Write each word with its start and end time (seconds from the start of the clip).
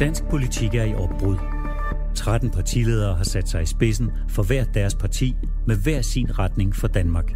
Dansk 0.00 0.24
politik 0.24 0.74
er 0.74 0.84
i 0.84 0.94
opbrud. 0.94 1.36
13 2.14 2.50
partiledere 2.50 3.16
har 3.16 3.24
sat 3.24 3.48
sig 3.48 3.62
i 3.62 3.66
spidsen 3.66 4.10
for 4.28 4.42
hver 4.42 4.64
deres 4.64 4.94
parti 4.94 5.34
med 5.66 5.76
hver 5.76 6.02
sin 6.02 6.38
retning 6.38 6.76
for 6.76 6.88
Danmark. 6.88 7.32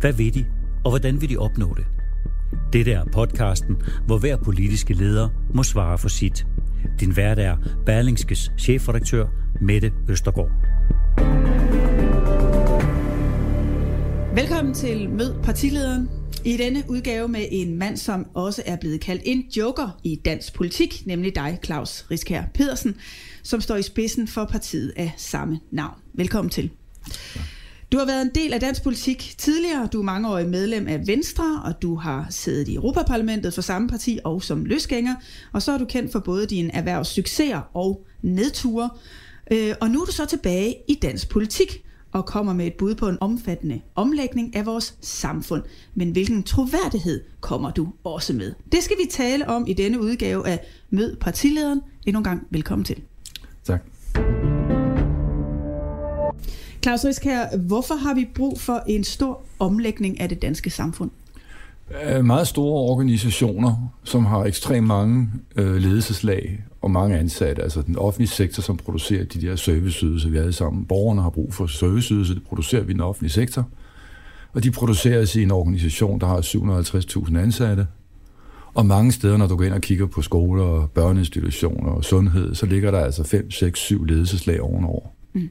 Hvad 0.00 0.12
vil 0.12 0.34
de, 0.34 0.46
og 0.84 0.90
hvordan 0.90 1.20
vil 1.20 1.28
de 1.28 1.36
opnå 1.36 1.74
det? 1.74 1.86
Dette 2.72 2.92
er 2.92 3.04
podcasten, 3.12 3.76
hvor 4.06 4.18
hver 4.18 4.36
politiske 4.36 4.94
leder 4.94 5.28
må 5.54 5.62
svare 5.62 5.98
for 5.98 6.08
sit. 6.08 6.46
Din 7.00 7.16
vært 7.16 7.38
er 7.38 7.56
Berlingskes 7.86 8.52
chefredaktør 8.58 9.26
Mette 9.60 9.92
Østergaard. 10.08 10.50
Velkommen 14.34 14.74
til 14.74 15.10
Mød 15.10 15.34
partilederen. 15.42 16.08
I 16.46 16.56
denne 16.56 16.84
udgave 16.88 17.28
med 17.28 17.46
en 17.50 17.76
mand, 17.76 17.96
som 17.96 18.26
også 18.34 18.62
er 18.66 18.76
blevet 18.76 19.00
kaldt 19.00 19.22
en 19.24 19.40
joker 19.56 19.98
i 20.04 20.16
dansk 20.16 20.54
politik, 20.54 21.02
nemlig 21.06 21.34
dig, 21.34 21.58
Claus 21.64 22.04
Riskær 22.10 22.42
Pedersen, 22.54 22.96
som 23.42 23.60
står 23.60 23.76
i 23.76 23.82
spidsen 23.82 24.28
for 24.28 24.44
partiet 24.44 24.92
af 24.96 25.12
samme 25.16 25.60
navn. 25.70 25.94
Velkommen 26.14 26.50
til. 26.50 26.70
Du 27.92 27.98
har 27.98 28.06
været 28.06 28.22
en 28.22 28.30
del 28.34 28.52
af 28.52 28.60
dansk 28.60 28.82
politik 28.82 29.34
tidligere. 29.38 29.88
Du 29.92 29.98
er 29.98 30.04
mangeårig 30.04 30.48
medlem 30.48 30.86
af 30.86 31.06
Venstre, 31.06 31.62
og 31.64 31.82
du 31.82 31.94
har 31.94 32.26
siddet 32.30 32.68
i 32.68 32.74
Europaparlamentet 32.74 33.54
for 33.54 33.62
samme 33.62 33.88
parti 33.88 34.18
og 34.24 34.42
som 34.42 34.64
løsgænger. 34.64 35.14
Og 35.52 35.62
så 35.62 35.72
er 35.72 35.78
du 35.78 35.84
kendt 35.84 36.12
for 36.12 36.18
både 36.18 36.46
dine 36.46 36.74
erhvervssucceser 36.74 37.60
og 37.74 38.06
nedture. 38.22 38.90
Øh, 39.50 39.74
og 39.80 39.90
nu 39.90 40.00
er 40.00 40.04
du 40.04 40.12
så 40.12 40.26
tilbage 40.26 40.74
i 40.88 40.94
dansk 40.94 41.28
politik 41.28 41.85
og 42.12 42.26
kommer 42.26 42.52
med 42.52 42.66
et 42.66 42.74
bud 42.74 42.94
på 42.94 43.08
en 43.08 43.18
omfattende 43.20 43.80
omlægning 43.94 44.56
af 44.56 44.66
vores 44.66 44.96
samfund. 45.00 45.62
Men 45.94 46.10
hvilken 46.10 46.42
troværdighed 46.42 47.24
kommer 47.40 47.70
du 47.70 47.88
også 48.04 48.32
med? 48.32 48.54
Det 48.72 48.82
skal 48.82 48.96
vi 48.96 49.08
tale 49.10 49.48
om 49.48 49.66
i 49.66 49.72
denne 49.72 50.00
udgave 50.00 50.48
af 50.48 50.60
Mød 50.90 51.16
partilederen. 51.16 51.80
Endnu 52.06 52.20
en 52.20 52.24
gang 52.24 52.46
velkommen 52.50 52.84
til. 52.84 53.02
Tak. 53.64 53.82
Claus 56.82 57.04
Riskær, 57.04 57.56
hvorfor 57.56 57.94
har 57.94 58.14
vi 58.14 58.28
brug 58.34 58.60
for 58.60 58.82
en 58.86 59.04
stor 59.04 59.44
omlægning 59.58 60.20
af 60.20 60.28
det 60.28 60.42
danske 60.42 60.70
samfund? 60.70 61.10
Meget 62.24 62.48
store 62.48 62.90
organisationer, 62.90 63.92
som 64.04 64.24
har 64.24 64.44
ekstremt 64.44 64.86
mange 64.86 65.30
øh, 65.56 65.76
ledelseslag 65.76 66.64
og 66.82 66.90
mange 66.90 67.18
ansatte, 67.18 67.62
altså 67.62 67.82
den 67.82 67.98
offentlige 67.98 68.28
sektor, 68.28 68.62
som 68.62 68.76
producerer 68.76 69.24
de 69.24 69.40
der 69.40 69.56
serviceydelser, 69.56 70.28
vi 70.28 70.36
alle 70.36 70.52
sammen. 70.52 70.84
Borgerne 70.84 71.22
har 71.22 71.30
brug 71.30 71.54
for 71.54 71.66
serviceydelser, 71.66 72.34
det 72.34 72.42
producerer 72.42 72.82
vi 72.82 72.90
i 72.90 72.92
den 72.92 73.00
offentlige 73.00 73.32
sektor. 73.32 73.68
Og 74.52 74.64
de 74.64 74.70
produceres 74.70 75.36
i 75.36 75.42
en 75.42 75.50
organisation, 75.50 76.20
der 76.20 76.26
har 76.26 76.40
750.000 76.40 77.38
ansatte. 77.38 77.86
Og 78.74 78.86
mange 78.86 79.12
steder, 79.12 79.36
når 79.36 79.46
du 79.46 79.56
går 79.56 79.64
ind 79.64 79.74
og 79.74 79.80
kigger 79.80 80.06
på 80.06 80.22
skoler, 80.22 80.86
børneinstitutioner 80.86 81.90
og 81.90 82.04
sundhed, 82.04 82.54
så 82.54 82.66
ligger 82.66 82.90
der 82.90 83.00
altså 83.00 83.24
5, 83.24 83.50
6, 83.50 83.80
7 83.80 84.04
ledelseslag 84.04 84.60
ovenover. 84.60 85.06
Mm. 85.34 85.48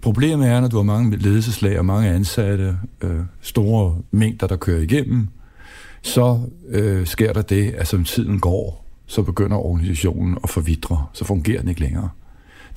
Problemet 0.00 0.48
er, 0.48 0.60
når 0.60 0.68
du 0.68 0.76
har 0.76 0.82
mange 0.82 1.16
ledelseslag 1.16 1.78
og 1.78 1.84
mange 1.84 2.10
ansatte, 2.10 2.76
øh, 3.02 3.20
store 3.40 3.98
mængder, 4.10 4.46
der 4.46 4.56
kører 4.56 4.80
igennem, 4.80 5.28
så 6.02 6.40
øh, 6.68 7.06
sker 7.06 7.32
der 7.32 7.42
det, 7.42 7.70
at 7.70 7.86
som 7.86 8.04
tiden 8.04 8.40
går, 8.40 8.86
så 9.06 9.22
begynder 9.22 9.56
organisationen 9.56 10.38
at 10.44 10.50
forvidre, 10.50 11.06
så 11.12 11.24
fungerer 11.24 11.60
den 11.60 11.68
ikke 11.68 11.80
længere. 11.80 12.08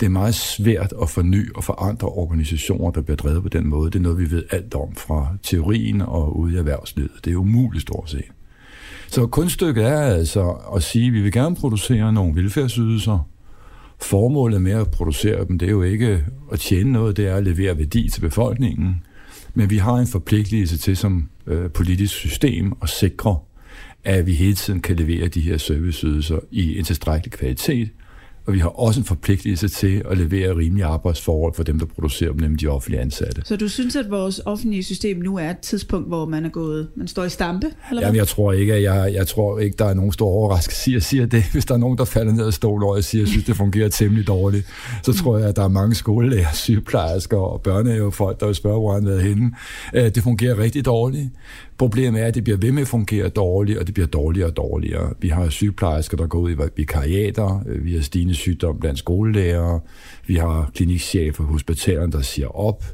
Det 0.00 0.06
er 0.06 0.10
meget 0.10 0.34
svært 0.34 0.94
at 1.02 1.10
forny 1.10 1.52
og 1.54 1.64
forandre 1.64 2.08
organisationer, 2.08 2.90
der 2.90 3.00
bliver 3.00 3.16
drevet 3.16 3.42
på 3.42 3.48
den 3.48 3.68
måde. 3.68 3.90
Det 3.90 3.98
er 3.98 4.02
noget, 4.02 4.18
vi 4.18 4.30
ved 4.30 4.42
alt 4.50 4.74
om 4.74 4.94
fra 4.94 5.28
teorien 5.42 6.00
og 6.00 6.38
ude 6.38 6.54
i 6.54 6.56
erhvervslivet. 6.56 7.10
Det 7.24 7.32
er 7.32 7.36
umuligt 7.36 7.82
stort 7.82 8.10
set. 8.10 8.24
Så 9.08 9.26
kunststykket 9.26 9.84
er 9.84 10.00
altså 10.00 10.50
at 10.76 10.82
sige, 10.82 11.06
at 11.06 11.12
vi 11.12 11.20
vil 11.20 11.32
gerne 11.32 11.56
producere 11.56 12.12
nogle 12.12 12.42
velfærdsydelser. 12.42 13.28
Formålet 14.00 14.62
med 14.62 14.72
at 14.72 14.90
producere 14.90 15.44
dem, 15.44 15.58
det 15.58 15.66
er 15.66 15.72
jo 15.72 15.82
ikke 15.82 16.24
at 16.52 16.60
tjene 16.60 16.92
noget, 16.92 17.16
det 17.16 17.26
er 17.26 17.34
at 17.34 17.44
levere 17.44 17.78
værdi 17.78 18.08
til 18.08 18.20
befolkningen. 18.20 19.02
Men 19.58 19.70
vi 19.70 19.76
har 19.76 19.94
en 19.94 20.06
forpligtelse 20.06 20.78
til 20.78 20.96
som 20.96 21.28
øh, 21.46 21.70
politisk 21.70 22.14
system 22.14 22.72
at 22.82 22.88
sikre, 22.88 23.38
at 24.04 24.26
vi 24.26 24.34
hele 24.34 24.54
tiden 24.54 24.80
kan 24.80 24.96
levere 24.96 25.28
de 25.28 25.40
her 25.40 25.56
serviceydelser 25.56 26.38
i 26.50 26.78
en 26.78 26.84
tilstrækkelig 26.84 27.32
kvalitet, 27.32 27.88
og 28.46 28.52
vi 28.52 28.58
har 28.58 28.68
også 28.68 29.00
en 29.00 29.04
forpligtelse 29.04 29.68
til 29.68 30.02
at 30.10 30.18
levere 30.18 30.56
rimelige 30.56 30.84
arbejdsforhold 30.84 31.54
for 31.54 31.62
dem, 31.62 31.78
der 31.78 31.86
producerer 31.86 32.30
dem, 32.30 32.40
nemlig 32.40 32.60
de 32.60 32.66
offentlige 32.66 33.00
ansatte. 33.00 33.42
Så 33.44 33.56
du 33.56 33.68
synes, 33.68 33.96
at 33.96 34.10
vores 34.10 34.40
offentlige 34.44 34.82
system 34.82 35.18
nu 35.18 35.36
er 35.38 35.50
et 35.50 35.58
tidspunkt, 35.58 36.08
hvor 36.08 36.26
man 36.26 36.44
er 36.44 36.48
gået, 36.48 36.88
man 36.96 37.08
står 37.08 37.24
i 37.24 37.28
stampe? 37.28 37.66
Eller 37.90 38.02
Jamen, 38.02 38.16
jeg 38.16 38.28
tror 38.28 38.52
ikke, 38.52 38.74
at 38.74 38.82
jeg, 38.82 39.14
jeg 39.14 39.26
tror 39.26 39.58
ikke, 39.58 39.76
der 39.78 39.84
er 39.84 39.94
nogen 39.94 40.12
stor 40.12 40.28
overraskelse 40.28 40.96
at 40.96 41.02
sige 41.02 41.26
det. 41.26 41.44
Hvis 41.52 41.64
der 41.64 41.74
er 41.74 41.78
nogen, 41.78 41.98
der 41.98 42.04
falder 42.04 42.32
ned 42.32 42.46
af 42.46 42.52
stol 42.52 42.84
og 42.84 43.04
siger, 43.04 43.22
at 43.22 43.26
jeg 43.26 43.28
synes, 43.28 43.44
det 43.44 43.56
fungerer 43.56 43.88
temmelig 43.88 44.26
dårligt, 44.26 44.66
så 45.02 45.12
tror 45.12 45.38
jeg, 45.38 45.48
at 45.48 45.56
der 45.56 45.64
er 45.64 45.68
mange 45.68 45.94
skolelærer, 45.94 46.52
sygeplejersker 46.52 47.36
og 47.36 47.60
børnehavefolk, 47.60 48.40
der 48.40 48.46
vil 48.46 48.54
spørge, 48.54 48.78
hvor 48.78 48.94
han 48.94 49.06
er 49.06 49.18
henne. 49.18 49.52
Øh, 49.94 50.04
det 50.04 50.22
fungerer 50.22 50.58
rigtig 50.58 50.84
dårligt. 50.84 51.30
Problemet 51.78 52.22
er, 52.22 52.26
at 52.26 52.34
det 52.34 52.44
bliver 52.44 52.58
ved 52.58 52.72
med 52.72 52.82
at 52.82 52.88
fungere 52.88 53.28
dårligt, 53.28 53.78
og 53.78 53.86
det 53.86 53.94
bliver 53.94 54.06
dårligere 54.06 54.48
og 54.48 54.56
dårligere. 54.56 55.12
Vi 55.20 55.28
har 55.28 55.48
sygeplejersker, 55.48 56.16
der 56.16 56.26
går 56.26 56.38
ud 56.38 56.50
i 56.50 56.56
vikariater, 56.76 57.62
vi 57.66 57.94
har 57.94 58.02
stigende 58.02 58.34
sygdom 58.34 58.80
blandt 58.80 58.98
skolelærer, 58.98 59.78
vi 60.26 60.34
har 60.34 60.70
klinikchefer 60.74 61.44
hospitalerne, 61.44 62.12
der 62.12 62.22
siger 62.22 62.56
op. 62.56 62.84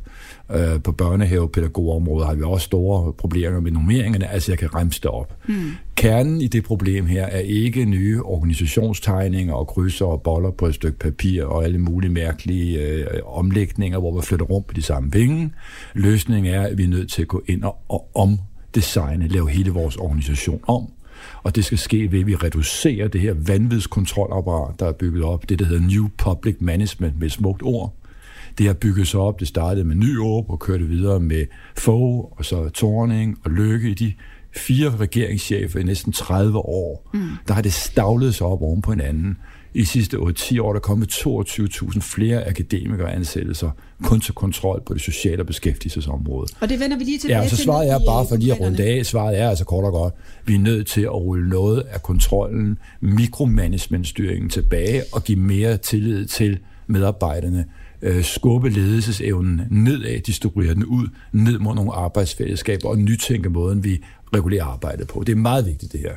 Øh, 0.55 0.83
på 0.83 0.93
børnehavepædagogområdet 0.93 2.27
har 2.27 2.35
vi 2.35 2.43
også 2.43 2.65
store 2.65 3.13
problemer 3.13 3.61
med 3.61 3.71
nummeringerne, 3.71 4.31
altså 4.31 4.53
jeg 4.53 4.59
kan 4.59 4.75
remse 4.75 5.01
det 5.01 5.11
op. 5.11 5.37
Hmm. 5.47 5.71
Kernen 5.95 6.41
i 6.41 6.47
det 6.47 6.65
problem 6.65 7.07
her 7.07 7.27
er 7.27 7.39
ikke 7.39 7.85
nye 7.85 8.23
organisationstegninger 8.23 9.55
og 9.55 9.67
krydser 9.67 10.07
og 10.07 10.23
boller 10.23 10.51
på 10.51 10.67
et 10.67 10.75
stykke 10.75 10.99
papir 10.99 11.45
og 11.45 11.65
alle 11.65 11.79
mulige 11.79 12.13
mærkelige 12.13 12.81
øh, 12.81 13.07
omlægninger, 13.27 13.99
hvor 13.99 14.17
vi 14.17 14.23
flytter 14.23 14.47
rundt 14.47 14.67
på 14.67 14.75
de 14.75 14.83
samme 14.83 15.11
penge. 15.11 15.53
Løsningen 15.95 16.55
er, 16.55 16.63
at 16.63 16.79
vi 16.79 16.85
er 16.85 16.89
nødt 16.89 17.11
til 17.11 17.23
at 17.23 17.29
gå 17.29 17.43
ind 17.47 17.65
og, 17.65 17.77
og 17.89 18.11
om 18.15 18.39
designe, 18.75 19.29
lave 19.29 19.51
hele 19.51 19.71
vores 19.71 19.97
organisation 19.97 20.61
om. 20.67 20.89
Og 21.43 21.57
det 21.57 21.65
skal 21.65 21.79
ske 21.79 22.13
ved, 22.13 22.21
at 22.21 22.27
vi 22.27 22.35
reducerer 22.35 23.09
det 23.09 23.21
her 23.21 23.35
vanvidskontrolapparat, 23.47 24.81
der 24.81 24.87
er 24.87 24.93
bygget 24.93 25.25
op. 25.25 25.49
Det, 25.49 25.59
der 25.59 25.65
hedder 25.65 25.87
New 25.87 26.09
Public 26.19 26.57
Management 26.61 27.19
med 27.19 27.27
et 27.27 27.33
smukt 27.33 27.63
ord. 27.63 27.95
Det 28.59 28.67
har 28.67 28.75
bygget 28.75 29.09
sig 29.09 29.21
op. 29.21 29.41
Det 29.41 29.49
startede 29.49 29.85
med 29.85 29.97
Nyåb 29.97 30.51
og 30.51 30.59
kørte 30.59 30.85
videre 30.85 31.21
med 31.21 31.47
Fogh 31.77 32.39
og 32.39 32.45
så 32.45 32.69
Torning 32.69 33.39
og 33.45 33.51
Lykke 33.51 33.91
i 33.91 33.95
de 33.95 34.13
fire 34.57 34.97
regeringschefer 34.97 35.81
i 35.81 35.83
næsten 35.83 36.13
30 36.13 36.59
år. 36.59 37.11
Mm. 37.15 37.29
Der 37.49 37.55
har 37.55 37.63
det 37.63 37.73
stavlet 37.73 38.35
sig 38.35 38.47
op 38.47 38.63
oven 38.63 38.83
på 38.83 38.91
hinanden 38.91 39.37
i 39.75 39.85
sidste 39.85 40.17
8-10 40.17 40.61
år, 40.61 40.73
der 40.73 40.81
er 40.81 40.81
kommet 40.81 41.13
22.000 41.13 42.01
flere 42.01 42.49
akademikere 42.49 43.13
ansættelser 43.13 43.71
kun 44.03 44.21
til 44.21 44.35
kontrol 44.35 44.83
på 44.87 44.95
det 44.95 45.03
sociale 45.03 45.43
og 45.43 45.47
beskæftigelsesområde. 45.47 46.49
Og 46.61 46.69
det 46.69 46.81
vender 46.81 46.99
vi 46.99 47.05
lige 47.05 47.19
tilbage 47.19 47.41
Ja, 47.41 47.49
så 47.49 47.57
svaret 47.57 47.91
er 47.91 47.99
bare 48.07 48.27
for 48.29 48.37
lige 48.37 48.53
at 48.53 48.61
runde 48.61 48.85
af. 48.85 49.07
Svaret 49.07 49.39
er 49.39 49.49
altså 49.49 49.65
kort 49.65 49.85
og 49.85 49.93
godt, 49.93 50.15
vi 50.47 50.55
er 50.55 50.59
nødt 50.59 50.87
til 50.87 51.01
at 51.01 51.15
rulle 51.15 51.49
noget 51.49 51.81
af 51.81 52.03
kontrollen, 52.03 52.79
mikromanagementstyringen 53.01 54.51
tilbage 54.51 55.03
og 55.13 55.25
give 55.25 55.39
mere 55.39 55.77
tillid 55.77 56.27
til 56.27 56.59
medarbejderne 56.87 57.65
øh, 58.03 58.25
skubbe 58.25 58.71
ledelsesevnen 58.71 59.61
nedad, 59.71 60.21
distribuere 60.21 60.75
den 60.75 60.85
ud, 60.85 61.09
ned 61.33 61.59
mod 61.59 61.75
nogle 61.75 61.93
arbejdsfællesskaber 61.93 62.89
og 62.89 62.99
nytænke 62.99 63.51
måden, 63.51 63.85
vi 63.85 64.03
regulerer 64.35 64.65
arbejdet 64.65 65.09
på. 65.09 65.23
Det 65.27 65.33
er 65.33 65.37
meget 65.37 65.67
vigtigt, 65.67 65.93
det 65.93 66.01
her. 66.01 66.13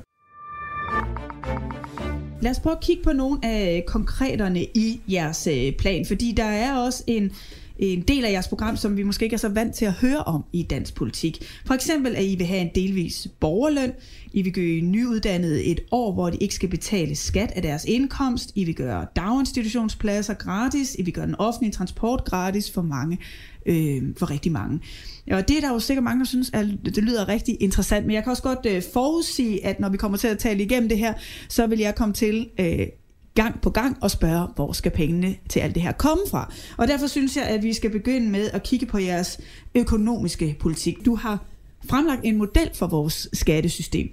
Lad 2.45 2.51
os 2.51 2.59
prøve 2.59 2.75
at 2.75 2.81
kigge 2.81 3.03
på 3.03 3.13
nogle 3.13 3.39
af 3.44 3.78
øh, 3.78 3.83
konkreterne 3.83 4.63
i 4.63 5.01
jeres 5.11 5.47
øh, 5.47 5.73
plan, 5.73 6.06
fordi 6.06 6.31
der 6.31 6.44
er 6.44 6.78
også 6.78 7.03
en, 7.07 7.31
en 7.79 8.01
del 8.01 8.25
af 8.25 8.31
jeres 8.31 8.47
program, 8.47 8.78
som 8.78 8.97
vi 8.97 9.03
måske 9.03 9.23
ikke 9.23 9.33
er 9.33 9.38
så 9.38 9.50
vant 9.50 9.75
til 9.75 9.85
at 9.85 9.94
høre 9.94 10.23
om 10.23 10.44
i 10.53 10.63
dansk 10.63 10.95
politik. 10.95 11.44
For 11.66 11.73
eksempel, 11.73 12.16
at 12.16 12.23
I 12.23 12.35
vil 12.35 12.47
have 12.47 12.61
en 12.61 12.70
delvis 12.75 13.28
borgerløn, 13.40 13.91
I 14.34 14.41
vil 14.41 14.53
gøre 14.53 14.81
nyuddannede 14.81 15.64
et 15.64 15.79
år, 15.91 16.14
hvor 16.14 16.29
de 16.29 16.37
ikke 16.37 16.55
skal 16.55 16.70
betale 16.70 17.16
skat 17.16 17.52
af 17.52 17.61
deres 17.61 17.85
indkomst, 17.85 18.52
I 18.55 18.64
vil 18.64 18.75
gøre 18.75 19.05
daginstitutionspladser 19.16 20.34
gratis, 20.34 20.96
I 20.99 21.02
vil 21.02 21.14
gøre 21.14 21.28
den 21.28 21.35
offentlige 21.35 21.72
transport 21.72 22.23
gratis 22.25 22.72
for 22.72 22.81
mange, 22.81 23.17
øh, 23.66 24.03
for 24.17 24.31
rigtig 24.31 24.52
mange. 24.52 24.79
Og 25.31 25.47
det 25.47 25.57
er 25.57 25.61
der 25.61 25.73
jo 25.73 25.79
sikkert 25.79 26.03
mange, 26.03 26.19
der 26.19 26.25
synes, 26.25 26.49
at 26.53 26.66
det 26.85 27.03
lyder 27.03 27.27
rigtig 27.27 27.57
interessant, 27.59 28.05
men 28.05 28.16
jeg 28.16 28.23
kan 28.23 28.31
også 28.31 28.43
godt 28.43 28.66
øh, 28.67 28.83
forudsige, 28.93 29.66
at 29.66 29.79
når 29.79 29.89
vi 29.89 29.97
kommer 29.97 30.17
til 30.17 30.27
at 30.27 30.37
tale 30.37 30.63
igennem 30.63 30.89
det 30.89 30.97
her, 30.97 31.13
så 31.49 31.67
vil 31.67 31.79
jeg 31.79 31.95
komme 31.95 32.13
til 32.13 32.49
øh, 32.59 32.87
gang 33.35 33.61
på 33.61 33.69
gang 33.69 33.97
og 34.01 34.11
spørge, 34.11 34.47
hvor 34.55 34.72
skal 34.72 34.91
pengene 34.91 35.35
til 35.49 35.59
alt 35.59 35.75
det 35.75 35.83
her 35.83 35.91
komme 35.91 36.23
fra? 36.31 36.53
Og 36.77 36.87
derfor 36.87 37.07
synes 37.07 37.37
jeg, 37.37 37.43
at 37.45 37.63
vi 37.63 37.73
skal 37.73 37.89
begynde 37.89 38.29
med 38.29 38.49
at 38.53 38.63
kigge 38.63 38.85
på 38.85 38.97
jeres 38.97 39.39
økonomiske 39.75 40.57
politik. 40.59 41.05
Du 41.05 41.16
har 41.16 41.45
fremlagt 41.89 42.22
en 42.23 42.37
model 42.37 42.69
for 42.73 42.87
vores 42.87 43.29
skattesystem, 43.33 44.07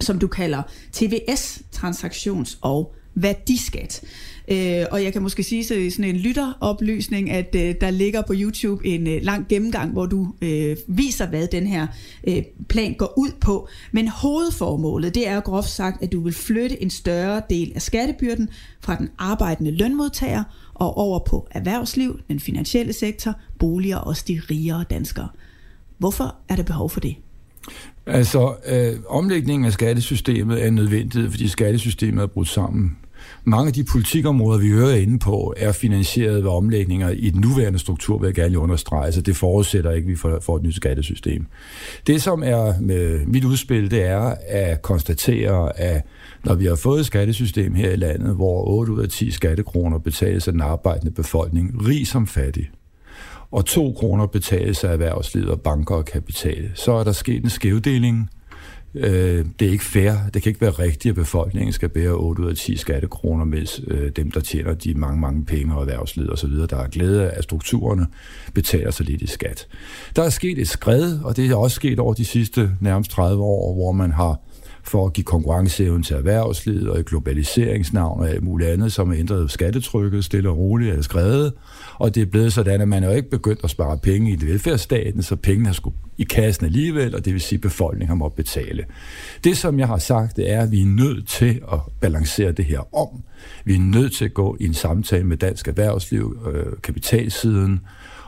som 0.00 0.18
du 0.18 0.26
kalder 0.28 0.62
TVS, 0.92 1.62
transaktions- 1.76 2.58
og 2.60 2.94
værdiskat. 3.16 4.02
Øh, 4.48 4.84
og 4.90 5.04
jeg 5.04 5.12
kan 5.12 5.22
måske 5.22 5.42
sige 5.42 5.64
så 5.64 5.88
sådan 5.90 6.04
en 6.04 6.16
lytteroplysning, 6.16 7.30
at 7.30 7.54
øh, 7.54 7.74
der 7.80 7.90
ligger 7.90 8.22
på 8.22 8.32
YouTube 8.36 8.86
en 8.86 9.06
øh, 9.06 9.22
lang 9.22 9.48
gennemgang, 9.48 9.92
hvor 9.92 10.06
du 10.06 10.34
øh, 10.42 10.76
viser, 10.86 11.26
hvad 11.26 11.46
den 11.46 11.66
her 11.66 11.86
øh, 12.28 12.42
plan 12.68 12.94
går 12.94 13.18
ud 13.18 13.30
på. 13.40 13.68
Men 13.92 14.08
hovedformålet, 14.08 15.14
det 15.14 15.28
er 15.28 15.40
groft 15.40 15.68
sagt, 15.68 16.02
at 16.02 16.12
du 16.12 16.20
vil 16.20 16.32
flytte 16.32 16.82
en 16.82 16.90
større 16.90 17.42
del 17.50 17.72
af 17.74 17.82
skattebyrden 17.82 18.48
fra 18.80 18.96
den 18.96 19.10
arbejdende 19.18 19.70
lønmodtager 19.70 20.44
og 20.74 20.96
over 20.96 21.18
på 21.18 21.48
erhvervsliv, 21.50 22.20
den 22.28 22.40
finansielle 22.40 22.92
sektor, 22.92 23.34
boliger 23.58 23.96
og 23.96 24.06
også 24.06 24.24
de 24.28 24.40
rigere 24.50 24.84
danskere. 24.90 25.28
Hvorfor 25.98 26.34
er 26.48 26.56
der 26.56 26.62
behov 26.62 26.90
for 26.90 27.00
det? 27.00 27.16
Altså, 28.06 28.54
øh, 28.66 29.00
omlægningen 29.08 29.66
af 29.66 29.72
skattesystemet 29.72 30.64
er 30.66 30.70
nødvendigt, 30.70 31.30
fordi 31.30 31.48
skattesystemet 31.48 32.22
er 32.22 32.26
brudt 32.26 32.48
sammen. 32.48 32.96
Mange 33.48 33.66
af 33.66 33.72
de 33.72 33.84
politikområder, 33.84 34.60
vi 34.60 34.70
hører 34.70 34.96
inde 34.96 35.18
på, 35.18 35.54
er 35.56 35.72
finansieret 35.72 36.44
ved 36.44 36.50
omlægninger 36.50 37.10
i 37.10 37.30
den 37.30 37.40
nuværende 37.40 37.78
struktur, 37.78 38.18
vil 38.18 38.26
jeg 38.26 38.34
gerne 38.34 38.58
understrege. 38.58 39.12
Så 39.12 39.20
det 39.20 39.36
forudsætter 39.36 39.90
ikke, 39.90 40.06
at 40.06 40.10
vi 40.10 40.16
får, 40.16 40.56
et 40.56 40.62
nyt 40.62 40.74
skattesystem. 40.74 41.46
Det, 42.06 42.22
som 42.22 42.42
er 42.42 42.80
med 42.80 43.26
mit 43.26 43.44
udspil, 43.44 43.90
det 43.90 44.02
er 44.02 44.34
at 44.48 44.82
konstatere, 44.82 45.80
at 45.80 46.02
når 46.44 46.54
vi 46.54 46.64
har 46.64 46.74
fået 46.74 47.00
et 47.00 47.06
skattesystem 47.06 47.74
her 47.74 47.90
i 47.90 47.96
landet, 47.96 48.34
hvor 48.34 48.68
8 48.68 48.92
ud 48.92 49.02
af 49.02 49.08
10 49.08 49.30
skattekroner 49.30 49.98
betales 49.98 50.48
af 50.48 50.52
den 50.52 50.62
arbejdende 50.62 51.12
befolkning, 51.12 51.88
rig 51.88 52.06
som 52.06 52.26
fattig, 52.26 52.70
og 53.50 53.64
2 53.64 53.92
kroner 53.92 54.26
betales 54.26 54.84
af 54.84 54.92
erhvervslivet 54.92 55.50
og 55.50 55.60
banker 55.60 55.94
og 55.94 56.04
kapital, 56.04 56.70
så 56.74 56.92
er 56.92 57.04
der 57.04 57.12
sket 57.12 57.42
en 57.42 57.50
skævdeling, 57.50 58.30
Øh, 58.94 59.44
det 59.60 59.68
er 59.68 59.72
ikke 59.72 59.84
fair. 59.84 60.12
Det 60.34 60.42
kan 60.42 60.50
ikke 60.50 60.60
være 60.60 60.70
rigtigt, 60.70 61.12
at 61.12 61.16
befolkningen 61.16 61.72
skal 61.72 61.88
bære 61.88 62.10
8 62.10 62.42
ud 62.42 62.48
af 62.48 62.56
10 62.56 62.76
skattekroner, 62.76 63.44
mens 63.44 63.80
øh, 63.86 64.10
dem, 64.10 64.30
der 64.30 64.40
tjener 64.40 64.74
de 64.74 64.94
mange, 64.94 65.20
mange 65.20 65.44
penge 65.44 65.74
og 65.74 65.80
erhvervsliv 65.80 66.30
osv., 66.30 66.50
der 66.50 66.76
er 66.76 66.88
glæde 66.88 67.30
af 67.30 67.42
strukturerne, 67.42 68.06
betaler 68.54 68.90
så 68.90 69.02
lidt 69.02 69.22
i 69.22 69.26
skat. 69.26 69.68
Der 70.16 70.22
er 70.22 70.30
sket 70.30 70.58
et 70.58 70.68
skred, 70.68 71.18
og 71.20 71.36
det 71.36 71.50
er 71.50 71.56
også 71.56 71.74
sket 71.74 71.98
over 71.98 72.14
de 72.14 72.24
sidste 72.24 72.70
nærmest 72.80 73.10
30 73.10 73.42
år, 73.42 73.74
hvor 73.74 73.92
man 73.92 74.12
har 74.12 74.40
for 74.86 75.06
at 75.06 75.12
give 75.12 75.24
konkurrenceevne 75.24 76.02
til 76.02 76.16
erhvervslivet 76.16 76.90
og 76.90 77.00
i 77.00 77.02
globaliseringsnavn 77.02 78.20
og 78.20 78.28
alt 78.28 78.42
muligt 78.42 78.70
andet, 78.70 78.92
som 78.92 79.08
har 79.08 79.16
ændret 79.16 79.50
skattetrykket 79.50 80.24
stille 80.24 80.48
og 80.48 80.58
roligt 80.58 80.94
er 80.94 81.02
skrevet. 81.02 81.52
Og 81.98 82.14
det 82.14 82.22
er 82.22 82.26
blevet 82.26 82.52
sådan, 82.52 82.80
at 82.80 82.88
man 82.88 83.04
er 83.04 83.08
jo 83.08 83.14
ikke 83.14 83.30
begyndt 83.30 83.60
at 83.64 83.70
spare 83.70 83.98
penge 83.98 84.30
i 84.30 84.46
velfærdsstaten, 84.46 85.22
så 85.22 85.36
pengene 85.36 85.66
har 85.66 85.74
skulle 85.74 85.96
i 86.18 86.24
kassen 86.24 86.66
alligevel, 86.66 87.14
og 87.14 87.24
det 87.24 87.32
vil 87.32 87.40
sige, 87.40 87.56
at 87.56 87.62
befolkningen 87.62 88.08
har 88.08 88.14
måttet 88.14 88.36
betale. 88.36 88.84
Det, 89.44 89.56
som 89.56 89.78
jeg 89.78 89.86
har 89.86 89.98
sagt, 89.98 90.36
det 90.36 90.52
er, 90.52 90.60
at 90.60 90.70
vi 90.70 90.82
er 90.82 90.86
nødt 90.86 91.28
til 91.28 91.60
at 91.72 91.78
balancere 92.00 92.52
det 92.52 92.64
her 92.64 92.94
om. 92.96 93.08
Vi 93.64 93.74
er 93.74 93.80
nødt 93.80 94.16
til 94.16 94.24
at 94.24 94.34
gå 94.34 94.56
i 94.60 94.64
en 94.64 94.74
samtale 94.74 95.24
med 95.24 95.36
dansk 95.36 95.68
erhvervsliv, 95.68 96.38
øh, 96.52 96.72
kapitalsiden, 96.82 97.80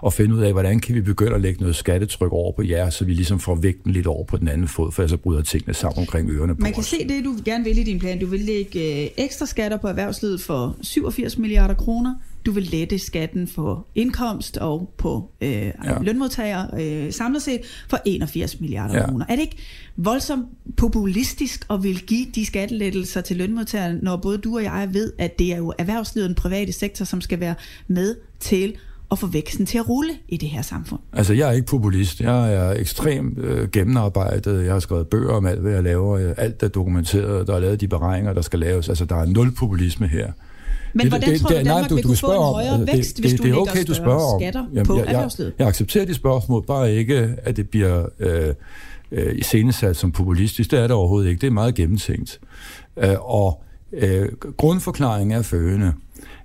og 0.02 0.12
finde 0.12 0.34
ud 0.34 0.40
af, 0.40 0.52
hvordan 0.52 0.80
kan 0.80 0.94
vi 0.94 1.00
begynde 1.00 1.34
at 1.34 1.40
lægge 1.40 1.60
noget 1.60 1.76
skattetryk 1.76 2.32
over 2.32 2.52
på 2.52 2.62
jer, 2.62 2.90
så 2.90 3.04
vi 3.04 3.14
ligesom 3.14 3.40
får 3.40 3.54
vægten 3.54 3.92
lidt 3.92 4.06
over 4.06 4.24
på 4.24 4.36
den 4.36 4.48
anden 4.48 4.68
fod, 4.68 4.92
for 4.92 5.06
så 5.06 5.16
bryder 5.16 5.42
tingene 5.42 5.74
sammen 5.74 6.00
omkring 6.00 6.30
ørerne 6.30 6.54
på 6.54 6.60
Man 6.60 6.72
kan 6.72 6.80
os. 6.80 6.86
se 6.86 7.08
det, 7.08 7.24
du 7.24 7.36
gerne 7.44 7.64
vil 7.64 7.78
i 7.78 7.82
din 7.82 7.98
plan. 7.98 8.18
Du 8.18 8.26
vil 8.26 8.40
lægge 8.40 9.02
øh, 9.04 9.10
ekstra 9.16 9.46
skatter 9.46 9.76
på 9.76 9.88
erhvervslivet 9.88 10.40
for 10.40 10.76
87 10.80 11.38
milliarder 11.38 11.74
kroner. 11.74 12.14
Du 12.46 12.52
vil 12.52 12.62
lette 12.62 12.98
skatten 12.98 13.46
for 13.46 13.86
indkomst 13.94 14.56
og 14.56 14.92
på 14.96 15.30
øh, 15.40 15.50
ja. 15.50 15.72
lønmodtagere 16.02 16.68
øh, 16.80 17.12
samlet 17.12 17.42
set 17.42 17.60
for 17.88 17.98
81 18.04 18.60
milliarder 18.60 18.94
ja. 18.94 19.06
kroner. 19.06 19.26
Er 19.28 19.34
det 19.34 19.42
ikke 19.42 19.56
voldsomt 19.96 20.46
populistisk 20.76 21.66
at 21.70 21.82
vil 21.82 22.00
give 22.06 22.26
de 22.34 22.46
skattelettelser 22.46 23.20
til 23.20 23.36
lønmodtagere, 23.36 23.94
når 24.02 24.16
både 24.16 24.38
du 24.38 24.56
og 24.56 24.62
jeg 24.62 24.88
ved, 24.92 25.12
at 25.18 25.38
det 25.38 25.52
er 25.52 25.56
jo 25.56 25.72
erhvervslivet 25.78 26.24
og 26.24 26.28
den 26.28 26.34
private 26.34 26.72
sektor, 26.72 27.04
som 27.04 27.20
skal 27.20 27.40
være 27.40 27.54
med 27.88 28.16
til 28.40 28.76
at 29.10 29.18
få 29.18 29.26
væksten 29.26 29.66
til 29.66 29.78
at 29.78 29.88
rulle 29.88 30.12
i 30.28 30.36
det 30.36 30.48
her 30.48 30.62
samfund? 30.62 31.00
Altså, 31.12 31.32
jeg 31.32 31.48
er 31.48 31.52
ikke 31.52 31.66
populist. 31.66 32.20
Jeg 32.20 32.54
er 32.54 32.70
ekstremt 32.70 33.38
øh, 33.38 33.68
gennemarbejdet. 33.70 34.64
Jeg 34.64 34.72
har 34.72 34.80
skrevet 34.80 35.06
bøger 35.06 35.32
om 35.32 35.46
alt, 35.46 35.60
hvad 35.60 35.72
jeg 35.72 35.82
laver. 35.82 36.34
Alt 36.36 36.62
er 36.62 36.68
dokumenteret. 36.68 37.46
Der 37.46 37.54
er 37.54 37.60
lavet 37.60 37.80
de 37.80 37.88
beregninger, 37.88 38.32
der 38.32 38.42
skal 38.42 38.58
laves. 38.58 38.88
Altså, 38.88 39.04
der 39.04 39.16
er 39.16 39.26
nul 39.26 39.54
populisme 39.54 40.08
her. 40.08 40.32
Men 40.92 41.00
det, 41.00 41.12
hvordan 41.12 41.30
det, 41.30 41.40
tror 41.40 41.48
du, 41.48 41.54
Danmark 41.54 41.80
nej, 41.80 41.88
du, 41.88 41.94
vil 41.94 42.04
kunne 42.04 42.16
få 42.16 42.32
en 42.32 42.38
højere 42.38 42.86
vækst, 42.86 43.16
det, 43.16 43.24
hvis 43.24 43.32
det, 43.32 43.38
du 43.38 43.44
det 43.44 43.52
er 43.52 43.56
okay, 43.56 43.84
du 43.86 43.94
spørger 43.94 44.34
om. 44.34 44.40
skatter 44.40 44.66
Jamen, 44.72 44.86
på 44.86 44.96
jeg, 44.96 45.06
erhvervslivet? 45.06 45.52
Jeg, 45.58 45.60
jeg 45.60 45.68
accepterer 45.68 46.04
de 46.04 46.14
spørgsmål, 46.14 46.64
bare 46.66 46.94
ikke, 46.94 47.34
at 47.42 47.56
det 47.56 47.68
bliver 47.68 48.06
øh, 48.18 48.54
øh, 49.12 49.38
iscenesat 49.38 49.96
som 49.96 50.12
populistisk. 50.12 50.70
Det 50.70 50.78
er 50.78 50.82
det 50.82 50.90
overhovedet 50.90 51.28
ikke. 51.28 51.40
Det 51.40 51.46
er 51.46 51.50
meget 51.50 51.74
gennemtænkt. 51.74 52.40
Øh, 52.96 53.14
og 53.20 53.62
øh, 53.92 54.28
grundforklaringen 54.56 55.38
er 55.38 55.42
følgende 55.42 55.92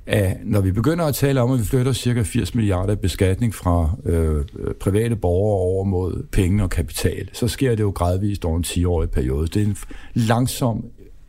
at 0.05 0.37
når 0.43 0.61
vi 0.61 0.71
begynder 0.71 1.05
at 1.05 1.15
tale 1.15 1.41
om, 1.41 1.51
at 1.51 1.59
vi 1.59 1.65
flytter 1.65 1.93
cirka 1.93 2.21
80 2.21 2.55
milliarder 2.55 2.95
beskatning 2.95 3.55
fra 3.55 3.95
øh, 4.05 4.35
øh, 4.35 4.73
private 4.73 5.15
borgere 5.15 5.59
over 5.59 5.83
mod 5.83 6.23
penge 6.31 6.63
og 6.63 6.69
kapital, 6.69 7.29
så 7.33 7.47
sker 7.47 7.75
det 7.75 7.83
jo 7.83 7.89
gradvist 7.89 8.45
over 8.45 8.57
en 8.57 8.63
10-årig 8.67 9.09
periode. 9.09 9.47
Det 9.47 9.61
er 9.61 9.65
en 9.65 9.77
langsom 10.13 10.85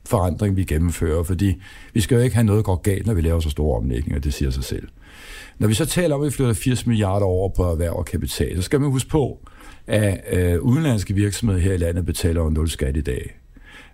forandring, 0.07 0.57
vi 0.57 0.65
gennemfører, 0.65 1.23
fordi 1.23 1.55
vi 1.93 2.01
skal 2.01 2.15
jo 2.15 2.21
ikke 2.21 2.37
have 2.37 2.45
noget 2.45 2.65
godt 2.65 2.83
galt, 2.83 3.07
når 3.07 3.15
vi 3.15 3.21
laver 3.21 3.41
så 3.41 3.51
store 3.51 3.77
omlægninger, 3.77 4.21
det 4.21 4.35
siger 4.35 4.51
sig 4.51 4.65
selv. 4.65 4.89
Når 5.59 5.69
vi 5.69 5.75
så 5.75 5.87
taler 5.87 6.15
om, 6.15 6.21
at 6.21 6.27
vi 6.27 6.31
flytter 6.31 6.55
80 6.55 6.87
milliarder 6.87 7.27
over 7.27 7.49
på 7.49 7.63
erhverv 7.63 7.93
og 7.97 8.05
kapital, 8.05 8.57
så 8.57 8.63
skal 8.63 8.81
man 8.81 8.91
huske 8.91 9.11
på, 9.11 9.39
at 9.87 10.21
øh, 10.33 10.61
udenlandske 10.61 11.15
virksomheder 11.15 11.61
her 11.61 11.73
i 11.73 11.77
landet 11.77 12.07
betaler 12.07 12.43
jo 12.43 12.49
nul 12.49 12.69
skat 12.69 12.97
i 12.97 13.01
dag. 13.01 13.44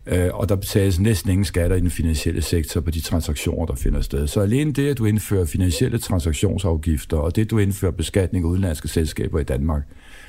Øh, 0.06 0.28
og 0.32 0.48
der 0.48 0.56
betales 0.56 1.00
næsten 1.00 1.30
ingen 1.30 1.44
skatter 1.44 1.76
i 1.76 1.80
den 1.80 1.90
finansielle 1.90 2.42
sektor 2.42 2.80
på 2.80 2.90
de 2.90 3.00
transaktioner, 3.00 3.66
der 3.66 3.74
finder 3.74 4.00
sted. 4.00 4.26
Så 4.26 4.40
alene 4.40 4.72
det, 4.72 4.90
at 4.90 4.98
du 4.98 5.04
indfører 5.04 5.44
finansielle 5.44 5.98
transaktionsafgifter, 5.98 7.16
og 7.16 7.36
det, 7.36 7.50
du 7.50 7.58
indfører 7.58 7.92
beskatning 7.92 8.44
af 8.44 8.48
udenlandske 8.48 8.88
selskaber 8.88 9.38
i 9.38 9.44
Danmark, 9.44 9.82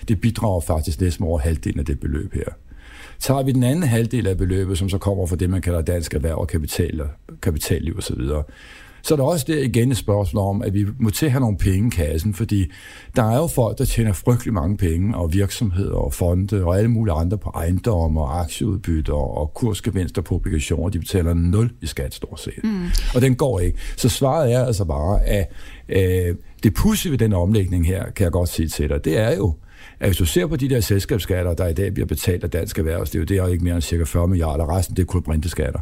det 0.07 0.21
bidrager 0.21 0.61
faktisk 0.61 1.01
næsten 1.01 1.25
over 1.25 1.39
halvdelen 1.39 1.79
af 1.79 1.85
det 1.85 1.99
beløb 1.99 2.33
her. 2.33 2.49
Tager 3.19 3.43
vi 3.43 3.51
den 3.51 3.63
anden 3.63 3.83
halvdel 3.83 4.27
af 4.27 4.37
beløbet, 4.37 4.77
som 4.77 4.89
så 4.89 4.97
kommer 4.97 5.25
fra 5.25 5.35
det, 5.35 5.49
man 5.49 5.61
kalder 5.61 5.81
dansk 5.81 6.13
erhverv 6.13 6.37
og 6.37 6.47
kapital, 6.47 7.01
kapitalliv 7.41 7.97
osv., 7.97 8.21
så 9.03 9.13
er 9.13 9.15
der 9.15 9.23
også 9.23 9.45
der 9.47 9.63
igen 9.63 9.91
et 9.91 9.97
spørgsmål 9.97 10.47
om, 10.47 10.61
at 10.61 10.73
vi 10.73 10.85
må 10.99 11.09
til 11.09 11.25
at 11.25 11.31
have 11.31 11.41
nogle 11.41 11.57
penge 11.57 11.87
i 11.87 11.89
kassen, 11.89 12.33
fordi 12.33 12.65
der 13.15 13.23
er 13.23 13.37
jo 13.37 13.47
folk, 13.47 13.77
der 13.77 13.85
tjener 13.85 14.13
frygtelig 14.13 14.53
mange 14.53 14.77
penge, 14.77 15.17
og 15.17 15.33
virksomheder 15.33 15.95
og 15.95 16.13
fonde 16.13 16.65
og 16.65 16.77
alle 16.77 16.91
mulige 16.91 17.13
andre 17.13 17.37
på 17.37 17.49
ejendom 17.55 18.17
og 18.17 18.39
aktieudbytter 18.39 19.13
og 19.13 19.53
kursgevinster 19.53 20.21
på 20.21 20.35
obligationer, 20.35 20.89
de 20.89 20.99
betaler 20.99 21.33
nul 21.33 21.71
i 21.81 21.85
skat 21.85 22.13
stort 22.13 22.39
set. 22.39 22.63
Mm. 22.63 22.85
Og 23.15 23.21
den 23.21 23.35
går 23.35 23.59
ikke. 23.59 23.77
Så 23.97 24.09
svaret 24.09 24.53
er 24.53 24.65
altså 24.65 24.85
bare, 24.85 25.23
at 25.25 25.51
øh, 25.89 26.35
det 26.63 26.73
pussy 26.73 27.07
ved 27.07 27.17
den 27.17 27.33
omlægning 27.33 27.87
her, 27.87 28.11
kan 28.11 28.23
jeg 28.23 28.31
godt 28.31 28.49
sige 28.49 28.67
til 28.67 28.89
dig, 28.89 29.05
det 29.05 29.17
er 29.17 29.35
jo, 29.35 29.55
at 30.01 30.07
hvis 30.07 30.17
du 30.17 30.25
ser 30.25 30.47
på 30.47 30.55
de 30.55 30.69
der 30.69 30.79
selskabsskatter, 30.79 31.53
der 31.53 31.67
i 31.67 31.73
dag 31.73 31.93
bliver 31.93 32.07
betalt 32.07 32.43
af 32.43 32.49
dansk 32.49 32.77
erhvervsliv, 32.77 33.25
det 33.25 33.37
er 33.37 33.43
jo 33.43 33.51
ikke 33.51 33.63
mere 33.63 33.73
end 33.73 33.81
cirka 33.81 34.03
40 34.03 34.27
milliarder, 34.27 34.77
resten 34.77 34.95
det 34.95 35.01
er 35.01 35.05
kulbrinteskatter. 35.05 35.79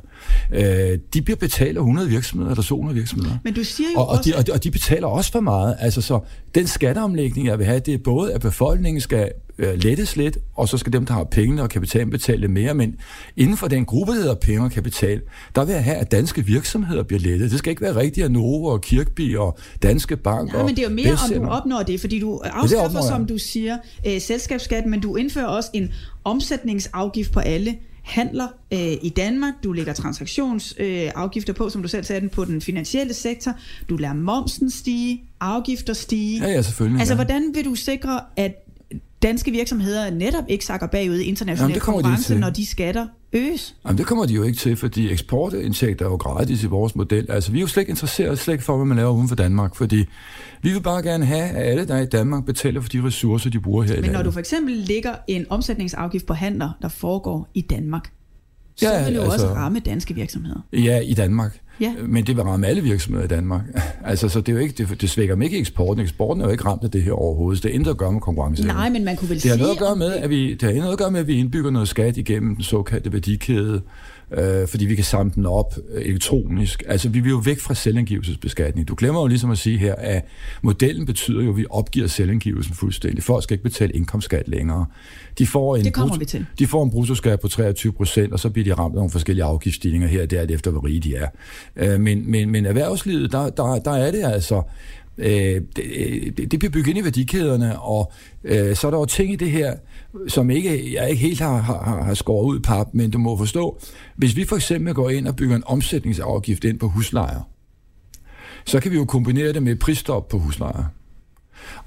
Øh, 0.53 0.99
de 1.13 1.21
bliver 1.21 1.37
betalt 1.37 1.77
af 1.77 1.81
100 1.81 2.09
virksomheder 2.09 2.51
eller 2.51 2.63
200 2.63 2.95
virksomheder. 2.95 3.37
Men 3.43 3.53
du 3.53 3.63
siger 3.63 3.89
jo 3.95 3.99
og, 3.99 4.07
også... 4.07 4.19
Og 4.19 4.25
de, 4.25 4.37
og, 4.37 4.47
de, 4.47 4.51
og 4.51 4.63
de 4.63 4.71
betaler 4.71 5.07
også 5.07 5.31
for 5.31 5.39
meget. 5.39 5.75
Altså 5.79 6.01
så 6.01 6.19
den 6.55 6.67
skatteomlægning, 6.67 7.47
jeg 7.47 7.57
vil 7.59 7.65
have, 7.65 7.79
det 7.79 7.93
er 7.93 7.97
både, 7.97 8.33
at 8.33 8.41
befolkningen 8.41 9.01
skal 9.01 9.31
øh, 9.59 9.83
lettes 9.83 10.15
lidt, 10.15 10.37
og 10.55 10.69
så 10.69 10.77
skal 10.77 10.93
dem, 10.93 11.05
der 11.05 11.13
har 11.13 11.23
penge 11.23 11.61
og 11.61 11.69
kapital, 11.69 12.09
betale 12.09 12.47
mere. 12.47 12.73
Men 12.73 12.95
inden 13.37 13.57
for 13.57 13.67
den 13.67 13.85
gruppe, 13.85 14.13
der 14.13 14.19
hedder 14.19 14.35
penge 14.35 14.63
og 14.63 14.71
kapital, 14.71 15.21
der 15.55 15.65
vil 15.65 15.73
jeg 15.73 15.83
have, 15.83 15.97
at 15.97 16.11
danske 16.11 16.45
virksomheder 16.45 17.03
bliver 17.03 17.19
lettet. 17.19 17.51
Det 17.51 17.59
skal 17.59 17.69
ikke 17.69 17.81
være 17.81 17.95
rigtigt, 17.95 18.25
at 18.25 18.31
Novo 18.31 18.65
og 18.65 18.81
Kirkby 18.81 19.37
og 19.37 19.57
Danske 19.83 20.17
Bank 20.17 20.53
Ja, 20.53 20.63
men 20.63 20.75
det 20.75 20.79
er 20.79 20.89
jo 20.89 20.95
mere, 20.95 21.11
om 21.11 21.43
du 21.43 21.49
opnår 21.49 21.83
det, 21.83 21.99
fordi 21.99 22.19
du 22.19 22.41
afskaffer, 22.43 23.01
som 23.01 23.25
du 23.25 23.37
siger, 23.37 23.77
øh, 24.07 24.21
selskabsskat, 24.21 24.85
men 24.85 24.99
du 24.99 25.15
indfører 25.15 25.47
også 25.47 25.69
en 25.73 25.91
omsætningsafgift 26.23 27.31
på 27.31 27.39
alle 27.39 27.75
handler 28.03 28.47
øh, 28.73 28.79
i 28.79 29.13
Danmark. 29.15 29.53
Du 29.63 29.71
lægger 29.71 29.93
transaktionsafgifter 29.93 31.53
øh, 31.53 31.57
på, 31.57 31.69
som 31.69 31.81
du 31.81 31.87
selv 31.87 32.03
sagde 32.03 32.21
den, 32.21 32.29
på 32.29 32.45
den 32.45 32.61
finansielle 32.61 33.13
sektor. 33.13 33.51
Du 33.89 33.97
lader 33.97 34.13
momsen 34.13 34.69
stige, 34.71 35.23
afgifter 35.39 35.93
stige. 35.93 36.45
Ja, 36.45 36.51
ja, 36.51 36.61
selvfølgelig. 36.61 36.99
Altså, 36.99 37.13
ja. 37.13 37.15
hvordan 37.15 37.51
vil 37.53 37.65
du 37.65 37.75
sikre, 37.75 38.21
at 38.35 38.68
danske 39.23 39.51
virksomheder 39.51 40.09
netop 40.09 40.43
ikke 40.47 40.65
sakker 40.65 40.87
bagud 40.87 41.15
i 41.17 41.23
international 41.23 41.69
Jamen, 41.69 41.81
konkurrence, 41.81 42.33
de 42.35 42.39
når 42.39 42.49
de 42.49 42.65
skatter 42.65 43.07
øges? 43.33 43.75
Jamen, 43.85 43.97
det 43.97 44.05
kommer 44.05 44.25
de 44.25 44.33
jo 44.33 44.43
ikke 44.43 44.57
til, 44.57 44.75
fordi 44.77 45.11
eksportindtægter 45.11 46.05
er 46.05 46.09
jo 46.09 46.15
gratis 46.15 46.63
i 46.63 46.67
vores 46.67 46.95
model. 46.95 47.31
Altså, 47.31 47.51
vi 47.51 47.57
er 47.57 47.61
jo 47.61 47.67
slet 47.67 47.81
ikke 47.81 47.89
interesseret 47.89 48.39
slet 48.39 48.53
ikke 48.53 48.63
for, 48.63 48.75
hvad 48.77 48.85
man 48.85 48.97
laver 48.97 49.11
uden 49.11 49.27
for 49.27 49.35
Danmark, 49.35 49.75
fordi 49.75 50.05
vi 50.61 50.73
vil 50.73 50.81
bare 50.81 51.03
gerne 51.03 51.25
have, 51.25 51.43
at 51.49 51.71
alle, 51.71 51.87
der 51.87 51.95
er 51.95 52.01
i 52.01 52.05
Danmark, 52.05 52.45
betaler 52.45 52.81
for 52.81 52.89
de 52.89 53.03
ressourcer, 53.03 53.49
de 53.49 53.59
bruger 53.59 53.83
her 53.83 53.89
Men 53.89 53.97
i 53.97 54.01
landet. 54.01 54.13
når 54.17 54.23
du 54.23 54.31
for 54.31 54.39
eksempel 54.39 54.73
lægger 54.75 55.15
en 55.27 55.45
omsætningsafgift 55.49 56.25
på 56.25 56.33
handler, 56.33 56.69
der 56.81 56.87
foregår 56.87 57.47
i 57.53 57.61
Danmark, 57.61 58.11
så 58.75 58.85
Ja, 58.93 59.03
vil 59.05 59.13
det 59.13 59.15
jo 59.15 59.23
altså- 59.31 59.45
også 59.47 59.55
ramme 59.57 59.79
danske 59.79 60.13
virksomheder. 60.15 60.59
Ja, 60.73 60.99
i 60.99 61.13
Danmark. 61.13 61.59
Ja. 61.81 61.93
Men 62.07 62.27
det 62.27 62.35
vil 62.35 62.43
ramme 62.43 62.67
alle 62.67 62.81
virksomheder 62.81 63.25
i 63.25 63.27
Danmark. 63.27 63.61
altså, 64.05 64.29
så 64.29 64.41
det, 64.41 64.49
er 64.49 64.53
jo 64.53 64.59
ikke, 64.59 64.85
det, 64.85 65.01
det 65.01 65.09
svækker 65.09 65.35
dem 65.35 65.41
ikke 65.41 65.57
eksporten. 65.57 66.03
Eksporten 66.03 66.41
er 66.41 66.45
jo 66.45 66.51
ikke 66.51 66.65
ramt 66.65 66.83
af 66.83 66.91
det 66.91 67.03
her 67.03 67.11
overhovedet. 67.11 67.63
Det 67.63 67.71
er 67.71 67.75
intet 67.75 67.91
at 67.91 67.97
gøre 67.97 68.11
med 68.11 68.21
konkurrence. 68.21 68.67
Nej, 68.67 68.89
men 68.89 69.05
man 69.05 69.15
kunne 69.15 69.29
vel 69.29 69.37
det 69.37 69.49
har 69.49 69.57
sige... 69.57 69.61
noget 69.61 69.75
at 69.75 69.79
gøre 69.79 69.95
med, 69.95 70.11
at 70.11 70.29
vi, 70.29 70.53
det 70.53 70.61
har 70.61 70.73
noget 70.73 70.91
at 70.91 70.97
gøre 70.97 71.11
med, 71.11 71.19
at 71.19 71.27
vi 71.27 71.39
indbygger 71.39 71.71
noget 71.71 71.87
skat 71.87 72.17
igennem 72.17 72.55
den 72.55 72.63
såkaldte 72.63 73.13
værdikæde, 73.13 73.81
øh, 74.31 74.67
fordi 74.67 74.85
vi 74.85 74.95
kan 74.95 75.03
samle 75.03 75.31
den 75.35 75.45
op 75.45 75.75
øh, 75.93 76.05
elektronisk. 76.05 76.83
Altså, 76.87 77.09
vi 77.09 77.19
vil 77.19 77.29
jo 77.29 77.37
væk 77.37 77.59
fra 77.59 77.73
selvangivelsesbeskatning. 77.73 78.87
Du 78.87 78.95
glemmer 78.97 79.21
jo 79.21 79.27
ligesom 79.27 79.51
at 79.51 79.57
sige 79.57 79.77
her, 79.77 79.95
at 79.97 80.25
modellen 80.61 81.05
betyder 81.05 81.43
jo, 81.43 81.49
at 81.49 81.57
vi 81.57 81.65
opgiver 81.69 82.07
selvangivelsen 82.07 82.73
fuldstændig. 82.75 83.23
Folk 83.23 83.43
skal 83.43 83.53
ikke 83.53 83.63
betale 83.63 83.91
indkomstskat 83.91 84.47
længere. 84.47 84.85
De 85.37 85.47
får 85.47 85.75
en 85.75 85.85
Det 85.85 85.93
kommer 85.93 86.15
brutto- 86.15 86.19
vi 86.19 86.25
til. 86.25 86.45
De 86.59 86.67
får 86.67 86.83
en 86.83 86.91
bruttoskat 86.91 87.39
på 87.39 87.47
23 87.47 87.93
procent, 87.93 88.33
og 88.33 88.39
så 88.39 88.49
bliver 88.49 88.63
de 88.65 88.73
ramt 88.73 88.93
af 88.93 88.95
nogle 88.95 89.11
forskellige 89.11 89.43
afgiftsstigninger 89.43 90.07
her 90.07 90.21
og 90.21 90.31
der, 90.31 90.39
alt 90.41 90.51
efter 90.51 90.71
hvor 90.71 90.85
rige 90.85 90.99
de 90.99 91.15
er. 91.15 91.27
Øh, 91.75 91.99
men, 91.99 92.31
men, 92.31 92.49
men 92.49 92.65
erhvervslivet, 92.65 93.31
der, 93.31 93.49
der, 93.49 93.79
der 93.79 93.91
er 93.91 94.11
det 94.11 94.23
altså... 94.23 94.61
Øh, 95.17 95.61
det, 95.75 95.83
det, 96.37 96.51
det 96.51 96.59
bliver 96.59 96.71
bygget 96.71 96.87
ind 96.87 96.97
i 96.97 97.03
værdikæderne, 97.03 97.79
og 97.79 98.11
øh, 98.43 98.75
så 98.75 98.87
er 98.87 98.91
der 98.91 98.97
jo 98.97 99.05
ting 99.05 99.33
i 99.33 99.35
det 99.35 99.51
her, 99.51 99.73
som 100.27 100.49
ikke, 100.49 100.93
jeg 100.93 101.09
ikke 101.09 101.21
helt 101.21 101.39
har, 101.39 101.57
har, 101.57 102.03
har 102.03 102.13
skåret 102.13 102.45
ud 102.45 102.59
pap, 102.59 102.87
men 102.93 103.11
du 103.11 103.17
må 103.17 103.37
forstå, 103.37 103.79
hvis 104.15 104.35
vi 104.35 104.45
for 104.45 104.55
eksempel 104.55 104.93
går 104.93 105.09
ind 105.09 105.27
og 105.27 105.35
bygger 105.35 105.55
en 105.55 105.63
omsætningsafgift 105.65 106.63
ind 106.63 106.79
på 106.79 106.87
huslejer, 106.87 107.41
så 108.65 108.79
kan 108.79 108.91
vi 108.91 108.95
jo 108.95 109.05
kombinere 109.05 109.53
det 109.53 109.63
med 109.63 109.71
et 109.71 109.79
prisstop 109.79 110.27
på 110.27 110.37
huslejer. 110.37 110.83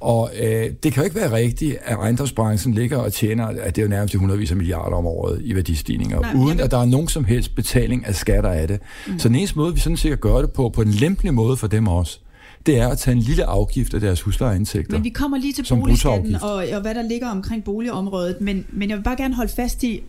Og 0.00 0.30
øh, 0.42 0.70
det 0.82 0.92
kan 0.92 0.96
jo 0.96 1.02
ikke 1.02 1.16
være 1.16 1.32
rigtigt, 1.32 1.76
at 1.84 1.96
ejendomsbranchen 1.96 2.74
ligger 2.74 2.98
og 2.98 3.12
tjener, 3.12 3.46
at 3.46 3.76
det 3.76 3.82
er 3.82 3.86
jo 3.86 3.90
nærmest 3.90 4.14
hundredvis 4.14 4.50
af 4.50 4.56
milliarder 4.56 4.96
om 4.96 5.06
året 5.06 5.40
i 5.44 5.54
værdistigninger, 5.54 6.20
Nej, 6.20 6.34
uden 6.36 6.60
at 6.60 6.70
der 6.70 6.78
er 6.78 6.84
nogen 6.84 7.08
som 7.08 7.24
helst 7.24 7.54
betaling 7.54 8.06
af 8.06 8.14
skatter 8.14 8.50
af 8.50 8.68
det. 8.68 8.80
Mm. 9.06 9.18
Så 9.18 9.28
den 9.28 9.36
eneste 9.36 9.58
måde, 9.58 9.74
vi 9.74 9.80
sådan 9.80 9.96
set 9.96 10.20
gøre 10.20 10.42
det 10.42 10.52
på, 10.52 10.68
på 10.68 10.82
en 10.82 10.90
lempelig 10.90 11.34
måde 11.34 11.56
for 11.56 11.66
dem 11.66 11.88
også, 11.88 12.20
det 12.66 12.78
er 12.78 12.88
at 12.88 12.98
tage 12.98 13.16
en 13.16 13.22
lille 13.22 13.44
afgift 13.44 13.94
af 13.94 14.00
deres 14.00 14.20
huslejeindtægter. 14.20 14.92
Men 14.92 15.04
vi 15.04 15.08
kommer 15.08 15.38
lige 15.38 15.52
til 15.52 15.66
boligskatten 15.68 16.34
og, 16.34 16.54
og 16.54 16.80
hvad 16.80 16.94
der 16.94 17.02
ligger 17.02 17.28
omkring 17.28 17.64
boligområdet, 17.64 18.40
men, 18.40 18.66
men 18.70 18.90
jeg 18.90 18.98
vil 18.98 19.02
bare 19.02 19.16
gerne 19.16 19.34
holde 19.34 19.52
fast 19.52 19.82
i, 19.82 20.02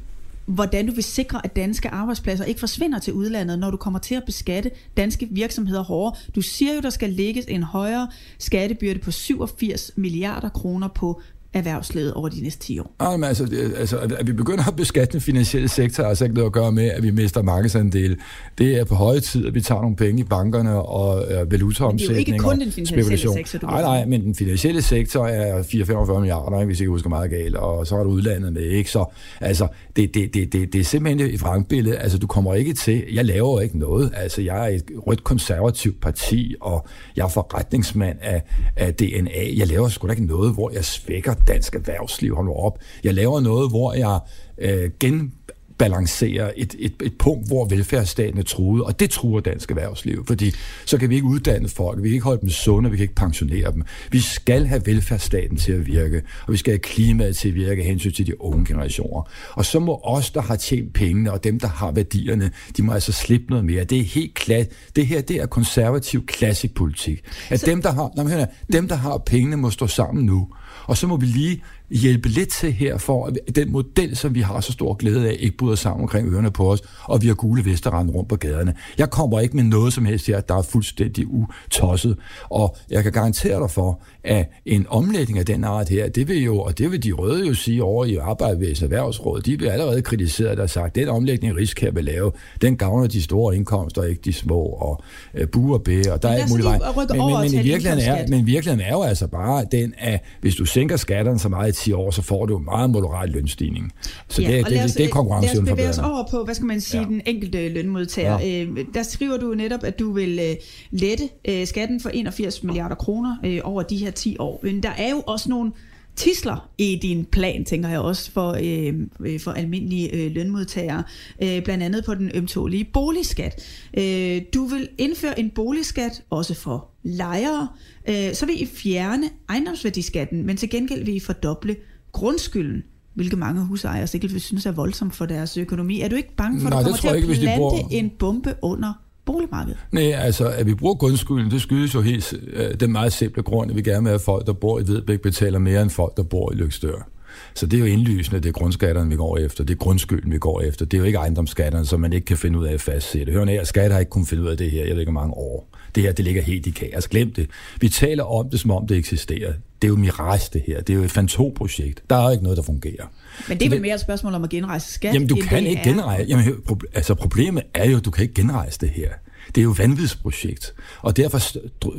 hvordan 0.46 0.88
du 0.88 0.94
vil 0.94 1.04
sikre, 1.04 1.42
at 1.44 1.56
danske 1.56 1.90
arbejdspladser 1.90 2.46
ikke 2.46 2.60
forsvinder 2.60 3.00
til 3.00 3.14
udlandet, 3.14 3.60
når 3.60 3.72
du 3.72 3.78
kommer 3.78 4.00
til 4.00 4.16
at 4.16 4.24
beskatte 4.26 4.72
danske 4.98 5.28
virksomheder 5.32 5.84
hårdere. 5.84 6.16
Du 6.36 6.42
siger 6.42 6.74
jo, 6.74 6.80
der 6.82 6.90
skal 6.90 7.10
lægges 7.10 7.46
en 7.48 7.64
højere 7.64 8.08
skattebyrde 8.40 9.00
på 9.00 9.12
87 9.12 9.92
milliarder 9.96 10.50
kroner 10.50 10.88
på 10.88 11.22
erhvervslivet 11.54 12.14
over 12.14 12.30
de 12.30 12.42
næste 12.42 12.60
10 12.60 12.80
år. 12.80 12.96
Ja, 13.02 13.18
men 13.18 13.24
altså, 13.24 13.46
det, 13.46 13.74
altså, 13.78 13.98
at 13.98 14.28
vi 14.28 14.34
begynder 14.34 14.68
at 14.68 14.76
beskatte 14.76 15.14
den 15.14 15.22
finansielle 15.22 15.68
sektor, 15.68 16.04
har 16.04 16.10
altså 16.10 16.26
ikke 16.26 16.36
noget 16.36 16.46
at 16.46 16.54
gøre 16.54 16.72
med, 16.72 16.86
at 16.86 17.04
vi 17.04 17.12
mister 17.12 17.42
markedsandele. 17.42 18.18
Det 18.58 18.80
er 18.80 18.86
på 18.86 18.96
høje 18.96 19.20
tid, 19.20 19.48
at 19.48 19.54
vi 19.54 19.62
tager 19.62 19.82
nogle 19.82 19.96
penge 19.96 20.22
i 20.22 20.24
bankerne 20.24 20.82
og 20.82 21.32
øh, 21.32 21.52
valutaomsætning. 21.52 22.00
Det 22.00 22.34
er 22.34 22.34
jo 22.34 22.34
ikke 22.34 22.44
kun 22.44 22.60
den 22.60 22.72
finansielle 22.72 23.18
sektor, 23.18 23.60
du 23.60 23.66
Nej, 23.66 23.82
nej, 23.82 24.06
men 24.06 24.24
den 24.24 24.36
finansielle 24.36 24.82
sektor 24.82 25.28
er 25.28 25.64
4-45 25.64 26.20
milliarder, 26.20 26.60
ikke, 26.60 26.66
hvis 26.66 26.78
jeg 26.78 26.84
ikke 26.84 26.92
husker 26.92 27.10
meget 27.10 27.30
galt, 27.30 27.56
og 27.56 27.88
så 27.88 27.96
er 27.96 28.00
der 28.00 28.06
udlandet 28.06 28.54
med, 28.54 28.62
ikke? 28.62 28.90
Så 28.90 29.06
altså, 29.42 29.68
det, 29.96 30.14
det, 30.14 30.34
det, 30.34 30.54
det, 30.54 30.74
det 30.74 30.82
er 30.82 30.86
simpelthen 30.86 31.34
et 31.34 31.42
vrangbillede. 31.42 31.98
Altså, 31.98 32.18
du 32.18 32.28
kommer 32.28 32.54
ikke 32.54 32.74
til, 32.74 33.04
jeg 33.14 33.26
laver 33.26 33.62
ikke 33.62 33.80
noget. 33.80 34.12
Altså, 34.16 34.42
jeg 34.42 34.72
er 34.72 34.76
et 34.76 34.84
rødt 35.08 35.24
konservativt 35.24 36.02
parti, 36.02 36.56
og 36.62 36.88
jeg 37.16 37.24
er 37.24 37.28
forretningsmand 37.28 38.18
af, 38.22 38.44
af 38.76 38.94
DNA. 38.94 39.58
Jeg 39.58 39.68
laver 39.68 39.90
sgu 39.90 40.08
da 40.08 40.12
ikke 40.12 40.26
noget, 40.26 40.54
hvor 40.54 40.72
jeg 40.74 40.86
svækker 40.86 41.34
dansk 41.48 41.76
erhvervsliv. 41.76 42.36
Hold 42.36 42.46
nu 42.46 42.54
op. 42.54 42.80
Jeg 43.04 43.14
laver 43.14 43.40
noget, 43.40 43.70
hvor 43.70 43.94
jeg 43.94 44.20
øh, 44.58 44.92
gen 45.00 45.34
balancere 45.78 46.60
et, 46.60 46.76
et, 46.80 46.94
et 47.04 47.14
punkt, 47.20 47.48
hvor 47.48 47.66
velfærdsstaten 47.66 48.40
er 48.40 48.44
truet, 48.44 48.84
og 48.84 49.00
det 49.00 49.10
truer 49.10 49.42
dansk 49.42 49.72
erhvervsliv, 49.72 50.26
fordi 50.28 50.52
så 50.86 50.98
kan 50.98 51.10
vi 51.10 51.16
ikke 51.16 51.28
uddanne 51.28 51.70
folk, 51.70 52.04
vi 52.04 52.10
kan 52.10 52.14
ikke 52.14 52.24
holde 52.24 52.42
dem 52.42 52.50
sunde, 52.50 52.92
vi 52.92 52.98
kan 52.98 53.04
ikke 53.04 53.16
pensionere 53.16 53.72
dem. 53.72 53.84
Vi 54.12 54.20
skal 54.20 54.66
have 54.66 54.82
velfærdsstaten 54.86 55.58
til 55.58 55.72
at 55.72 55.88
virke, 55.88 56.22
og 56.48 56.52
vi 56.52 56.58
skal 56.58 56.72
have 56.72 56.80
klimaet 56.80 57.38
til 57.38 57.50
at 57.50 57.56
virke 57.56 57.84
hensyn 57.84 58.12
til 58.12 58.28
de 58.28 58.42
unge 58.42 58.66
generationer. 58.66 59.30
Og 59.54 59.66
så 59.66 59.80
må 59.80 60.00
os, 60.04 60.32
der 60.32 60.42
har 60.42 60.56
tjent 60.56 60.94
pengene, 60.94 61.32
og 61.32 61.44
dem, 61.44 61.60
der 61.60 61.68
har 61.68 61.92
værdierne, 61.92 62.52
de 62.78 62.84
må 62.84 62.94
altså 62.94 63.12
slippe 63.12 63.46
noget 63.50 63.66
mere. 63.66 63.84
Det 63.84 64.00
er 64.00 64.04
helt 64.04 64.34
klart. 64.34 64.68
Det 64.96 65.08
her, 65.08 65.22
det 65.22 65.36
er 65.42 65.46
konservativ 65.46 66.26
klassisk 66.26 66.76
politik. 66.76 67.24
At 67.50 67.66
dem, 67.66 67.82
der 67.82 67.92
har, 67.92 68.12
nej, 68.16 68.26
hør 68.26 68.46
dem, 68.72 68.88
der 68.88 68.96
har 68.96 69.18
pengene, 69.18 69.58
må 69.58 69.70
stå 69.70 69.88
sammen 69.88 70.26
nu. 70.26 70.48
Og 70.86 70.98
så 70.98 71.08
må 71.08 71.18
vi 71.18 71.26
lige 71.26 71.64
hjælpe 71.90 72.30
lidt 72.30 72.50
til 72.50 72.74
her, 72.74 72.98
for 72.98 73.26
at 73.26 73.56
den 73.56 73.72
model, 73.72 74.16
som 74.16 74.36
vi 74.36 74.42
har 74.42 74.60
så 74.60 74.72
stor 74.72 74.94
glæde 74.94 75.30
af, 75.30 75.36
ikke 75.40 75.58
bryder 75.58 75.76
sammen 75.76 76.02
omkring 76.02 76.34
ørerne 76.34 76.52
på 76.52 76.72
os, 76.72 76.82
og 77.04 77.22
vi 77.22 77.28
har 77.28 77.34
gule 77.34 77.66
vesterrand 77.66 78.10
rundt 78.10 78.30
på 78.30 78.36
gaderne. 78.36 78.74
Jeg 78.98 79.10
kommer 79.10 79.40
ikke 79.40 79.56
med 79.56 79.64
noget 79.64 79.94
som 79.94 80.06
helst 80.06 80.28
her, 80.28 80.42
der 80.42 80.56
er 80.56 80.62
fuldstændig 80.62 81.28
utosset, 81.28 82.18
og 82.50 82.78
jeg 82.90 83.04
kan 83.04 83.12
garantere 83.12 83.60
dig 83.60 83.72
for, 83.72 84.02
at 84.24 84.50
en 84.66 84.86
omlægning 84.90 85.40
af 85.40 85.46
den 85.46 85.64
art 85.64 85.90
her, 85.90 86.10
det 86.10 86.28
vil 86.28 86.44
jo, 86.44 86.60
og 86.60 86.78
det 86.78 86.92
vil 86.92 87.04
de 87.04 87.12
røde 87.12 87.48
jo 87.48 87.54
sige 87.54 87.84
over 87.84 88.06
i 88.06 88.16
Arbejdsvæsen 88.16 88.86
Erhvervsråd, 88.86 89.42
de 89.42 89.58
bliver 89.58 89.72
allerede 89.72 90.02
kritiseret 90.02 90.60
og 90.60 90.70
sagt, 90.70 90.96
den 90.96 91.08
omlægning, 91.08 91.58
Risk 91.58 91.84
vil 91.94 92.04
lave, 92.04 92.32
den 92.62 92.78
gavner 92.78 93.08
de 93.08 93.22
store 93.22 93.56
indkomster, 93.56 94.04
ikke 94.04 94.22
de 94.26 94.34
små, 94.34 94.60
og 94.60 95.04
uh, 95.42 95.48
bu 95.48 95.74
og 95.74 95.84
bæ, 95.84 96.02
og 96.12 96.24
der 96.24 96.30
er 96.30 96.44
os 96.44 96.50
muligt 96.50 96.66
vej. 96.66 96.80
Men, 97.10 97.18
men, 97.18 97.42
men, 97.42 97.54
i 97.54 97.64
virkeligheden 97.64 98.00
er, 98.00 98.28
men 98.28 98.46
virkeligheden 98.46 98.86
er 98.86 98.92
jo 98.92 99.02
altså 99.02 99.28
bare 99.28 99.66
den, 99.72 99.94
at 99.98 100.24
hvis 100.42 100.56
du 100.56 100.66
sænker 100.66 100.98
skatterne 100.98 101.40
så 101.40 101.50
meget 101.50 101.80
i 101.80 101.84
10 101.84 101.92
år, 101.92 102.12
så 102.12 102.22
får 102.22 102.46
du 102.46 102.58
en 102.58 102.66
meget 102.66 102.90
moderat 102.90 103.30
lønstigning. 103.30 103.92
Så 104.30 104.42
ja, 104.42 104.58
det, 104.58 104.66
det, 104.66 104.84
det, 104.84 104.98
det 104.98 105.06
er 105.06 105.10
konkurrenceevnen 105.10 105.66
Lad 105.66 105.74
os 105.74 105.78
bevæge 105.78 105.90
os 105.90 105.96
forbedrende. 105.96 106.18
over 106.18 106.28
på, 106.32 106.46
hvad 106.46 106.56
skal 106.56 106.66
man 106.66 106.82
sige. 106.82 107.02
Ja. 107.02 107.08
den 107.08 107.22
enkelte 107.26 107.70
lønmodtager. 107.70 108.40
Ja. 108.40 108.64
Øh, 108.64 108.86
der 108.94 109.04
skriver 109.04 109.38
du 109.38 109.54
netop, 109.54 109.84
at 109.84 110.00
du 110.00 110.12
vil 110.12 110.40
øh, 110.50 110.56
lette 110.92 111.30
øh, 111.50 111.68
skatten 111.68 112.00
for 112.00 112.10
81 112.10 112.64
milliarder 112.64 112.96
kroner 112.96 113.36
øh, 113.46 113.60
over 113.64 113.84
de 113.84 113.98
her 113.98 114.12
10 114.14 114.36
år. 114.40 114.60
Men 114.64 114.84
der 114.84 114.90
er 114.90 115.10
jo 115.10 115.20
også 115.28 115.50
nogle 115.50 115.72
tisler 116.16 116.70
i 116.78 117.00
din 117.02 117.26
plan, 117.26 117.66
tænker 117.66 117.90
jeg 117.90 118.00
også, 118.00 118.32
for, 118.32 118.58
øh, 118.64 118.94
øh, 119.20 119.40
for 119.40 119.52
almindelige 119.52 120.16
øh, 120.16 120.32
lønmodtagere. 120.32 121.04
Øh, 121.44 121.64
blandt 121.64 121.84
andet 121.84 122.06
på 122.06 122.16
den 122.16 122.32
ømtålige 122.34 122.84
boligskat. 122.94 123.64
Øh, 123.98 124.42
du 124.54 124.66
vil 124.66 124.90
indføre 124.98 125.40
en 125.40 125.50
boligskat 125.50 126.22
også 126.30 126.54
for 126.54 126.90
lejere. 127.04 127.68
Øh, 128.10 128.34
så 128.34 128.46
vil 128.46 128.62
I 128.62 128.66
fjerne 128.66 129.30
ejendomsværdiskatten, 129.50 130.46
men 130.46 130.58
til 130.58 130.70
gengæld 130.70 131.06
vil 131.06 131.16
I 131.16 131.20
fordoble 131.20 131.76
grundskylden 132.12 132.84
hvilket 133.14 133.40
mange 133.40 133.62
husejere 133.66 134.08
sikkert 134.08 134.34
vil 134.34 134.42
synes 134.42 134.66
er 134.66 134.72
voldsomt 134.72 135.16
for 135.16 135.26
deres 135.26 135.58
økonomi. 135.58 136.02
Er 136.02 136.08
du 136.08 136.16
ikke 136.16 136.36
bange 136.36 136.62
for, 136.62 136.68
at 136.68 136.74
Nej, 136.74 136.82
du 136.84 136.90
det 136.92 137.02
kommer 137.02 137.14
til 137.14 137.30
ikke, 137.30 137.34
at 137.34 137.40
plante 137.40 137.58
bruger- 137.60 137.88
en 137.92 138.10
bombe 138.10 138.56
under 138.62 138.94
boligmarkedet? 139.26 139.80
Nej, 139.92 140.12
altså, 140.12 140.48
at 140.50 140.66
vi 140.66 140.74
bruger 140.76 140.96
grundskylden, 140.96 141.52
det 141.52 141.62
skyldes 141.62 141.96
jo 141.96 142.02
helt 142.02 142.34
øh, 142.54 142.80
den 142.80 142.92
meget 142.92 143.14
simple 143.14 143.44
grund, 143.44 143.72
at 143.72 143.78
vi 143.78 143.82
gerne 143.82 144.04
vil 144.04 144.10
have 144.10 144.20
folk, 144.20 144.48
der 144.48 144.54
bor 144.54 144.80
i 144.80 144.88
Vedbæk, 144.88 145.22
betaler 145.22 145.60
mere 145.60 145.82
end 145.82 145.90
folk, 145.90 146.18
der 146.18 146.24
bor 146.24 146.52
i 146.52 146.56
Lykstør. 146.56 147.10
Så 147.54 147.66
det 147.66 147.78
er 147.78 147.80
jo 147.80 147.86
indlysende, 147.86 148.40
det 148.40 148.50
er 148.50 148.54
grundskatterne, 148.54 149.10
vi 149.10 149.16
går 149.16 149.38
efter. 149.38 149.64
Det 149.64 149.74
er 149.74 149.78
grundskylden, 149.78 150.32
vi 150.32 150.38
går 150.38 150.62
efter. 150.62 150.86
Det 150.86 150.98
er 150.98 151.00
jo 151.00 151.06
ikke 151.06 151.18
ejendomsskatterne, 151.18 151.86
som 151.86 152.00
man 152.00 152.14
ikke 152.14 152.26
kan 152.26 152.38
finde 152.38 152.60
ud 152.60 152.66
af 152.66 152.74
at 152.74 152.82
fastsætte. 152.82 153.34
Hør 153.34 153.46
her, 153.46 153.64
skat 153.64 153.92
har 153.92 154.00
ikke 154.00 154.10
kunnet 154.10 154.28
finde 154.28 154.44
ud 154.44 154.48
af 154.50 154.58
det 154.58 154.72
her, 154.72 154.86
jeg 154.86 154.94
ved 154.94 155.00
ikke 155.00 155.12
mange 155.12 155.34
år. 155.34 155.68
Det 155.96 156.04
her, 156.04 156.12
det 156.12 156.26
ligger 156.26 156.42
helt 156.42 156.68
i 156.68 156.70
kaos. 156.70 157.08
Glem 157.08 157.34
det. 157.34 157.50
Vi 157.82 157.90
taler 157.90 158.24
om 158.24 158.50
det, 158.50 158.60
som 158.60 158.72
om 158.72 158.88
det 158.88 158.98
eksisterer. 158.98 159.54
Det 159.82 159.88
er 159.88 159.90
jo 159.90 159.96
mirage, 159.96 160.50
det 160.54 160.64
her. 160.68 160.82
Det 160.82 160.94
er 160.94 160.98
jo 160.98 161.04
et 161.04 161.12
fantomprojekt. 161.12 162.04
Der 162.10 162.16
er 162.16 162.24
jo 162.24 162.32
ikke 162.32 162.44
noget, 162.44 162.58
der 162.58 162.64
fungerer. 162.64 163.06
Men 163.48 163.60
det 163.60 163.66
er 163.66 163.70
vel 163.70 163.82
mere 163.82 163.96
et 163.96 164.02
spørgsmål 164.02 164.34
om 164.34 164.44
at 164.44 164.50
genrejse 164.50 164.94
skat? 164.94 165.14
Jamen, 165.14 165.28
du 165.28 165.36
kan 165.36 165.66
ikke 165.68 165.82
genrejse. 165.84 166.26
Jamen, 166.30 166.46
altså, 166.94 167.16
problemet 167.16 167.64
er 167.74 167.90
jo, 167.90 167.98
at 167.98 168.06
du 168.06 168.12
kan 168.12 168.24
ikke 168.24 168.34
genrejse 168.34 168.80
det 168.80 168.90
her. 168.90 169.10
Det 169.48 169.62
er 169.62 169.64
jo 169.64 169.72
et 169.72 169.80
vanvidsprojekt. 169.80 170.74
Og 171.02 171.18
derfor 171.18 171.40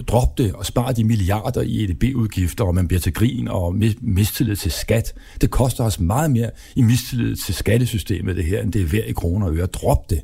drop 0.08 0.38
det 0.38 0.52
og 0.52 0.66
spar 0.66 0.92
de 0.92 1.04
milliarder 1.04 1.62
i 1.62 1.84
EDB-udgifter, 1.84 2.64
og 2.64 2.74
man 2.74 2.88
bliver 2.88 3.00
til 3.00 3.12
grin 3.12 3.48
og 3.48 3.74
mistillid 4.00 4.56
til 4.56 4.72
skat. 4.72 5.14
Det 5.40 5.50
koster 5.50 5.84
os 5.84 6.00
meget 6.00 6.30
mere 6.30 6.50
i 6.76 6.82
mistillid 6.82 7.36
til 7.36 7.54
skattesystemet, 7.54 8.36
det 8.36 8.44
her, 8.44 8.62
end 8.62 8.72
det 8.72 8.82
er 8.82 8.86
værd 8.86 9.04
i 9.06 9.12
kroner 9.12 9.46
og 9.46 9.56
øre. 9.56 9.66
Drop 9.66 10.10
det. 10.10 10.20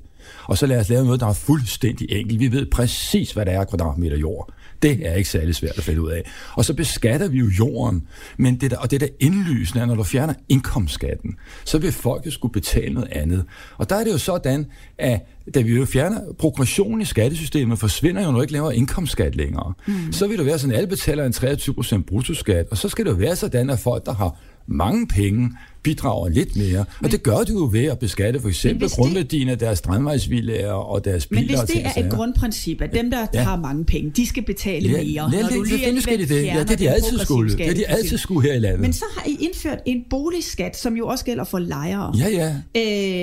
Og 0.50 0.58
så 0.58 0.66
lad 0.66 0.80
os 0.80 0.88
lave 0.88 1.04
noget, 1.04 1.20
der 1.20 1.26
er 1.26 1.32
fuldstændig 1.32 2.12
enkelt. 2.12 2.40
Vi 2.40 2.52
ved 2.52 2.66
præcis, 2.66 3.32
hvad 3.32 3.46
der 3.46 3.52
er 3.52 3.64
kvadratmeter 3.64 4.16
jord. 4.16 4.52
Det 4.82 5.06
er 5.06 5.14
ikke 5.14 5.30
særlig 5.30 5.54
svært 5.54 5.78
at 5.78 5.84
finde 5.84 6.02
ud 6.02 6.10
af. 6.10 6.22
Og 6.54 6.64
så 6.64 6.74
beskatter 6.74 7.28
vi 7.28 7.38
jo 7.38 7.50
jorden. 7.58 8.06
Men 8.36 8.56
det 8.56 8.70
der, 8.70 8.76
og 8.76 8.90
det 8.90 9.00
der 9.00 9.06
indlysende 9.20 9.82
er, 9.82 9.86
når 9.86 9.94
du 9.94 10.02
fjerner 10.02 10.34
indkomstskatten, 10.48 11.36
så 11.64 11.78
vil 11.78 11.92
folk 11.92 12.26
jo 12.26 12.30
skulle 12.30 12.52
betale 12.52 12.94
noget 12.94 13.08
andet. 13.12 13.44
Og 13.78 13.90
der 13.90 13.96
er 13.96 14.04
det 14.04 14.12
jo 14.12 14.18
sådan, 14.18 14.66
at 14.98 15.20
da 15.54 15.60
vi 15.60 15.76
jo 15.76 15.84
fjerner 15.84 16.20
progressionen 16.38 17.00
i 17.00 17.04
skattesystemet, 17.04 17.78
forsvinder 17.78 18.24
jo, 18.24 18.30
når 18.30 18.42
ikke 18.42 18.52
laver 18.52 18.70
indkomstskat 18.70 19.36
længere. 19.36 19.72
Mm. 19.86 20.12
Så 20.12 20.26
vil 20.26 20.38
det 20.38 20.46
være 20.46 20.58
sådan, 20.58 20.72
at 20.72 20.78
alle 20.78 20.88
betaler 20.88 21.24
en 21.24 21.32
23% 21.32 22.02
bruttoskat, 22.02 22.66
og 22.70 22.76
så 22.76 22.88
skal 22.88 23.04
det 23.04 23.10
jo 23.10 23.16
være 23.16 23.36
sådan, 23.36 23.70
at 23.70 23.78
folk, 23.78 24.06
der 24.06 24.14
har 24.14 24.36
mange 24.70 25.06
penge, 25.06 25.50
bidrager 25.82 26.28
lidt 26.28 26.56
mere. 26.56 26.84
Men, 27.00 27.04
og 27.04 27.10
det 27.10 27.22
gør 27.22 27.38
du 27.38 27.52
jo 27.52 27.68
ved 27.72 27.84
at 27.84 27.98
beskatte 27.98 28.40
for 28.40 28.48
eksempel 28.48 28.90
grundværdien 28.90 29.48
af 29.48 29.58
deres 29.58 29.78
strandvejsvillager 29.78 30.72
og 30.72 31.04
deres 31.04 31.26
biler. 31.26 31.40
Men 31.40 31.48
hvis 31.48 31.76
det 31.76 31.86
er 31.86 32.04
et 32.04 32.12
grundprincip, 32.12 32.80
at 32.80 32.92
dem, 32.94 33.10
der 33.10 33.26
ja. 33.34 33.42
har 33.42 33.56
mange 33.56 33.84
penge, 33.84 34.10
de 34.16 34.26
skal 34.26 34.42
betale 34.42 34.88
ja, 34.88 34.96
mere. 34.96 35.30
Ja, 35.32 35.42
når 35.42 35.48
du 35.48 35.62
lige 35.62 36.02
skal 36.02 36.18
de 36.18 36.28
det. 36.28 36.46
Ja, 36.46 36.62
det 36.62 36.70
er 36.70 36.76
de 36.76 36.90
altid 36.90 37.18
skulle. 37.18 37.56
Det 37.56 37.68
er 37.68 37.74
de 37.74 37.86
altid 37.86 38.18
skulle 38.18 38.48
her 38.48 38.54
i 38.54 38.58
landet. 38.58 38.80
Men 38.80 38.92
så 38.92 39.04
har 39.16 39.26
I 39.26 39.36
indført 39.40 39.78
en 39.86 40.04
boligskat, 40.10 40.76
som 40.76 40.96
jo 40.96 41.06
også 41.06 41.24
gælder 41.24 41.44
for 41.44 41.58
lejere. 41.58 42.14
Ja, 42.18 42.28
ja. 42.28 42.48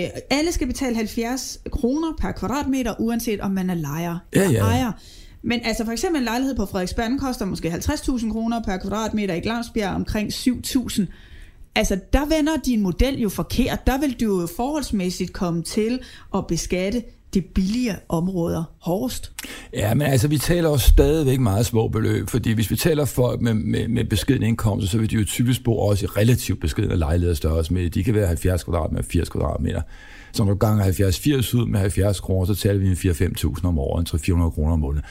Øh, 0.03 0.09
alle 0.29 0.51
skal 0.51 0.67
betale 0.67 0.95
70 0.95 1.59
kroner 1.71 2.07
per 2.21 2.31
kvadratmeter, 2.31 2.93
uanset 2.99 3.41
om 3.41 3.51
man 3.51 3.69
er 3.69 3.73
lejer 3.75 4.17
ja, 4.35 4.41
ja. 4.41 4.47
eller 4.47 4.63
ejer. 4.63 4.91
Men 5.43 5.59
altså 5.63 5.85
for 5.85 5.91
eksempel 5.91 6.19
en 6.19 6.25
lejlighed 6.25 6.55
på 6.55 6.65
Frederiksberg 6.65 7.19
koster 7.19 7.45
måske 7.45 7.69
50.000 7.69 8.31
kroner 8.31 8.63
per 8.63 8.77
kvadratmeter, 8.77 9.33
i 9.33 9.39
Glamsbjerg 9.39 9.95
omkring 9.95 10.29
7.000. 10.33 11.05
Altså, 11.77 11.99
der 12.13 12.37
vender 12.37 12.51
din 12.65 12.81
model 12.81 13.19
jo 13.19 13.29
forkert. 13.29 13.87
Der 13.87 13.99
vil 13.99 14.19
du 14.19 14.41
jo 14.41 14.47
forholdsmæssigt 14.55 15.33
komme 15.33 15.63
til 15.63 15.99
at 16.35 16.47
beskatte 16.47 17.03
de 17.33 17.41
billige 17.41 17.95
områder 18.09 18.63
hårdest. 18.79 19.31
Ja, 19.73 19.93
men 19.93 20.07
altså, 20.07 20.27
vi 20.27 20.37
taler 20.37 20.69
også 20.69 20.89
stadigvæk 20.89 21.39
meget 21.39 21.65
små 21.65 21.87
beløb, 21.87 22.29
fordi 22.29 22.51
hvis 22.51 22.71
vi 22.71 22.75
taler 22.75 23.05
folk 23.05 23.41
med, 23.41 23.53
med, 23.53 23.87
med 23.87 24.05
beskeden 24.05 24.43
indkomst, 24.43 24.91
så 24.91 24.97
vil 24.97 25.09
de 25.09 25.15
jo 25.15 25.25
typisk 25.25 25.63
bo 25.63 25.79
også 25.79 26.05
i 26.05 26.07
relativt 26.07 26.61
beskedne 26.61 26.95
lejligheder 26.95 27.35
størrelse 27.35 27.73
med. 27.73 27.89
De 27.89 28.03
kan 28.03 28.13
være 28.13 28.27
70 28.27 28.63
kvadratmeter, 28.63 29.03
80 29.03 29.29
kvadratmeter. 29.29 29.81
Så 30.31 30.43
når 30.43 30.51
du 30.51 30.57
ganger 30.57 30.85
70-80 30.85 31.57
ud 31.57 31.65
med 31.65 31.79
70 31.79 32.19
kroner, 32.19 32.45
så 32.45 32.55
taler 32.55 32.79
vi 32.79 32.87
en 32.87 32.93
4-5.000 32.93 33.67
om 33.67 33.79
året, 33.79 34.13
300-400 34.13 34.49
kroner 34.49 34.73
om 34.73 34.79
måneden. 34.79 35.05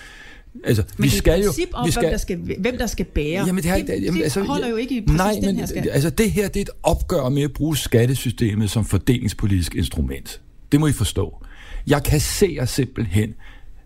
Altså, 0.64 0.82
men 0.96 1.04
vi 1.04 1.08
skal 1.08 1.42
jo, 1.42 1.52
om, 1.72 1.86
vi 1.86 1.90
skal, 1.90 2.02
hvem, 2.02 2.10
der 2.10 2.18
skal, 2.18 2.38
hvem 2.58 2.78
der 2.78 2.86
skal 2.86 3.04
bære, 3.04 3.46
jamen, 3.46 3.62
det, 3.62 3.70
har, 3.70 3.78
det, 3.78 4.02
jamen, 4.02 4.22
altså, 4.22 4.40
det 4.40 4.48
holder 4.48 4.68
jo 4.68 4.76
ikke 4.76 4.96
i 4.96 5.00
præcis 5.00 5.16
nej, 5.16 5.32
den 5.32 5.44
men, 5.44 5.56
her 5.56 5.66
skat. 5.66 5.88
Altså, 5.92 6.10
det 6.10 6.30
her 6.30 6.48
det 6.48 6.56
er 6.56 6.62
et 6.62 6.70
opgør 6.82 7.28
med 7.28 7.42
at 7.42 7.52
bruge 7.52 7.76
skattesystemet 7.76 8.70
som 8.70 8.84
fordelingspolitisk 8.84 9.74
instrument. 9.74 10.40
Det 10.72 10.80
må 10.80 10.86
I 10.86 10.92
forstå. 10.92 11.44
Jeg 11.86 12.02
kasserer 12.04 12.64
simpelthen 12.64 13.34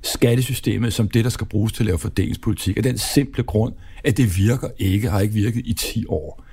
skattesystemet 0.03 0.93
som 0.93 1.09
det, 1.09 1.25
der 1.25 1.31
skal 1.31 1.47
bruges 1.47 1.73
til 1.73 1.83
at 1.83 1.87
lave 1.87 1.99
fordelingspolitik, 1.99 2.77
af 2.77 2.83
den 2.83 2.99
simple 2.99 3.43
grund, 3.43 3.75
at 4.05 4.17
det 4.17 4.37
virker 4.39 4.69
ikke, 4.79 5.11
har 5.11 5.21
ikke 5.21 5.35
virket 5.35 5.63
i 5.67 5.73
10 5.73 6.05
år. 6.09 6.45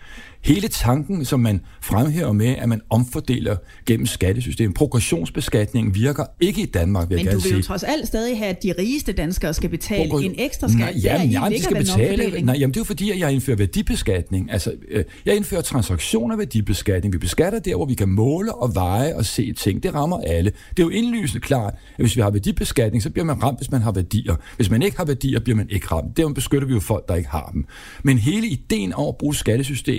Hele 0.47 0.67
tanken, 0.67 1.25
som 1.25 1.39
man 1.39 1.61
fremhæver 1.81 2.31
med, 2.31 2.55
at 2.57 2.69
man 2.69 2.81
omfordeler 2.89 3.55
gennem 3.85 4.05
skattesystemet. 4.05 4.75
Progressionsbeskatningen 4.75 5.95
virker 5.95 6.25
ikke 6.39 6.61
i 6.61 6.65
Danmark, 6.65 7.09
vil 7.09 7.17
Men 7.17 7.25
jeg 7.25 7.33
du 7.33 7.39
vil 7.39 7.51
jo 7.51 7.61
trods 7.61 7.83
alt 7.83 8.07
stadig 8.07 8.37
have, 8.37 8.49
at 8.49 8.63
de 8.63 8.73
rigeste 8.79 9.11
danskere 9.11 9.53
skal 9.53 9.69
betale 9.69 10.11
Progr- 10.11 10.23
en 10.23 10.35
ekstra 10.37 10.67
skat. 10.67 10.79
Nej, 10.79 10.93
jamen, 11.03 11.31
jamen, 11.31 11.51
de 11.51 11.63
skal 11.63 11.75
betale. 11.75 12.41
Nej, 12.41 12.55
jamen, 12.59 12.73
det 12.73 12.77
er 12.77 12.81
jo 12.81 12.85
fordi, 12.85 13.11
at 13.11 13.19
jeg 13.19 13.33
indfører 13.33 13.57
værdibeskatning. 13.57 14.51
Altså, 14.51 14.73
øh, 14.89 15.03
jeg 15.25 15.35
indfører 15.35 15.61
transaktioner 15.61 16.35
værdibeskatning. 16.35 17.13
Vi 17.13 17.17
beskatter 17.17 17.59
der, 17.59 17.75
hvor 17.75 17.85
vi 17.85 17.93
kan 17.93 18.09
måle 18.09 18.53
og 18.53 18.75
veje 18.75 19.15
og 19.15 19.25
se 19.25 19.53
ting. 19.53 19.83
Det 19.83 19.93
rammer 19.93 20.19
alle. 20.27 20.51
Det 20.69 20.83
er 20.83 20.83
jo 20.83 20.89
indlysende 20.89 21.41
klart, 21.41 21.73
at 21.73 22.03
hvis 22.03 22.15
vi 22.15 22.21
har 22.21 22.29
værdibeskatning, 22.29 23.03
så 23.03 23.09
bliver 23.09 23.25
man 23.25 23.43
ramt, 23.43 23.59
hvis 23.59 23.71
man 23.71 23.81
har 23.81 23.91
værdier. 23.91 24.35
Hvis 24.55 24.69
man 24.69 24.81
ikke 24.81 24.97
har 24.97 25.05
værdier, 25.05 25.39
bliver 25.39 25.55
man 25.55 25.67
ikke 25.69 25.87
ramt. 25.87 26.17
Dermed 26.17 26.35
beskytter 26.35 26.67
vi 26.67 26.73
jo 26.73 26.79
folk, 26.79 27.07
der 27.07 27.15
ikke 27.15 27.29
har 27.29 27.49
dem. 27.53 27.65
Men 28.03 28.17
hele 28.17 28.47
ideen 28.47 28.93
om 28.93 29.07
at 29.07 29.17
bruge 29.17 29.35
skattesystemet 29.35 29.96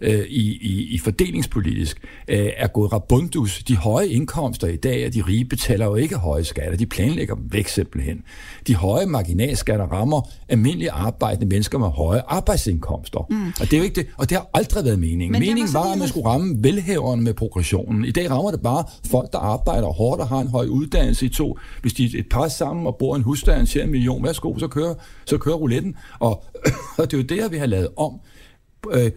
øh, 0.00 0.24
i, 0.28 0.58
i, 0.60 0.94
i 0.94 0.98
fordelingspolitisk 0.98 2.00
øh, 2.28 2.48
er 2.56 2.66
gået 2.66 2.92
rabundus. 2.92 3.62
De 3.62 3.76
høje 3.76 4.06
indkomster 4.08 4.66
i 4.68 4.76
dag, 4.76 5.06
og 5.06 5.14
de 5.14 5.22
rige 5.22 5.44
betaler 5.44 5.86
jo 5.86 5.94
ikke 5.94 6.16
høje 6.16 6.44
skatter. 6.44 6.76
De 6.76 6.86
planlægger 6.86 7.34
dem 7.34 7.44
væk 7.52 7.68
simpelthen. 7.68 8.22
De 8.66 8.74
høje 8.74 9.06
marginalskatter 9.06 9.86
rammer 9.86 10.28
almindelige 10.48 10.90
arbejdende 10.90 11.46
mennesker 11.46 11.78
med 11.78 11.88
høje 11.88 12.22
arbejdsindkomster. 12.28 13.26
Mm. 13.30 13.46
Og 13.46 13.60
det 13.60 13.72
er 13.72 13.78
jo 13.78 13.84
ikke 13.84 13.94
det, 13.94 14.06
og 14.16 14.30
det 14.30 14.36
har 14.36 14.50
aldrig 14.54 14.84
været 14.84 14.98
meningen. 14.98 15.32
Men 15.32 15.40
meningen 15.40 15.74
var, 15.74 15.92
at 15.92 15.98
man 15.98 16.08
skulle 16.08 16.26
ramme 16.26 16.56
velhæverne 16.58 17.22
med 17.22 17.34
progressionen. 17.34 18.04
I 18.04 18.10
dag 18.10 18.30
rammer 18.30 18.50
det 18.50 18.60
bare 18.62 18.84
folk, 19.10 19.32
der 19.32 19.38
arbejder 19.38 19.88
hårdt 19.88 20.20
og 20.20 20.28
har 20.28 20.38
en 20.40 20.48
høj 20.48 20.66
uddannelse 20.66 21.26
i 21.26 21.28
to. 21.28 21.58
Hvis 21.82 21.92
de 21.92 22.18
et 22.18 22.28
par 22.28 22.48
sammen 22.48 22.86
og 22.86 22.96
bor 22.96 23.16
en 23.16 23.22
husstand, 23.22 23.66
siger 23.66 23.84
en 23.84 23.90
million, 23.90 24.24
værsgo, 24.24 24.58
så 24.58 24.68
kører, 24.68 24.94
så 25.24 25.38
kører 25.38 25.56
rouletten. 25.56 25.96
Og, 26.18 26.44
og 26.98 27.10
det 27.10 27.12
er 27.12 27.18
jo 27.18 27.42
det, 27.42 27.52
vi 27.52 27.58
har 27.58 27.66
lavet 27.66 27.88
om. 27.96 28.20
Øh, 28.92 29.10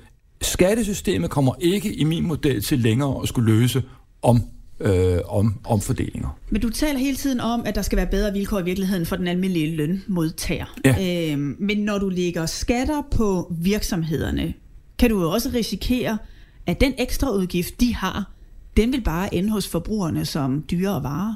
Skattesystemet 0.44 1.30
kommer 1.30 1.54
ikke 1.60 1.94
i 1.94 2.04
min 2.04 2.28
model 2.28 2.64
til 2.64 2.80
længere 2.80 3.22
at 3.22 3.28
skulle 3.28 3.54
løse 3.54 3.84
om 4.22 4.42
øh, 4.80 5.18
om 5.28 5.60
omfordelinger. 5.66 6.38
Men 6.50 6.62
du 6.62 6.70
taler 6.70 7.00
hele 7.00 7.18
tiden 7.18 7.40
om, 7.40 7.64
at 7.66 7.76
der 7.76 7.82
skal 7.82 7.98
være 7.98 8.08
bedre 8.08 8.34
vilkår 8.34 8.60
i 8.60 8.64
virkeligheden 8.64 9.06
for 9.06 9.16
den 9.16 9.28
almindelige 9.28 9.76
lønmodtager. 9.76 10.66
Ja. 10.86 11.32
Øhm, 11.32 11.56
men 11.60 11.78
når 11.78 11.98
du 11.98 12.10
lægger 12.10 12.46
skatter 12.46 13.02
på 13.12 13.54
virksomhederne, 13.62 14.54
kan 15.00 15.10
du 15.10 15.22
jo 15.22 15.32
også 15.32 15.50
risikere, 15.54 16.18
at 16.66 16.82
den 16.82 16.94
ekstra 16.98 17.32
udgift, 17.32 17.80
de 17.80 17.96
har, 17.96 18.32
den 18.78 18.92
vil 18.92 19.02
bare 19.02 19.36
ende 19.36 19.50
hos 19.50 19.68
forbrugerne 19.68 20.26
som 20.26 20.64
dyre 20.72 21.04
varer. 21.04 21.36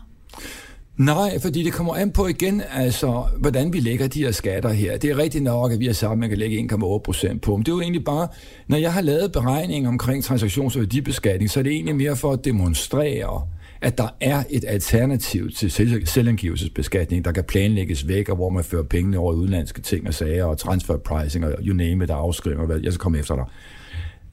Nej, 0.97 1.39
fordi 1.39 1.63
det 1.63 1.73
kommer 1.73 1.95
an 1.95 2.11
på 2.11 2.27
igen, 2.27 2.61
altså, 2.71 3.23
hvordan 3.37 3.73
vi 3.73 3.79
lægger 3.79 4.07
de 4.07 4.23
her 4.23 4.31
skatter 4.31 4.69
her. 4.69 4.97
Det 4.97 5.09
er 5.09 5.17
rigtigt 5.17 5.43
nok, 5.43 5.71
at 5.71 5.79
vi 5.79 5.85
har 5.85 5.93
sagt, 5.93 6.11
at 6.11 6.17
man 6.17 6.29
kan 6.29 6.37
lægge 6.37 6.69
1,8 6.73 6.77
procent 6.97 7.41
på 7.41 7.55
Men 7.55 7.65
Det 7.65 7.71
er 7.71 7.75
jo 7.75 7.81
egentlig 7.81 8.03
bare, 8.03 8.27
når 8.67 8.77
jeg 8.77 8.93
har 8.93 9.01
lavet 9.01 9.31
beregning 9.31 9.87
omkring 9.87 10.23
transaktions- 10.23 10.75
og 10.75 10.79
værdibeskatning, 10.79 11.49
så 11.49 11.59
er 11.59 11.63
det 11.63 11.71
egentlig 11.71 11.95
mere 11.95 12.15
for 12.15 12.31
at 12.31 12.45
demonstrere, 12.45 13.41
at 13.81 13.97
der 13.97 14.07
er 14.21 14.43
et 14.49 14.65
alternativ 14.67 15.51
til 15.51 15.71
selvangivelsesbeskatning, 16.05 17.25
der 17.25 17.31
kan 17.31 17.43
planlægges 17.43 18.07
væk, 18.07 18.29
og 18.29 18.35
hvor 18.35 18.49
man 18.49 18.63
fører 18.63 18.83
pengene 18.83 19.17
over 19.17 19.33
udenlandske 19.33 19.81
ting 19.81 20.07
og 20.07 20.13
sager, 20.13 20.45
og 20.45 20.57
transfer 20.57 20.97
pricing, 20.97 21.45
og 21.45 21.55
you 21.61 21.75
name 21.75 22.03
it, 22.03 22.11
og 22.11 22.19
afskrivning, 22.19 22.61
og 22.61 22.67
hvad, 22.67 22.79
jeg 22.83 22.93
skal 22.93 23.01
komme 23.01 23.19
efter 23.19 23.35
dig. 23.35 23.45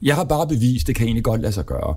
Jeg 0.02 0.14
har 0.14 0.24
bare 0.24 0.48
bevist, 0.48 0.86
det 0.86 0.94
kan 0.94 1.06
egentlig 1.06 1.24
godt 1.24 1.40
lade 1.40 1.52
sig 1.52 1.66
gøre. 1.66 1.94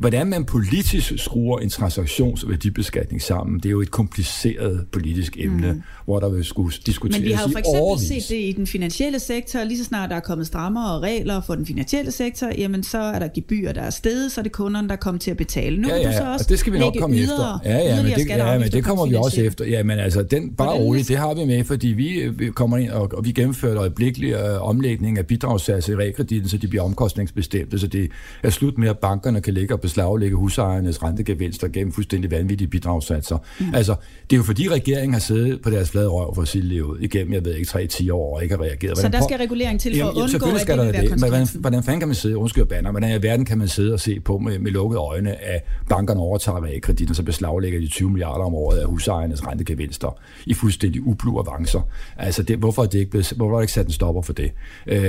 Hvordan 0.00 0.26
man 0.26 0.44
politisk 0.44 1.12
skruer 1.16 1.58
en 1.58 1.68
transaktions- 1.68 2.44
og 2.44 2.50
værdibeskatning 2.50 3.22
sammen, 3.22 3.56
det 3.56 3.66
er 3.66 3.70
jo 3.70 3.80
et 3.80 3.90
kompliceret 3.90 4.86
politisk 4.92 5.36
emne, 5.38 5.72
mm. 5.72 5.82
hvor 6.04 6.20
der 6.20 6.28
vil 6.28 6.44
skulle 6.44 6.76
diskuteres 6.86 7.20
Men 7.20 7.28
vi 7.28 7.32
har 7.32 7.42
jo 7.42 7.52
for 7.52 7.58
eksempel 7.58 8.20
set 8.20 8.28
det 8.28 8.48
i 8.48 8.52
den 8.52 8.66
finansielle 8.66 9.18
sektor, 9.18 9.64
lige 9.64 9.78
så 9.78 9.84
snart 9.84 10.10
der 10.10 10.16
er 10.16 10.20
kommet 10.20 10.46
strammere 10.46 11.00
regler 11.00 11.40
for 11.40 11.54
den 11.54 11.66
finansielle 11.66 12.10
sektor, 12.10 12.48
jamen 12.58 12.82
så 12.82 12.98
er 12.98 13.18
der 13.18 13.28
gebyr, 13.34 13.72
der 13.72 13.80
er 13.80 13.90
stedet, 13.90 14.32
så 14.32 14.40
er 14.40 14.42
det 14.42 14.52
kunderne, 14.52 14.88
der 14.88 14.96
kommer 14.96 15.18
til 15.18 15.30
at 15.30 15.36
betale. 15.36 15.80
Nu 15.80 15.88
ja, 15.88 15.96
ja, 15.96 16.08
du 16.08 16.12
så 16.12 16.32
også 16.32 16.44
og 16.44 16.48
det 16.48 16.58
skal 16.58 16.72
vi 16.72 16.78
nok 16.78 16.94
komme 17.00 17.16
efter. 17.16 17.60
Ja, 17.64 17.78
ja, 17.78 18.02
men 18.02 18.12
det, 18.12 18.28
ja, 18.28 18.58
men 18.58 18.70
det 18.70 18.84
kommer 18.84 19.06
vi 19.06 19.14
også 19.14 19.40
efter. 19.40 19.64
Ja, 19.64 19.82
men 19.82 19.98
altså, 19.98 20.22
den, 20.22 20.50
bare 20.50 20.74
roligt, 20.74 21.08
det 21.08 21.16
har 21.16 21.34
vi 21.34 21.44
med, 21.44 21.64
fordi 21.64 21.88
vi, 21.88 22.28
vi 22.28 22.50
kommer 22.50 22.76
ind, 22.76 22.90
og, 22.90 23.10
og 23.12 23.24
vi 23.24 23.32
gennemfører 23.32 23.78
øjeblikkelig 23.78 24.32
øh, 24.32 24.68
omlægning 24.68 25.18
af 25.18 25.26
bidragssatser 25.26 25.92
i 25.92 25.96
realkreditten, 25.96 26.48
så 26.48 26.56
de 26.56 26.68
bliver 26.68 26.82
omkostningsbestemte, 26.82 27.78
så 27.78 27.86
det 27.86 28.10
er 28.42 28.50
slut 28.50 28.78
med, 28.78 28.88
at 28.88 28.98
bankerne 28.98 29.40
kan 29.40 29.54
ligge 29.54 29.74
og 29.74 29.80
beslaglægge 29.90 30.36
husejernes 30.36 31.02
rentegevinster 31.02 31.68
gennem 31.68 31.92
fuldstændig 31.92 32.30
vanvittige 32.30 32.68
bidragssatser. 32.68 33.38
Mm. 33.60 33.74
Altså, 33.74 33.94
det 34.30 34.36
er 34.36 34.36
jo 34.36 34.42
fordi 34.42 34.68
regeringen 34.68 35.12
har 35.12 35.20
siddet 35.20 35.62
på 35.62 35.70
deres 35.70 35.90
flade 35.90 36.08
røv 36.08 36.34
for 36.34 36.42
at 36.42 36.48
sige 36.48 36.84
ud 36.84 36.98
igennem, 36.98 37.32
jeg 37.32 37.44
ved 37.44 37.54
ikke, 37.54 37.70
3-10 37.70 38.12
år 38.12 38.36
og 38.36 38.42
ikke 38.42 38.54
har 38.54 38.62
reageret. 38.62 38.98
Så 38.98 39.08
der 39.08 39.22
skal 39.28 39.38
regulering 39.38 39.80
til 39.80 40.00
for 40.00 40.08
at 40.08 40.14
undgå, 40.14 40.46
at 40.46 40.66
det 40.66 40.76
vil 40.76 40.92
være 40.92 41.02
det. 41.02 41.10
Men 41.10 41.18
hvordan, 41.18 41.46
hvordan 41.54 41.82
fanden 41.82 42.00
kan 42.00 42.08
man 42.08 42.14
sidde, 42.14 42.36
undskyld 42.36 42.64
banner, 42.64 42.90
hvordan 42.90 43.20
i 43.20 43.22
verden 43.22 43.44
kan 43.44 43.58
man 43.58 43.68
sidde 43.68 43.92
og 43.92 44.00
se 44.00 44.20
på 44.20 44.38
med, 44.38 44.58
med 44.58 44.70
lukkede 44.70 45.00
øjne, 45.00 45.44
at 45.44 45.64
bankerne 45.88 46.20
overtager 46.20 46.64
realkreditten, 46.64 47.14
så 47.14 47.22
beslaglægger 47.22 47.80
de 47.80 47.88
20 47.88 48.10
milliarder 48.10 48.44
om 48.44 48.54
året 48.54 48.78
af 48.78 48.86
husejernes 48.86 49.46
rentegevinster 49.46 50.18
i 50.46 50.54
fuldstændig 50.54 51.06
ublu 51.06 51.38
avancer. 51.38 51.80
Altså, 52.16 52.42
det, 52.42 52.58
hvorfor 52.58 52.82
er 52.82 52.86
det 52.86 52.98
ikke, 52.98 53.10
blevet, 53.10 53.32
hvorfor 53.36 53.54
er 53.54 53.58
det 53.58 53.64
ikke 53.64 53.72
sat 53.72 53.86
en 53.86 53.92
stopper 53.92 54.22
for 54.22 54.32
det? 54.32 54.52
Øh, 54.86 55.00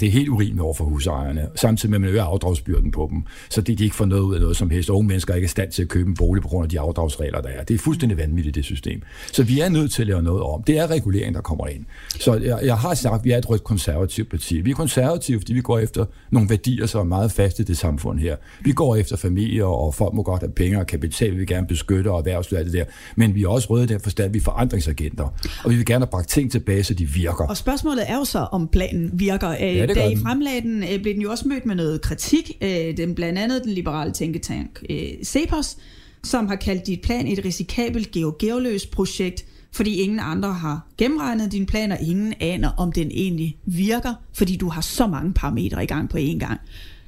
det 0.00 0.02
er 0.02 0.10
helt 0.10 0.28
urimeligt 0.28 0.60
over 0.60 0.74
for 0.74 0.84
husejerne, 0.84 1.48
samtidig 1.54 1.90
med, 1.90 1.96
at 1.96 2.00
man 2.00 2.10
øger 2.10 2.24
afdragsbyrden 2.24 2.90
på 2.90 3.08
dem, 3.10 3.22
så 3.50 3.60
det, 3.60 3.78
de 3.78 3.84
ikke 3.84 3.96
får 3.96 4.04
noget 4.04 4.27
ud 4.28 4.34
af 4.34 4.40
noget 4.40 4.56
som 4.56 4.70
helst. 4.70 4.90
Unge 4.90 5.08
mennesker 5.08 5.32
er 5.32 5.36
ikke 5.36 5.46
i 5.46 5.48
stand 5.48 5.72
til 5.72 5.82
at 5.82 5.88
købe 5.88 6.08
en 6.08 6.14
bolig 6.14 6.42
på 6.42 6.48
grund 6.48 6.64
af 6.64 6.68
de 6.68 6.80
afdragsregler, 6.80 7.40
der 7.40 7.48
er. 7.48 7.64
Det 7.64 7.74
er 7.74 7.78
fuldstændig 7.78 8.18
vanvittigt, 8.18 8.54
det 8.54 8.64
system. 8.64 9.02
Så 9.32 9.42
vi 9.42 9.60
er 9.60 9.68
nødt 9.68 9.92
til 9.92 10.02
at 10.02 10.06
lave 10.08 10.22
noget 10.22 10.42
om. 10.42 10.62
Det 10.62 10.78
er 10.78 10.90
regulering, 10.90 11.34
der 11.34 11.40
kommer 11.40 11.66
ind. 11.66 11.84
Så 12.20 12.34
jeg, 12.34 12.58
jeg 12.62 12.76
har 12.76 12.94
sagt, 12.94 13.14
at 13.14 13.24
vi 13.24 13.30
er 13.30 13.38
et 13.38 13.50
rødt 13.50 13.64
konservativt 13.64 14.30
parti. 14.30 14.60
Vi 14.60 14.70
er 14.70 14.74
konservative, 14.74 15.40
fordi 15.40 15.52
vi 15.52 15.60
går 15.60 15.78
efter 15.78 16.04
nogle 16.30 16.50
værdier, 16.50 16.86
som 16.86 17.00
er 17.00 17.04
meget 17.04 17.32
faste 17.32 17.62
i 17.62 17.66
det 17.66 17.78
samfund 17.78 18.18
her. 18.18 18.36
Vi 18.60 18.72
går 18.72 18.96
efter 18.96 19.16
familier, 19.16 19.64
og 19.64 19.94
folk 19.94 20.14
må 20.14 20.22
godt 20.22 20.42
have 20.42 20.52
penge 20.52 20.78
og 20.78 20.86
kapital, 20.86 21.32
vi 21.32 21.36
vil 21.36 21.46
gerne 21.46 21.66
beskytte 21.66 22.10
og 22.10 22.18
erhvervsliv 22.18 22.64
det 22.64 22.72
der. 22.72 22.84
Men 23.16 23.34
vi 23.34 23.42
er 23.42 23.48
også 23.48 23.70
røde 23.70 23.84
i 23.84 23.86
den 23.86 24.00
forstand, 24.00 24.26
at 24.26 24.34
vi 24.34 24.38
er 24.38 24.42
forandringsagenter. 24.42 25.24
Og 25.64 25.70
vi 25.70 25.76
vil 25.76 25.86
gerne 25.86 26.04
have 26.04 26.10
bragt 26.10 26.28
ting 26.28 26.52
tilbage, 26.52 26.84
så 26.84 26.94
de 26.94 27.04
virker. 27.04 27.44
Og 27.44 27.56
spørgsmålet 27.56 28.04
er 28.10 28.16
jo 28.16 28.24
så, 28.24 28.38
om 28.38 28.68
planen 28.68 29.10
virker. 29.12 29.50
Ja, 29.50 29.86
da 29.86 30.08
I 30.08 30.16
fremlagde 30.16 30.60
den, 30.60 30.84
blev 31.02 31.14
den 31.14 31.22
jo 31.22 31.30
også 31.30 31.48
mødt 31.48 31.66
med 31.66 31.74
noget 31.74 32.00
kritik. 32.00 32.62
Den 32.96 33.14
blandt 33.14 33.38
andet 33.38 33.64
den 33.64 33.72
liberale 33.72 34.12
tænketank 34.18 34.82
Cepos, 35.24 35.76
som 36.24 36.46
har 36.46 36.56
kaldt 36.56 36.86
dit 36.86 37.00
plan 37.00 37.26
et 37.26 37.44
risikabelt 37.44 38.10
geogeoløst 38.10 38.90
projekt, 38.90 39.44
fordi 39.72 39.94
ingen 39.94 40.18
andre 40.22 40.52
har 40.52 40.86
gennemregnet 40.98 41.52
din 41.52 41.66
plan, 41.66 41.92
og 41.92 41.98
ingen 42.00 42.34
aner, 42.40 42.70
om 42.76 42.92
den 42.92 43.10
egentlig 43.10 43.56
virker, 43.64 44.14
fordi 44.32 44.56
du 44.56 44.68
har 44.68 44.80
så 44.80 45.06
mange 45.06 45.32
parametre 45.32 45.82
i 45.82 45.86
gang 45.86 46.10
på 46.10 46.16
én 46.18 46.38
gang. 46.38 46.60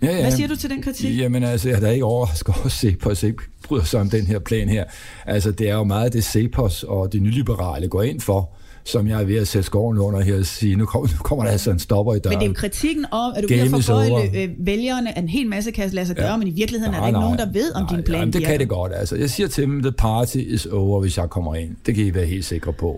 Ja, 0.02 0.06
ja. 0.06 0.20
Hvad 0.20 0.32
siger 0.32 0.48
du 0.48 0.56
til 0.56 0.70
den 0.70 0.82
kritik? 0.82 1.18
Jamen 1.18 1.42
altså, 1.42 1.68
jeg 1.68 1.76
er 1.76 1.80
da 1.80 1.90
ikke 1.90 2.04
overrasket 2.04 2.54
over 2.54 2.66
at 2.66 2.72
Cepos 2.72 3.22
ikke 3.22 3.42
bryder 3.64 3.84
sig 3.84 4.00
om 4.00 4.10
den 4.10 4.26
her 4.26 4.38
plan 4.38 4.68
her. 4.68 4.84
Altså, 5.26 5.50
det 5.52 5.68
er 5.68 5.74
jo 5.74 5.84
meget 5.84 6.12
det 6.12 6.24
Cepos 6.24 6.82
og 6.82 7.12
det 7.12 7.22
nyliberale 7.22 7.88
går 7.88 8.02
ind 8.02 8.20
for, 8.20 8.56
som 8.84 9.08
jeg 9.08 9.20
er 9.20 9.24
ved 9.24 9.36
at 9.36 9.48
sætte 9.48 9.66
skoven 9.66 9.98
under 9.98 10.20
her 10.20 10.38
og 10.38 10.46
sige, 10.46 10.76
nu 10.76 10.86
kommer, 10.86 11.08
nu 11.08 11.16
kommer 11.22 11.44
der 11.44 11.52
altså 11.52 11.70
en 11.70 11.78
stopper 11.78 12.14
i 12.14 12.18
døren. 12.18 12.34
Men 12.34 12.38
det 12.40 12.44
er 12.44 12.48
jo 12.48 12.54
kritikken 12.54 13.04
om, 13.10 13.32
at 13.36 13.42
du 13.42 13.48
Game 13.48 13.60
bliver 13.70 14.10
over. 14.10 14.22
øh, 14.34 14.48
vælgerne, 14.58 15.16
at 15.18 15.22
en 15.22 15.28
hel 15.28 15.48
masse 15.48 15.70
kan 15.70 15.90
lade 15.90 16.06
sig 16.06 16.16
gøre, 16.16 16.30
Ja. 16.30 16.36
men 16.36 16.48
i 16.48 16.50
virkeligheden 16.50 16.94
er 16.94 16.98
der 16.98 17.00
Nej, 17.00 17.08
ikke 17.08 17.18
nej. 17.18 17.24
nogen, 17.26 17.38
der 17.38 17.52
ved, 17.52 17.72
om 17.74 17.82
Nej, 17.82 17.96
din 17.96 18.04
plan 18.04 18.18
jamen, 18.20 18.32
det 18.32 18.38
virker. 18.38 18.50
kan 18.52 18.60
det 18.60 18.68
godt. 18.68 18.92
Altså, 18.94 19.16
jeg 19.16 19.30
siger 19.30 19.48
til 19.48 19.64
dem, 19.64 19.82
the 19.82 19.92
party 19.92 20.36
is 20.36 20.66
over, 20.66 21.00
hvis 21.00 21.18
jeg 21.18 21.30
kommer 21.30 21.54
ind. 21.54 21.76
Det 21.86 21.94
kan 21.94 22.04
I 22.04 22.14
være 22.14 22.26
helt 22.26 22.44
sikre 22.44 22.72
på. 22.72 22.88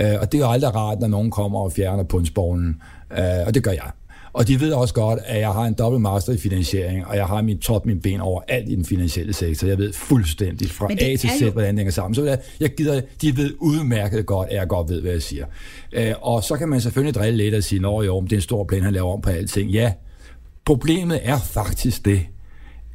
Uh, 0.00 0.06
og 0.20 0.32
det 0.32 0.38
er 0.40 0.44
jo 0.46 0.50
aldrig 0.50 0.74
rart, 0.74 1.00
når 1.00 1.08
nogen 1.08 1.30
kommer 1.30 1.58
og 1.60 1.72
fjerner 1.72 2.04
pundsborgen. 2.04 2.76
Uh, 3.10 3.46
og 3.46 3.54
det 3.54 3.62
gør 3.62 3.70
jeg. 3.70 3.90
Og 4.36 4.48
de 4.48 4.60
ved 4.60 4.72
også 4.72 4.94
godt, 4.94 5.18
at 5.26 5.40
jeg 5.40 5.52
har 5.52 5.64
en 5.64 5.74
dobbelt 5.74 6.02
master 6.02 6.32
i 6.32 6.36
finansiering, 6.38 7.06
og 7.06 7.16
jeg 7.16 7.26
har 7.26 7.42
min 7.42 7.58
top, 7.58 7.86
min 7.86 8.00
ben 8.00 8.20
over 8.20 8.40
alt 8.48 8.68
i 8.68 8.74
den 8.74 8.84
finansielle 8.84 9.32
sektor. 9.32 9.68
Jeg 9.68 9.78
ved 9.78 9.92
fuldstændig 9.92 10.70
fra 10.70 10.88
A 10.92 11.16
til 11.16 11.30
Z, 11.38 11.42
jo- 11.42 11.50
hvordan 11.50 11.74
det 11.74 11.78
hænger 11.78 11.92
sammen. 11.92 12.14
Så 12.14 12.38
jeg, 12.60 12.74
gider, 12.74 13.00
de 13.22 13.36
ved 13.36 13.54
udmærket 13.58 14.26
godt, 14.26 14.48
at 14.48 14.56
jeg 14.56 14.68
godt 14.68 14.88
ved, 14.88 15.00
hvad 15.00 15.12
jeg 15.12 15.22
siger. 15.22 15.44
Uh, 15.98 16.02
og 16.32 16.44
så 16.44 16.56
kan 16.56 16.68
man 16.68 16.80
selvfølgelig 16.80 17.14
drille 17.14 17.36
lidt 17.36 17.54
og 17.54 17.62
sige, 17.64 17.80
men 17.80 17.90
det 18.24 18.32
er 18.32 18.36
en 18.36 18.40
stor 18.40 18.64
plan, 18.64 18.82
han 18.82 18.92
laver 18.92 19.12
om 19.12 19.20
på 19.20 19.30
alting. 19.30 19.70
Ja, 19.70 19.92
problemet 20.64 21.20
er 21.22 21.38
faktisk 21.38 22.04
det, 22.04 22.20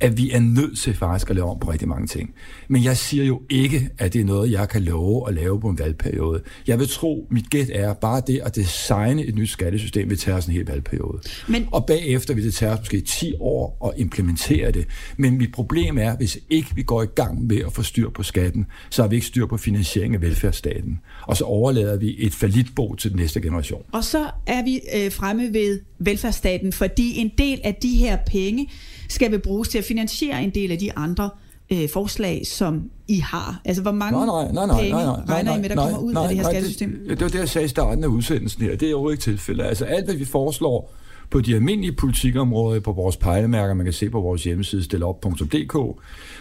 at 0.02 0.18
vi 0.18 0.32
er 0.32 0.40
nødt 0.40 0.80
til 0.80 0.94
faktisk 0.94 1.30
at 1.30 1.36
lave 1.36 1.50
om 1.50 1.60
på 1.60 1.72
rigtig 1.72 1.88
mange 1.88 2.08
ting. 2.08 2.34
Men 2.68 2.84
jeg 2.84 2.98
siger 2.98 3.24
jo 3.26 3.42
ikke, 3.50 3.90
at 3.98 4.14
det 4.14 4.22
er 4.22 4.26
noget, 4.26 4.52
jeg 4.52 4.70
kan 4.70 4.82
love 4.82 5.28
at 5.30 5.34
lave 5.36 5.60
på 5.62 5.70
en 5.70 5.80
valgperiode. 5.80 6.42
Jeg 6.68 6.80
vil 6.80 6.88
tro, 6.90 7.28
mit 7.32 7.50
gæt 7.50 7.70
er 7.74 7.94
bare 7.94 8.22
det 8.28 8.42
at 8.46 8.56
designe 8.56 9.26
et 9.26 9.36
nyt 9.36 9.50
skattesystem 9.50 10.10
vil 10.10 10.18
tage 10.18 10.38
os 10.38 10.46
en 10.46 10.54
hel 10.54 10.66
valgperiode. 10.66 11.20
Men- 11.48 11.68
Og 11.72 11.86
bagefter 11.86 12.34
vil 12.34 12.44
det 12.44 12.54
tage 12.54 12.72
os 12.72 12.80
måske 12.80 13.02
10 13.02 13.34
år 13.40 13.88
at 13.96 14.02
implementere 14.02 14.72
det. 14.72 14.86
Men 15.18 15.38
mit 15.38 15.52
problem 15.52 15.98
er, 15.98 16.18
hvis 16.18 16.40
ikke 16.50 16.68
vi 16.76 16.84
går 16.84 17.04
i 17.04 17.08
gang 17.16 17.48
med 17.48 17.58
at 17.66 17.74
få 17.74 17.84
styr 17.84 18.10
på 18.10 18.24
skatten, 18.24 18.66
så 18.90 19.02
har 19.02 19.10
vi 19.10 19.16
ikke 19.16 19.28
styr 19.28 19.46
på 19.46 19.58
finansieringen 19.58 20.16
af 20.16 20.22
velfærdsstaten. 20.22 21.00
Og 21.28 21.38
så 21.38 21.44
overlader 21.44 21.98
vi 21.98 22.16
et 22.20 22.34
falitbo 22.34 22.96
til 22.96 23.12
den 23.12 23.20
næste 23.20 23.42
generation. 23.42 23.82
Og 23.92 24.04
så 24.04 24.30
er 24.48 24.64
vi 24.64 24.80
øh, 24.96 25.12
fremme 25.12 25.54
ved 25.54 25.80
velfærdsstaten, 26.00 26.74
fordi 26.74 27.18
en 27.18 27.32
del 27.38 27.62
af 27.64 27.76
de 27.76 27.96
her 27.96 28.18
penge 28.28 28.70
skal 29.10 29.32
vel 29.32 29.40
bruges 29.40 29.70
til 29.70 29.78
at 29.78 29.84
finansiere 29.92 30.44
en 30.44 30.50
del 30.50 30.72
af 30.72 30.78
de 30.78 30.94
andre 30.96 31.30
øh, 31.72 31.90
forslag, 31.90 32.48
som 32.48 32.90
I 33.08 33.20
har. 33.20 33.62
Altså, 33.66 33.82
hvor 33.82 33.92
mange 33.92 34.26
Nej, 34.26 34.26
nej, 34.26 34.52
nej, 34.54 34.66
nej, 34.66 34.82
penge 34.82 34.92
nej, 34.92 35.06
nej, 35.06 35.26
nej, 35.28 35.36
regner 35.36 35.58
I 35.58 35.62
med, 35.62 35.70
der 35.70 35.76
nej, 35.76 35.86
kommer 35.86 36.00
ud 36.00 36.14
nej, 36.14 36.24
af 36.24 36.30
det 36.30 36.38
her 36.38 36.44
nej, 36.44 36.52
skattesystem? 36.52 36.90
Det, 36.92 37.10
det 37.10 37.22
var 37.22 37.28
det, 37.28 37.40
jeg 37.40 37.50
sagde 37.50 37.66
i 37.66 37.68
starten 37.68 38.04
af 38.04 38.08
udsendelsen 38.08 38.64
her. 38.64 38.76
Det 38.76 38.90
er 38.90 38.94
overhovedet 38.94 39.16
ikke 39.16 39.24
tilfældet. 39.24 39.64
Altså 39.64 39.86
alt, 39.86 40.06
hvad 40.06 40.16
vi 40.16 40.26
foreslår 40.26 40.94
på 41.30 41.42
de 41.42 41.56
almindelige 41.56 41.92
politikområder, 41.92 42.80
på 42.80 42.92
vores 42.92 43.18
pejlemærker, 43.18 43.74
man 43.74 43.86
kan 43.86 43.94
se 43.94 44.10
på 44.10 44.22
vores 44.22 44.44
hjemmeside 44.44 44.84
stilop.dk, 44.84 45.74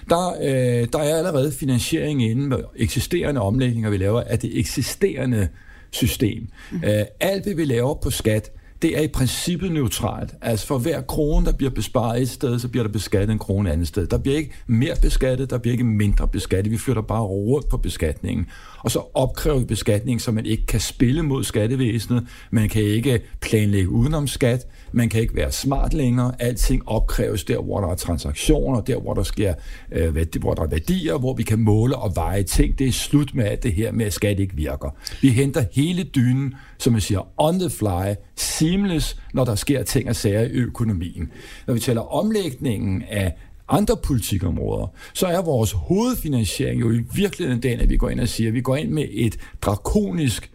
der, 0.08 0.34
øh, 0.42 0.88
der 0.92 0.98
er 0.98 1.16
allerede 1.16 1.52
finansiering 1.52 2.30
inde 2.30 2.48
med 2.48 2.58
eksisterende 2.76 3.40
omlægninger, 3.40 3.90
vi 3.90 3.96
laver 3.96 4.20
af 4.20 4.38
det 4.38 4.58
eksisterende 4.58 5.48
system. 5.90 6.48
Mm. 6.70 6.84
Øh, 6.84 7.04
alt, 7.20 7.44
hvad 7.44 7.54
vi 7.54 7.64
laver 7.64 7.94
på 7.94 8.10
skat, 8.10 8.50
det 8.82 8.98
er 8.98 9.02
i 9.02 9.08
princippet 9.08 9.72
neutralt. 9.72 10.34
Altså 10.42 10.66
for 10.66 10.78
hver 10.78 11.00
krone, 11.00 11.46
der 11.46 11.52
bliver 11.52 11.70
besparet 11.70 12.22
et 12.22 12.28
sted, 12.28 12.58
så 12.58 12.68
bliver 12.68 12.84
der 12.84 12.92
beskattet 12.92 13.32
en 13.32 13.38
krone 13.38 13.72
andet 13.72 13.88
sted. 13.88 14.06
Der 14.06 14.18
bliver 14.18 14.36
ikke 14.36 14.52
mere 14.66 14.94
beskattet, 15.02 15.50
der 15.50 15.58
bliver 15.58 15.72
ikke 15.72 15.84
mindre 15.84 16.28
beskattet. 16.28 16.72
Vi 16.72 16.78
flytter 16.78 17.02
bare 17.02 17.22
rundt 17.22 17.68
på 17.68 17.76
beskatningen. 17.76 18.46
Og 18.84 18.90
så 18.90 19.02
opkræver 19.14 19.58
vi 19.58 19.64
beskatning, 19.64 20.20
så 20.20 20.32
man 20.32 20.46
ikke 20.46 20.66
kan 20.66 20.80
spille 20.80 21.22
mod 21.22 21.44
skattevæsenet. 21.44 22.26
Man 22.50 22.68
kan 22.68 22.82
ikke 22.82 23.20
planlægge 23.40 23.88
udenom 23.88 24.26
skat. 24.26 24.66
Man 24.92 25.08
kan 25.08 25.20
ikke 25.20 25.36
være 25.36 25.52
smart 25.52 25.94
længere. 25.94 26.32
Alting 26.38 26.88
opkræves 26.88 27.44
der, 27.44 27.62
hvor 27.62 27.80
der 27.80 27.88
er 27.88 27.94
transaktioner, 27.94 28.80
der, 28.80 29.00
hvor 29.00 29.14
der, 29.14 29.22
sker, 29.22 29.54
øh, 29.92 30.14
værdi, 30.14 30.38
hvor 30.38 30.54
der 30.54 30.62
er 30.62 30.66
værdier, 30.66 31.18
hvor 31.18 31.34
vi 31.34 31.42
kan 31.42 31.58
måle 31.58 31.96
og 31.96 32.12
veje 32.14 32.42
ting. 32.42 32.78
Det 32.78 32.86
er 32.86 32.92
slut 32.92 33.34
med 33.34 33.44
alt 33.44 33.62
det 33.62 33.72
her 33.72 33.92
med, 33.92 34.06
at 34.06 34.12
skat 34.12 34.40
ikke 34.40 34.56
virker. 34.56 34.96
Vi 35.22 35.28
henter 35.28 35.64
hele 35.72 36.02
dynen, 36.02 36.54
som 36.78 36.92
man 36.92 37.02
siger, 37.02 37.28
on 37.36 37.58
the 37.58 37.70
fly, 37.70 38.14
seamless, 38.36 39.16
når 39.34 39.44
der 39.44 39.54
sker 39.54 39.82
ting 39.82 40.08
og 40.08 40.16
sager 40.16 40.40
i 40.40 40.50
økonomien. 40.50 41.32
Når 41.66 41.74
vi 41.74 41.80
taler 41.80 42.00
omlægningen 42.00 43.02
af 43.10 43.34
andre 43.70 43.96
politikområder, 44.04 44.86
så 45.14 45.26
er 45.26 45.42
vores 45.42 45.72
hovedfinansiering 45.72 46.80
jo 46.80 46.92
i 46.92 47.00
virkeligheden 47.14 47.62
den, 47.62 47.80
at 47.80 47.90
vi 47.90 47.96
går 47.96 48.08
ind 48.10 48.20
og 48.20 48.28
siger, 48.28 48.48
at 48.50 48.54
vi 48.54 48.60
går 48.60 48.76
ind 48.76 48.90
med 48.90 49.06
et 49.10 49.36
drakonisk 49.62 50.50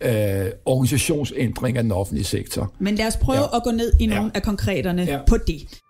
øh, 0.00 0.10
organisationsændring 0.64 1.76
af 1.76 1.82
den 1.82 1.92
offentlige 1.92 2.24
sektor. 2.24 2.72
Men 2.78 2.94
lad 2.94 3.06
os 3.06 3.16
prøve 3.16 3.38
Ja. 3.38 3.56
at 3.56 3.62
gå 3.64 3.70
ned 3.70 3.92
i 4.00 4.06
nogle 4.06 4.24
Ja. 4.24 4.30
af 4.34 4.42
konkreterne 4.42 5.02
Ja. 5.02 5.12
ja. 5.16 5.20
på 5.28 5.36
det. 5.46 5.80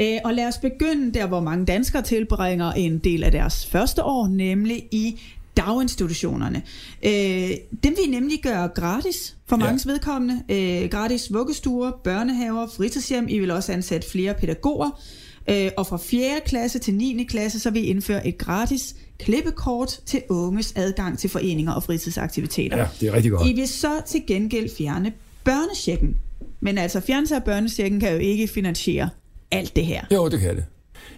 Øh, 0.00 0.18
og 0.24 0.34
lad 0.34 0.46
os 0.48 0.58
begynde 0.58 1.14
der, 1.18 1.26
hvor 1.26 1.40
mange 1.40 1.66
danskere 1.66 2.02
tilbringer 2.02 2.72
en 2.72 2.98
del 2.98 3.24
af 3.24 3.32
deres 3.32 3.66
første 3.66 4.04
år, 4.04 4.28
nemlig 4.28 4.82
i 4.92 5.20
daginstitutionerne. 5.56 6.62
Øh, 7.02 7.50
dem 7.84 7.96
vil 7.96 8.06
I 8.06 8.10
nemlig 8.10 8.38
gøre 8.42 8.68
gratis 8.68 9.36
for 9.46 9.56
Ja. 9.56 9.64
mange 9.64 9.80
vedkommende. 9.88 10.42
Øh, 10.48 10.90
gratis 10.90 11.32
vuggestuer, 11.32 11.90
børnehaver, 12.04 12.66
fritidshjem. 12.76 13.26
I 13.28 13.38
vil 13.38 13.50
også 13.50 13.72
ansætte 13.72 14.10
flere 14.10 14.34
pædagoger. 14.34 15.00
Øh, 15.50 15.70
og 15.76 15.86
fra 15.86 15.96
4. 15.96 16.24
klasse 16.46 16.78
til 16.78 16.94
9. 16.94 17.24
klasse, 17.28 17.60
så 17.60 17.70
vil 17.70 17.82
I 17.82 17.86
indføre 17.86 18.26
et 18.26 18.38
gratis 18.38 18.94
klippekort 19.18 20.00
til 20.06 20.22
unges 20.28 20.72
adgang 20.76 21.18
til 21.18 21.30
foreninger 21.30 21.72
og 21.72 21.82
fritidsaktiviteter. 21.82 22.76
Ja, 22.78 22.86
det 23.00 23.08
er 23.08 23.12
rigtig 23.12 23.30
godt. 23.32 23.48
I 23.48 23.52
vil 23.52 23.68
så 23.68 24.02
til 24.06 24.22
gengæld 24.26 24.70
fjerne 24.78 25.12
børnechecken. 25.44 26.16
Men 26.60 26.78
altså 26.78 27.00
fjernelse 27.00 27.34
af 27.36 27.44
børnechecken 27.44 28.00
kan 28.00 28.12
jo 28.12 28.18
ikke 28.18 28.48
finansiere 28.48 29.08
alt 29.50 29.76
det 29.76 29.86
her. 29.86 30.04
Jo, 30.14 30.28
det 30.28 30.40
kan 30.40 30.56
det. 30.56 30.64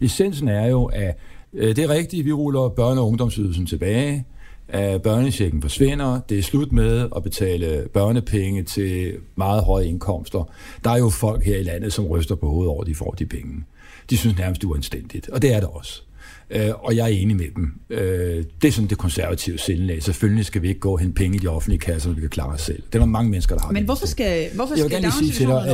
Essensen 0.00 0.48
er 0.48 0.66
jo, 0.66 0.84
at 0.84 1.16
Øh, 1.54 1.76
det 1.76 1.84
er 1.84 1.88
rigtigt, 1.88 2.26
vi 2.26 2.32
ruller 2.32 2.68
børne- 2.68 2.98
og 2.98 3.06
ungdomsydelsen 3.06 3.66
tilbage, 3.66 4.24
at 4.68 5.02
børnechecken 5.02 5.62
forsvinder, 5.62 6.20
det 6.28 6.38
er 6.38 6.42
slut 6.42 6.72
med 6.72 7.08
at 7.16 7.22
betale 7.22 7.88
børnepenge 7.92 8.62
til 8.62 9.12
meget 9.36 9.64
høje 9.64 9.86
indkomster. 9.86 10.50
Der 10.84 10.90
er 10.90 10.98
jo 10.98 11.08
folk 11.08 11.44
her 11.44 11.56
i 11.58 11.62
landet, 11.62 11.92
som 11.92 12.06
ryster 12.06 12.34
på 12.34 12.48
hovedet 12.48 12.70
over, 12.70 12.80
at 12.80 12.86
de 12.86 12.94
får 12.94 13.10
de 13.10 13.26
penge. 13.26 13.64
De 14.10 14.16
synes 14.16 14.38
nærmest, 14.38 14.60
det 14.60 14.66
er 14.66 14.70
uanstændigt, 14.70 15.28
og 15.28 15.42
det 15.42 15.54
er 15.54 15.60
det 15.60 15.68
også. 15.68 16.02
Øh, 16.50 16.70
og 16.78 16.96
jeg 16.96 17.02
er 17.02 17.08
enig 17.08 17.36
med 17.36 17.46
dem. 17.56 17.72
Øh, 17.90 18.44
det 18.62 18.68
er 18.68 18.72
sådan 18.72 18.88
det 18.88 18.98
konservative 18.98 19.58
sindelag. 19.58 20.02
Selvfølgelig 20.02 20.44
skal 20.44 20.62
vi 20.62 20.68
ikke 20.68 20.80
gå 20.80 20.96
hen 20.96 21.12
penge 21.12 21.36
i 21.36 21.40
de 21.40 21.48
offentlige 21.48 21.78
kasser, 21.78 22.08
når 22.08 22.14
vi 22.14 22.20
kan 22.20 22.30
klare 22.30 22.52
os 22.52 22.60
selv. 22.60 22.82
Det 22.82 22.94
er 22.94 22.98
der 22.98 23.06
mange 23.06 23.30
mennesker, 23.30 23.56
der 23.56 23.62
har. 23.62 23.72
Men 23.72 23.84
hvorfor 23.84 24.06
skal, 24.06 24.48
hvorfor 24.54 24.74
Jeg 24.74 24.84
vil 24.84 24.90
skal 24.90 25.02
gerne 25.02 25.16
lige 25.20 25.34
sige 25.34 25.38
til 25.38 25.46
dig, 25.46 25.66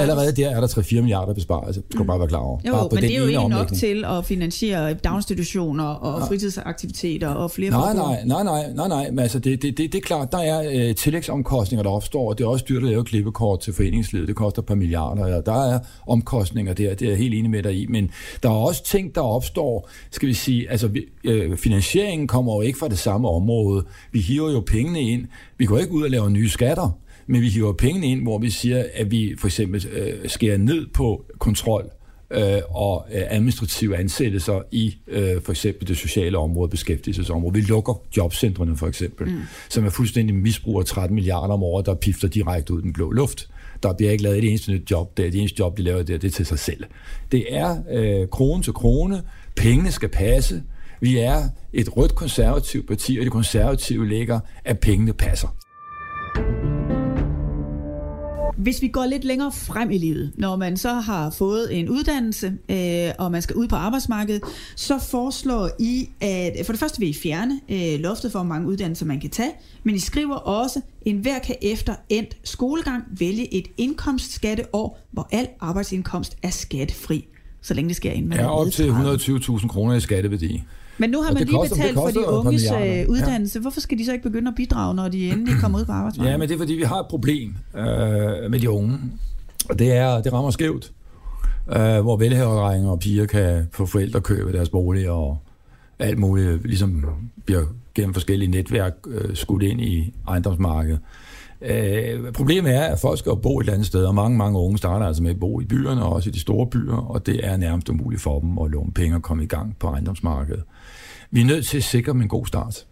allerede 0.00 0.36
der 0.36 0.50
er 0.50 0.60
der 0.60 0.66
3-4 0.66 0.94
milliarder 1.00 1.34
besparelser. 1.34 1.82
Det 1.82 1.90
skal 1.92 1.98
du 1.98 2.04
bare 2.04 2.18
være 2.18 2.28
klar 2.28 2.38
over. 2.38 2.60
Jo, 2.66 2.72
bare 2.72 2.88
på 2.88 2.94
men 2.94 3.02
det 3.02 3.14
er 3.14 3.18
jo 3.18 3.26
ikke 3.26 3.34
nok 3.34 3.44
omlægning. 3.44 3.78
til 3.78 4.04
at 4.04 4.24
finansiere 4.24 4.94
daginstitutioner 4.94 5.84
og 5.84 6.28
fritidsaktiviteter 6.28 7.28
og 7.28 7.50
flere 7.50 7.70
Nej, 7.70 7.94
nej, 7.94 8.24
nej, 8.24 8.42
nej, 8.42 8.72
nej, 8.74 8.88
nej, 8.88 9.10
men 9.10 9.18
altså 9.18 9.38
det, 9.38 9.62
det, 9.62 9.78
det, 9.78 9.92
det 9.92 9.98
er 9.98 10.02
klart, 10.02 10.32
der 10.32 10.38
er 10.38 10.88
øh, 10.88 10.94
tillægsomkostninger, 10.94 11.82
der 11.82 11.90
opstår, 11.90 12.28
og 12.28 12.38
det 12.38 12.44
er 12.44 12.48
også 12.48 12.64
dyrt 12.68 12.82
at 12.82 12.88
lave 12.88 13.04
klippekort 13.04 13.60
til 13.60 13.72
foreningslivet, 13.72 14.28
det 14.28 14.36
koster 14.36 14.62
et 14.62 14.66
par 14.66 14.74
milliarder, 14.74 15.36
og 15.36 15.46
der 15.46 15.72
er 15.72 15.78
omkostninger 16.06 16.74
der, 16.74 16.94
det 16.94 17.06
er 17.06 17.10
jeg 17.10 17.18
helt 17.18 17.34
enig 17.34 17.50
med 17.50 17.62
dig 17.62 17.74
i, 17.74 17.86
men 17.86 18.10
der 18.42 18.48
er 18.48 18.54
også 18.54 18.84
ting, 18.84 19.14
der 19.14 19.20
opstår, 19.20 19.88
skal 20.12 20.28
vi 20.28 20.34
sige, 20.34 20.70
altså 20.70 20.88
vi, 20.88 21.04
øh, 21.24 21.56
finansieringen 21.56 22.28
kommer 22.28 22.54
jo 22.54 22.60
ikke 22.60 22.78
fra 22.78 22.88
det 22.88 22.98
samme 22.98 23.28
område, 23.28 23.84
vi 24.12 24.20
hiver 24.20 24.52
jo 24.52 24.60
pengene 24.60 25.02
ind, 25.02 25.26
vi 25.58 25.64
går 25.64 25.78
ikke 25.78 25.92
ud 25.92 26.02
og 26.02 26.10
laver 26.10 26.28
nye 26.28 26.48
skatter, 26.48 26.98
men 27.26 27.40
vi 27.40 27.48
hiver 27.48 27.72
pengene 27.72 28.06
ind, 28.06 28.22
hvor 28.22 28.38
vi 28.38 28.50
siger, 28.50 28.84
at 28.94 29.10
vi 29.10 29.34
for 29.38 29.46
eksempel 29.46 29.86
øh, 29.92 30.28
skærer 30.28 30.58
ned 30.58 30.86
på 30.94 31.24
kontrol, 31.38 31.90
øh, 32.32 32.60
og 32.70 33.06
øh, 33.12 33.22
administrative 33.28 33.96
ansættelser 33.96 34.62
i 34.70 34.94
øh, 35.06 35.42
for 35.42 35.52
eksempel 35.52 35.88
det 35.88 35.96
sociale 35.96 36.38
område, 36.38 36.68
beskæftigelsesområde. 36.68 37.54
Vi 37.54 37.60
lukker 37.60 38.00
jobcentrene 38.16 38.76
for 38.76 38.86
eksempel, 38.86 39.28
mm. 39.28 39.40
som 39.68 39.84
er 39.84 39.90
fuldstændig 39.90 40.36
misbrug 40.36 40.78
af 40.78 40.84
13 40.84 41.14
milliarder 41.14 41.54
om 41.54 41.62
året, 41.62 41.86
der 41.86 41.94
pifter 41.94 42.28
direkte 42.28 42.74
ud 42.74 42.78
i 42.78 42.82
den 42.82 42.92
blå 42.92 43.10
luft. 43.10 43.48
Der 43.82 43.92
bliver 43.92 44.12
ikke 44.12 44.22
lavet 44.22 44.38
et 44.38 44.48
eneste 44.48 44.72
nyt 44.72 44.90
job 44.90 45.16
der. 45.16 45.30
Det 45.30 45.40
eneste 45.40 45.56
job, 45.58 45.76
de 45.76 45.82
laver 45.82 46.02
der, 46.02 46.18
det 46.18 46.28
er 46.28 46.32
til 46.32 46.46
sig 46.46 46.58
selv. 46.58 46.84
Det 47.32 47.44
er 47.48 47.76
øh, 47.90 48.28
krone 48.28 48.62
til 48.62 48.72
krone. 48.72 49.22
Pengene 49.56 49.90
skal 49.90 50.08
passe. 50.08 50.62
Vi 51.00 51.18
er 51.18 51.42
et 51.72 51.96
rødt 51.96 52.14
konservativt 52.14 52.88
parti, 52.88 53.18
og 53.18 53.24
det 53.24 53.32
konservative 53.32 54.08
ligger, 54.08 54.40
at 54.64 54.78
pengene 54.78 55.12
passer. 55.12 55.48
Hvis 58.62 58.82
vi 58.82 58.88
går 58.88 59.06
lidt 59.06 59.24
længere 59.24 59.52
frem 59.52 59.90
i 59.90 59.98
livet, 59.98 60.32
når 60.36 60.56
man 60.56 60.76
så 60.76 60.92
har 60.92 61.30
fået 61.30 61.78
en 61.78 61.88
uddannelse, 61.88 62.52
øh, 62.68 63.10
og 63.18 63.32
man 63.32 63.42
skal 63.42 63.56
ud 63.56 63.68
på 63.68 63.76
arbejdsmarkedet, 63.76 64.42
så 64.76 64.98
foreslår 64.98 65.70
I, 65.78 66.08
at 66.20 66.66
for 66.66 66.72
det 66.72 66.80
første 66.80 67.00
vil 67.00 67.08
I 67.08 67.14
fjerne 67.14 67.60
øh, 67.68 68.00
loftet 68.00 68.32
for, 68.32 68.38
hvor 68.38 68.48
mange 68.48 68.68
uddannelser 68.68 69.06
man 69.06 69.20
kan 69.20 69.30
tage, 69.30 69.50
men 69.82 69.94
I 69.94 69.98
skriver 69.98 70.34
også, 70.36 70.78
at 70.78 70.84
enhver 71.06 71.38
kan 71.38 71.54
efter 71.62 71.94
endt 72.08 72.36
skolegang 72.44 73.04
vælge 73.18 73.54
et 73.54 73.68
indkomstskatteår, 73.78 74.98
hvor 75.10 75.28
al 75.32 75.48
arbejdsindkomst 75.60 76.36
er 76.42 76.50
skattefri, 76.50 77.28
så 77.62 77.74
længe 77.74 77.88
det 77.88 77.96
sker 77.96 78.12
inden 78.12 78.28
man 78.28 78.38
er 78.38 78.46
op 78.46 78.70
til 78.72 78.90
30. 78.90 79.14
120.000 79.14 79.68
kroner 79.68 79.94
i 79.94 80.00
skatteværdi. 80.00 80.62
Men 80.98 81.10
nu 81.10 81.22
har 81.22 81.28
Og 81.28 81.34
man 81.34 81.42
lige 81.44 81.56
koster- 81.56 81.76
betalt 81.76 81.94
for 81.94 82.02
koster 82.02 82.20
de 82.20 82.24
et 82.26 82.30
par 82.30 82.38
unges 82.38 82.62
milliarder. 82.62 83.02
øh, 83.02 83.08
uddannelse. 83.08 83.60
Hvorfor 83.60 83.80
skal 83.80 83.98
de 83.98 84.04
så 84.04 84.12
ikke 84.12 84.22
begynde 84.22 84.48
at 84.48 84.54
bidrage, 84.56 84.94
når 84.94 85.08
de 85.08 85.30
endelig 85.30 85.54
kommer 85.60 85.78
ud 85.78 85.84
på 85.84 85.92
arbejdsmarkedet? 85.92 86.32
Ja, 86.32 86.38
men 86.38 86.48
det 86.48 86.54
er 86.54 86.58
fordi, 86.58 86.72
vi 86.74 86.82
har 86.82 87.00
et 87.00 87.06
problem 87.10 87.54
øh, 87.76 87.84
med 88.50 88.58
de 88.60 88.70
unge. 88.70 88.98
Og 89.70 89.78
det 89.78 89.92
er, 89.92 90.22
det 90.22 90.32
rammer 90.32 90.50
skævt. 90.50 90.92
Øh, 91.76 92.00
hvor 92.00 92.16
velhaverdrenge 92.16 92.90
og 92.90 92.98
piger 92.98 93.26
kan 93.26 93.68
få 93.72 93.86
forældre 93.86 94.20
købe 94.20 94.52
deres 94.52 94.68
bolig 94.68 95.10
og 95.10 95.38
alt 95.98 96.18
muligt, 96.18 96.66
ligesom 96.66 97.04
bliver 97.44 97.62
gennem 97.94 98.14
forskellige 98.14 98.50
netværk 98.50 98.92
øh, 99.06 99.36
skudt 99.36 99.62
ind 99.62 99.80
i 99.80 100.14
ejendomsmarkedet. 100.28 100.98
Øh, 101.62 102.32
problemet 102.32 102.74
er, 102.76 102.82
at 102.82 103.00
folk 103.00 103.18
skal 103.18 103.32
bo 103.42 103.58
et 103.58 103.62
eller 103.62 103.72
andet 103.72 103.86
sted, 103.86 104.04
og 104.04 104.14
mange, 104.14 104.36
mange 104.38 104.58
unge 104.58 104.78
starter 104.78 105.06
altså 105.06 105.22
med 105.22 105.30
at 105.30 105.40
bo 105.40 105.60
i 105.60 105.64
byerne, 105.64 106.02
og 106.04 106.12
også 106.12 106.28
i 106.28 106.32
de 106.32 106.40
store 106.40 106.66
byer, 106.66 106.94
og 106.96 107.26
det 107.26 107.40
er 107.46 107.56
nærmest 107.56 107.88
umuligt 107.88 108.22
for 108.22 108.40
dem 108.40 108.58
at 108.58 108.70
låne 108.70 108.92
penge 108.92 109.16
og 109.16 109.22
komme 109.22 109.42
i 109.44 109.46
gang 109.46 109.76
på 109.78 109.86
ejendomsmarkedet. 109.86 110.62
Vi 111.32 111.40
er 111.40 111.44
nødt 111.44 111.66
til 111.66 111.76
at 111.76 111.84
sikre 111.84 112.12
dem 112.12 112.22
en 112.22 112.28
god 112.28 112.46
start. 112.46 112.86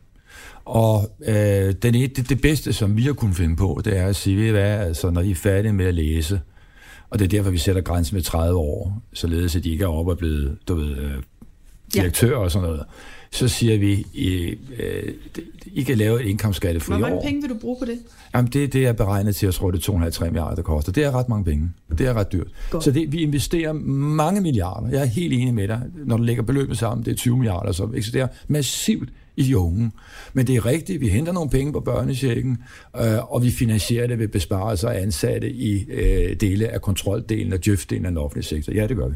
Og 0.65 1.11
øh, 1.27 1.75
den, 1.83 1.95
det, 1.95 2.29
det 2.29 2.41
bedste, 2.41 2.73
som 2.73 2.97
vi 2.97 3.03
har 3.03 3.13
kunnet 3.13 3.37
finde 3.37 3.57
på, 3.57 3.81
det 3.85 3.99
er 3.99 4.07
at 4.07 4.17
sige, 4.17 4.37
ved 4.37 4.51
hvad, 4.51 4.79
altså, 4.79 5.11
når 5.11 5.21
I 5.21 5.31
er 5.31 5.35
færdige 5.35 5.73
med 5.73 5.87
at 5.87 5.95
læse, 5.95 6.41
og 7.11 7.19
det 7.19 7.25
er 7.25 7.29
derfor, 7.29 7.51
vi 7.51 7.59
sætter 7.59 7.83
grænsen 7.83 8.15
med 8.15 8.23
30 8.23 8.59
år, 8.59 9.03
således 9.13 9.57
at 9.57 9.65
de 9.65 9.71
ikke 9.71 9.85
er 9.85 9.89
oppe 9.89 10.13
og 10.13 10.19
blevet, 10.19 10.59
du 10.69 10.75
ved, 10.75 10.97
øh, 10.97 11.13
direktør 11.95 12.31
ja. 12.31 12.37
og 12.37 12.51
sådan 12.51 12.69
noget, 12.69 12.85
så 13.33 13.49
siger 13.49 13.79
vi, 13.79 14.07
I, 14.15 14.59
øh, 14.79 15.15
I 15.67 15.83
kan 15.83 15.99
lave 15.99 16.23
et 16.23 16.27
indkomstskattefri 16.27 16.95
år. 16.95 16.99
Hvor 16.99 17.09
mange 17.09 17.23
penge 17.25 17.41
vil 17.41 17.51
du 17.51 17.55
bruge 17.55 17.77
på 17.79 17.85
det? 17.85 17.99
Jamen, 18.35 18.51
det, 18.53 18.73
det 18.73 18.87
er 18.87 18.93
beregnet 18.93 19.37
til, 19.37 19.47
at 19.47 19.49
jeg 19.49 19.55
tror, 19.55 19.71
det 19.71 19.89
er 19.89 19.93
2,5-3 19.93 20.25
milliarder, 20.25 20.55
der 20.55 20.63
koster. 20.63 20.93
Det 20.93 21.05
er 21.05 21.11
ret 21.11 21.29
mange 21.29 21.45
penge. 21.45 21.71
Det 21.99 22.07
er 22.07 22.15
ret 22.15 22.33
dyrt. 22.33 22.47
Godt. 22.71 22.85
Så 22.85 22.91
det, 22.91 23.13
vi 23.13 23.23
investerer 23.23 23.73
mange 23.73 24.41
milliarder. 24.41 24.89
Jeg 24.89 25.01
er 25.01 25.05
helt 25.05 25.33
enig 25.33 25.55
med 25.55 25.69
dig. 25.69 25.81
Når 26.07 26.17
du 26.17 26.23
lægger 26.23 26.43
beløbet 26.43 26.79
sammen, 26.79 27.05
det 27.05 27.11
er 27.11 27.17
20 27.17 27.37
milliarder, 27.37 27.73
så 27.73 27.87
det 27.95 28.15
er 28.17 28.29
massivt 28.49 29.09
i 29.37 29.43
de 29.43 29.59
unge. 29.59 29.91
Men 30.33 30.47
det 30.47 30.57
er 30.57 30.67
rigtigt, 30.67 31.01
vi 31.01 31.09
henter 31.09 31.33
nogle 31.33 31.51
penge 31.51 31.73
på 31.73 31.81
børnechecken, 31.81 32.59
øh, 32.97 33.33
og 33.35 33.43
vi 33.43 33.51
finansierer 33.51 34.07
det 34.07 34.19
ved 34.19 34.29
besparelser 34.29 34.89
af 34.89 35.03
ansatte 35.03 35.51
i 35.51 35.91
øh, 35.91 36.37
dele 36.41 36.69
af 36.69 36.83
kontroldelen 36.83 37.53
og 37.53 37.65
djøftdelen 37.65 38.05
af 38.05 38.11
den 38.11 38.19
offentlige 38.19 38.45
sektor. 38.45 38.73
Ja, 38.73 38.87
det 38.87 38.97
gør 38.97 39.09
vi. 39.09 39.15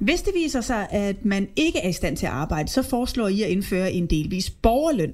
Hvis 0.00 0.22
det 0.22 0.32
viser 0.34 0.60
sig, 0.60 0.86
at 0.90 1.24
man 1.24 1.48
ikke 1.56 1.78
er 1.78 1.88
i 1.88 1.92
stand 1.92 2.16
til 2.16 2.26
at 2.26 2.32
arbejde, 2.32 2.68
så 2.68 2.82
foreslår 2.82 3.28
I 3.28 3.42
at 3.42 3.48
indføre 3.48 3.92
en 3.92 4.06
delvis 4.06 4.50
borgerløn. 4.50 5.12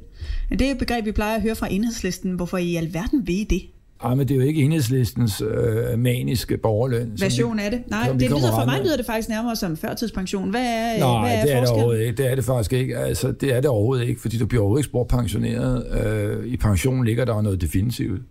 Det 0.51 0.63
er 0.63 0.71
et 0.71 0.79
begreb, 0.79 1.05
vi 1.05 1.13
plejer 1.13 1.37
at 1.37 1.43
høre 1.43 1.57
fra 1.57 1.69
enhedslisten. 1.71 2.33
Hvorfor 2.33 2.59
i 2.59 2.77
alverden 2.77 3.27
vil 3.27 3.41
I 3.41 3.45
det? 3.45 3.63
Ej, 4.03 4.15
men 4.15 4.29
det 4.29 4.35
er 4.35 4.39
jo 4.39 4.47
ikke 4.47 4.63
enhedslistens 4.63 5.41
øh, 5.41 5.99
maniske 5.99 6.57
borgerløn. 6.57 7.13
Version 7.21 7.59
af 7.59 7.71
det? 7.71 7.83
Nej, 7.87 8.09
det 8.13 8.21
lyder, 8.21 8.51
for 8.51 8.65
mig 8.65 8.81
lyder 8.83 8.97
det 8.97 9.07
faktisk 9.07 9.29
nærmere 9.29 9.57
som 9.57 9.77
førtidspension. 9.77 10.51
Hvad 10.51 10.61
er, 10.61 10.99
Nej, 10.99 11.21
hvad 11.21 11.39
er 11.39 11.43
det 11.43 11.55
er 11.55 11.61
det 11.61 11.69
overhovedet 11.69 12.01
ikke. 12.01 12.17
Det 12.23 12.31
er 12.31 12.35
det 12.35 12.45
faktisk 12.45 12.73
ikke. 12.73 12.97
Altså, 12.99 13.33
det 13.33 13.55
er 13.55 13.61
det 13.61 13.71
overhovedet 13.71 14.09
ikke, 14.09 14.21
fordi 14.21 14.39
du 14.39 14.47
bliver 14.47 14.63
overhovedet 14.63 14.81
ikke 14.81 14.89
sportpensioneret. 14.91 15.87
Øh, 16.07 16.47
I 16.47 16.57
pensionen 16.57 17.05
ligger 17.05 17.25
der 17.25 17.43
noget 17.43 17.61
definitivt. 17.61 18.23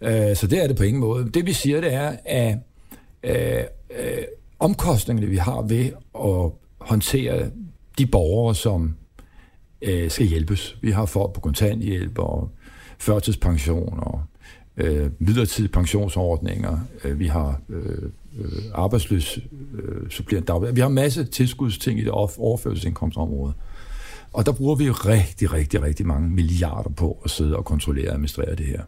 Øh, 0.00 0.36
så 0.36 0.46
det 0.46 0.62
er 0.62 0.66
det 0.66 0.76
på 0.76 0.82
ingen 0.82 1.00
måde. 1.00 1.30
Det 1.34 1.46
vi 1.46 1.52
siger, 1.52 1.80
det 1.80 1.94
er, 1.94 2.12
at 2.24 2.56
øh, 3.22 3.64
øh, 3.90 4.22
omkostningerne, 4.62 5.30
vi 5.30 5.36
har 5.36 5.62
ved 5.62 5.90
at 6.14 6.52
håndtere 6.78 7.50
de 7.98 8.06
borgere, 8.06 8.54
som 8.54 8.94
øh, 9.82 10.10
skal 10.10 10.26
hjælpes. 10.26 10.76
Vi 10.82 10.90
har 10.90 11.06
folk 11.06 11.32
på 11.32 11.40
kontanthjælp 11.40 12.18
og 12.18 12.50
førtidspension 12.98 13.98
og 14.00 14.22
øh, 14.76 15.10
midlertidige 15.18 15.72
pensionsordninger. 15.72 16.78
Øh, 17.04 17.18
vi 17.18 17.26
har 17.26 17.60
øh, 17.68 18.02
øh, 18.38 18.62
arbejdsløs 18.74 19.38
øh, 19.74 20.10
supplerende 20.10 20.46
dagpenge. 20.46 20.74
Vi 20.74 20.80
har 20.80 20.88
masse 20.88 21.24
tilskudsting 21.24 21.98
i 21.98 22.04
det 22.04 22.10
overførselsindkomstområde. 22.38 23.52
Og 24.32 24.46
der 24.46 24.52
bruger 24.52 24.74
vi 24.74 24.90
rigtig, 24.90 25.52
rigtig, 25.52 25.82
rigtig 25.82 26.06
mange 26.06 26.28
milliarder 26.28 26.90
på 26.90 27.18
at 27.24 27.30
sidde 27.30 27.56
og 27.56 27.64
kontrollere 27.64 28.08
og 28.08 28.14
administrere 28.14 28.54
det 28.54 28.66
her. 28.66 28.82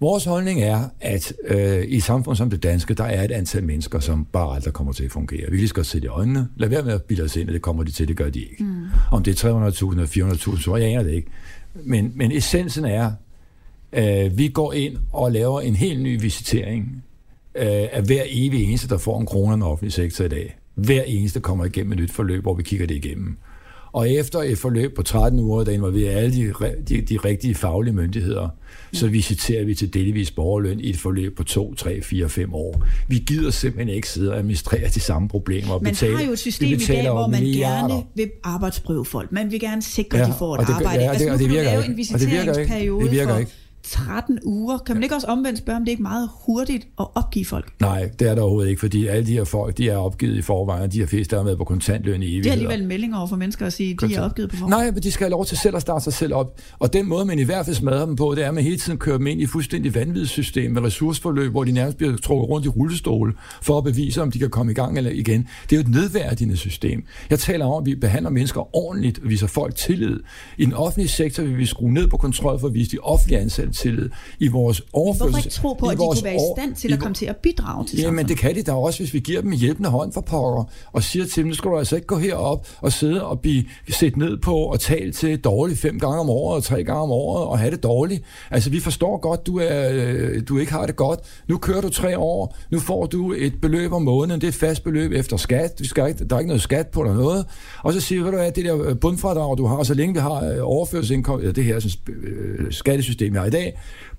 Vores 0.00 0.24
holdning 0.24 0.62
er, 0.62 0.88
at 1.00 1.32
øh, 1.48 1.82
i 1.82 1.96
et 1.96 2.02
samfund 2.02 2.36
som 2.36 2.50
det 2.50 2.62
danske, 2.62 2.94
der 2.94 3.04
er 3.04 3.24
et 3.24 3.30
antal 3.30 3.64
mennesker, 3.64 4.00
som 4.00 4.26
bare 4.32 4.54
aldrig 4.54 4.72
kommer 4.72 4.92
til 4.92 5.04
at 5.04 5.10
fungere. 5.10 5.50
Vi 5.50 5.56
lige 5.56 5.68
skal 5.68 5.84
se 5.84 6.00
det 6.00 6.04
i 6.04 6.08
øjnene. 6.08 6.48
Lad 6.56 6.68
være 6.68 6.82
med 6.82 6.92
at 6.92 7.02
bilde 7.02 7.22
os 7.22 7.36
ind, 7.36 7.48
at 7.48 7.54
det 7.54 7.62
kommer 7.62 7.82
de 7.82 7.90
til, 7.90 8.08
det 8.08 8.16
gør 8.16 8.30
de 8.30 8.40
ikke. 8.40 8.64
Mm. 8.64 8.86
Om 9.12 9.22
det 9.22 9.44
er 9.44 9.70
300.000 9.70 9.90
eller 9.90 10.30
400.000, 10.34 10.62
så 10.62 10.76
jeg 10.76 10.88
aner 10.88 11.02
det 11.02 11.12
ikke. 11.12 11.28
Men, 11.74 12.12
men 12.14 12.32
essensen 12.32 12.84
er, 12.84 13.12
øh, 13.92 14.38
vi 14.38 14.48
går 14.48 14.72
ind 14.72 14.96
og 15.12 15.32
laver 15.32 15.60
en 15.60 15.76
helt 15.76 16.00
ny 16.00 16.20
visitering 16.20 17.04
øh, 17.54 17.86
af 17.92 18.02
hver 18.02 18.22
evig 18.26 18.64
eneste, 18.64 18.88
der 18.88 18.98
får 18.98 19.20
en 19.20 19.26
krone 19.26 19.52
af 19.52 19.56
den 19.56 19.62
offentlige 19.62 19.92
sektor 19.92 20.24
i 20.24 20.28
dag. 20.28 20.56
Hver 20.74 21.02
eneste 21.02 21.40
kommer 21.40 21.64
igennem 21.64 21.92
et 21.92 21.98
nyt 21.98 22.12
forløb, 22.12 22.42
hvor 22.42 22.54
vi 22.54 22.62
kigger 22.62 22.86
det 22.86 22.94
igennem. 22.94 23.38
Og 23.92 24.10
efter 24.10 24.38
et 24.38 24.58
forløb 24.58 24.96
på 24.96 25.02
13 25.02 25.40
uger, 25.40 25.64
der 25.64 25.72
involverer 25.72 26.18
alle 26.18 26.36
de, 26.36 26.52
de, 26.88 27.00
de 27.00 27.16
rigtige 27.16 27.54
faglige 27.54 27.94
myndigheder, 27.94 28.48
så 28.92 29.08
visiterer 29.08 29.64
vi 29.64 29.74
til 29.74 29.94
delvis 29.94 30.30
borgerløn 30.30 30.80
i 30.80 30.90
et 30.90 30.96
forløb 30.96 31.36
på 31.36 31.44
2, 31.44 31.74
3, 31.74 32.02
4, 32.02 32.28
5 32.28 32.54
år. 32.54 32.84
Vi 33.08 33.18
gider 33.18 33.50
simpelthen 33.50 33.94
ikke 33.94 34.08
sidde 34.08 34.30
og 34.30 34.38
administrere 34.38 34.88
de 34.88 35.00
samme 35.00 35.28
problemer. 35.28 35.78
Man 35.78 35.92
betale, 35.92 36.16
har 36.16 36.24
jo 36.24 36.32
et 36.32 36.38
system 36.38 36.68
i 36.68 36.76
dag, 36.76 37.10
hvor 37.10 37.26
man 37.26 37.42
milliarder. 37.42 37.88
gerne 37.88 38.06
vil 38.14 38.30
arbejdsprøve 38.44 39.04
folk. 39.04 39.32
Man 39.32 39.50
vil 39.50 39.60
gerne 39.60 39.82
sikre, 39.82 40.18
at 40.18 40.26
ja, 40.26 40.32
de 40.32 40.38
får 40.38 40.54
et 40.54 40.60
og 40.60 40.66
det, 40.66 40.72
arbejde. 40.72 41.04
Ja, 41.04 41.14
det, 41.14 41.30
og 41.30 41.38
det 41.38 41.50
virker 41.50 41.82
ikke. 41.82 42.02
En 42.02 42.14
og 42.14 42.20
det 42.20 42.30
virker 42.30 42.58
ikke. 42.58 43.04
Det 43.04 43.10
virker 43.10 43.38
ikke 43.38 43.52
13 43.86 44.38
uger. 44.44 44.78
Kan 44.78 44.96
man 44.96 45.02
ikke 45.02 45.14
også 45.14 45.26
omvendt 45.26 45.58
spørge, 45.58 45.76
om 45.76 45.82
det 45.82 45.88
er 45.88 45.92
ikke 45.92 46.02
meget 46.02 46.28
hurtigt 46.46 46.88
at 47.00 47.06
opgive 47.14 47.44
folk? 47.44 47.72
Nej, 47.80 48.10
det 48.18 48.28
er 48.28 48.34
der 48.34 48.42
overhovedet 48.42 48.70
ikke, 48.70 48.80
fordi 48.80 49.06
alle 49.06 49.26
de 49.26 49.32
her 49.32 49.44
folk, 49.44 49.78
de 49.78 49.88
er 49.88 49.96
opgivet 49.96 50.36
i 50.36 50.42
forvejen, 50.42 50.82
og 50.82 50.92
de 50.92 50.98
her 50.98 51.06
fleste 51.06 51.36
er 51.36 51.42
med 51.42 51.56
på 51.56 51.64
kontantløn 51.64 52.22
i 52.22 52.26
evigheder. 52.26 52.42
Det 52.42 52.48
er 52.48 52.52
alligevel 52.52 52.88
meldinger 52.88 53.18
over 53.18 53.26
for 53.26 53.36
mennesker 53.36 53.66
at 53.66 53.72
sige, 53.72 53.96
at 54.02 54.08
de 54.10 54.14
er 54.14 54.22
opgivet 54.22 54.50
på 54.50 54.56
forvejen. 54.56 54.84
Nej, 54.84 54.90
men 54.90 55.02
de 55.02 55.12
skal 55.12 55.24
have 55.24 55.30
lov 55.30 55.44
til 55.46 55.58
selv 55.58 55.76
at 55.76 55.82
starte 55.82 56.04
sig 56.04 56.12
selv 56.12 56.34
op. 56.34 56.60
Og 56.78 56.92
den 56.92 57.08
måde, 57.08 57.24
man 57.24 57.38
i 57.38 57.42
hvert 57.42 57.64
fald 57.64 57.76
smadrer 57.76 58.06
dem 58.06 58.16
på, 58.16 58.34
det 58.36 58.44
er, 58.44 58.48
at 58.48 58.54
man 58.54 58.64
hele 58.64 58.76
tiden 58.76 58.98
kører 58.98 59.18
dem 59.18 59.26
ind 59.26 59.40
i 59.40 59.46
fuldstændig 59.46 59.94
vanvidssystem 59.94 60.70
med 60.72 60.82
ressourceforløb, 60.82 61.50
hvor 61.50 61.64
de 61.64 61.72
nærmest 61.72 61.96
bliver 61.96 62.16
trukket 62.16 62.48
rundt 62.48 62.66
i 62.66 62.68
rullestol 62.68 63.38
for 63.62 63.78
at 63.78 63.84
bevise, 63.84 64.22
om 64.22 64.30
de 64.30 64.38
kan 64.38 64.50
komme 64.50 64.72
i 64.72 64.74
gang 64.74 64.98
eller 64.98 65.10
igen. 65.10 65.48
Det 65.70 65.76
er 65.76 65.76
jo 65.76 65.80
et 65.80 65.88
nedværdigende 65.88 66.56
system. 66.56 67.04
Jeg 67.30 67.38
taler 67.38 67.66
om, 67.66 67.82
at 67.82 67.86
vi 67.86 67.94
behandler 67.94 68.30
mennesker 68.30 68.76
ordentligt 68.76 69.18
og 69.18 69.28
viser 69.28 69.46
folk 69.46 69.74
tillid. 69.74 70.20
I 70.58 70.64
den 70.64 70.74
offentlige 70.74 71.08
sektor 71.08 71.42
vil 71.42 71.58
vi 71.58 71.66
skrue 71.66 71.92
ned 71.92 72.08
på 72.08 72.16
kontrol 72.16 72.60
for 72.60 72.66
at 72.66 72.74
vise 72.74 72.90
de 72.90 72.98
offentlige 72.98 73.40
ansatte 73.40 73.75
tillid. 73.76 74.08
I 74.38 74.48
vores 74.48 74.82
overførsel... 74.92 75.30
Hvorfor 75.30 75.38
ikke 75.38 75.50
tro 75.50 75.72
på, 75.72 75.86
at 75.86 75.92
de 75.92 76.02
kunne 76.02 76.24
være 76.24 76.34
i 76.34 76.38
stand 76.56 76.74
til 76.74 76.92
at 76.92 76.98
komme 76.98 77.14
til 77.14 77.26
at 77.26 77.36
bidrage 77.36 77.86
til 77.86 77.98
Jamen, 77.98 78.16
men 78.16 78.28
det 78.28 78.38
kan 78.38 78.54
de 78.54 78.62
da 78.62 78.72
også, 78.72 78.98
hvis 78.98 79.14
vi 79.14 79.20
giver 79.20 79.40
dem 79.40 79.52
en 79.52 79.58
hjælpende 79.58 79.90
hånd 79.90 80.12
for 80.12 80.20
pokker, 80.20 80.64
og 80.92 81.02
siger 81.02 81.24
til 81.24 81.42
dem, 81.42 81.46
nu 81.46 81.54
skal 81.54 81.70
du 81.70 81.78
altså 81.78 81.96
ikke 81.96 82.06
gå 82.06 82.18
herop 82.18 82.68
og 82.80 82.92
sidde 82.92 83.24
og 83.24 83.40
blive 83.40 83.64
set 83.88 84.16
ned 84.16 84.36
på 84.36 84.56
og 84.56 84.80
tale 84.80 85.12
til 85.12 85.38
dårligt 85.38 85.78
fem 85.78 85.98
gange 85.98 86.20
om 86.20 86.30
året 86.30 86.56
og 86.56 86.64
tre 86.64 86.84
gange 86.84 87.02
om 87.02 87.10
året 87.10 87.44
og 87.44 87.58
have 87.58 87.70
det 87.70 87.82
dårligt. 87.82 88.22
Altså, 88.50 88.70
vi 88.70 88.80
forstår 88.80 89.20
godt, 89.20 89.46
du, 89.46 89.58
er, 89.58 89.90
øh, 89.92 90.42
du 90.48 90.58
ikke 90.58 90.72
har 90.72 90.86
det 90.86 90.96
godt. 90.96 91.20
Nu 91.48 91.58
kører 91.58 91.80
du 91.80 91.88
tre 91.88 92.18
år, 92.18 92.56
nu 92.70 92.80
får 92.80 93.06
du 93.06 93.32
et 93.32 93.60
beløb 93.60 93.92
om 93.92 94.02
måneden, 94.02 94.40
det 94.40 94.46
er 94.46 94.48
et 94.48 94.54
fast 94.54 94.84
beløb 94.84 95.12
efter 95.12 95.36
skat, 95.36 95.78
du 95.78 95.84
skal 95.84 96.08
ikke, 96.08 96.24
der 96.24 96.36
er 96.36 96.40
ikke 96.40 96.48
noget 96.48 96.62
skat 96.62 96.86
på 96.86 97.00
eller 97.00 97.14
noget. 97.14 97.46
Og 97.82 97.92
så 97.92 98.00
siger 98.00 98.30
du, 98.30 98.36
at 98.36 98.56
det 98.56 98.64
der 98.64 98.94
bundfradrag, 98.94 99.58
du 99.58 99.66
har, 99.66 99.82
så 99.82 99.94
længe 99.94 100.14
vi 100.14 100.20
har 100.20 100.44
øh, 100.44 100.58
overførselsindkomst, 100.60 101.46
ja, 101.46 101.50
det 101.50 101.64
her 101.64 101.96
øh, 102.08 102.72
skattesystem, 102.72 103.32
vi 103.32 103.38
har 103.38 103.46
i 103.46 103.50
dag, 103.50 103.65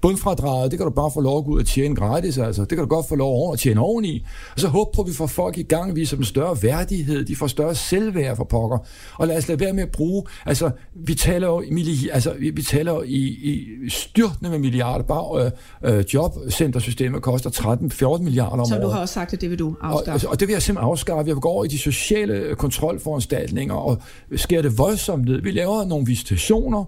bundfradraget, 0.02 0.72
det 0.72 0.80
kan 0.80 0.88
du 0.88 0.94
bare 0.94 1.12
få 1.14 1.22
lov 1.22 1.38
at 1.38 1.46
gå 1.46 1.52
ud 1.52 1.60
og 1.60 1.66
tjene 1.66 1.96
gratis, 1.96 2.38
altså. 2.38 2.62
Det 2.62 2.70
kan 2.70 2.78
du 2.78 2.86
godt 2.86 3.08
få 3.10 3.16
lov 3.16 3.54
at 3.54 3.60
tjene 3.60 3.82
oveni. 3.82 4.26
Og 4.54 4.60
så 4.60 4.68
håber 4.68 5.04
vi 5.04 5.14
får 5.14 5.28
folk 5.28 5.58
i 5.58 5.64
gang, 5.64 5.96
viser 5.96 6.16
dem 6.16 6.24
større 6.24 6.58
værdighed, 6.62 7.26
de 7.26 7.36
får 7.36 7.48
større 7.48 7.76
selvværd 7.76 8.36
for 8.36 8.44
pokker. 8.44 8.78
Og 9.16 9.28
lad 9.28 9.38
os 9.38 9.48
lade 9.48 9.60
være 9.60 9.74
med 9.74 9.84
at 9.84 9.92
bruge, 9.92 10.24
altså, 10.46 10.72
vi 10.96 11.16
taler 11.16 11.48
jo, 11.48 11.62
i, 11.62 12.10
altså, 12.14 12.34
vi, 12.40 12.50
vi 12.50 12.62
taler 12.62 12.94
jo 12.94 13.02
i, 13.02 13.18
i 13.28 13.90
styrtende 13.90 14.50
med 14.50 14.60
milliarder. 14.60 15.06
Bare 15.06 15.52
øh, 15.84 15.98
øh, 15.98 16.06
jobcentersystemet 16.14 17.22
koster 17.22 17.50
13-14 17.50 18.24
milliarder 18.24 18.54
om 18.54 18.60
året. 18.60 18.68
Så 18.68 18.80
du 18.80 18.88
har 18.88 19.00
også 19.00 19.14
sagt, 19.14 19.34
at 19.34 19.42
det 19.42 19.50
vil 19.50 19.60
du 19.60 19.76
afskaffe. 19.82 20.28
Og, 20.28 20.32
og 20.32 20.40
det 20.40 20.48
vil 20.48 20.54
jeg 20.54 20.62
simpelthen 20.62 20.92
afskaffe. 20.92 21.28
Jeg 21.28 21.36
vil 21.36 21.42
gå 21.42 21.50
over 21.50 21.66
i 21.66 21.68
de 21.68 21.80
sociale 21.80 22.56
kontrolforanstaltninger 22.56 23.76
og 23.76 24.02
skære 24.36 24.62
det 24.62 24.78
voldsomt 24.78 25.26
ned. 25.26 25.42
Vi 25.42 25.52
laver 25.52 25.86
nogle 25.86 26.06
visitationer, 26.06 26.86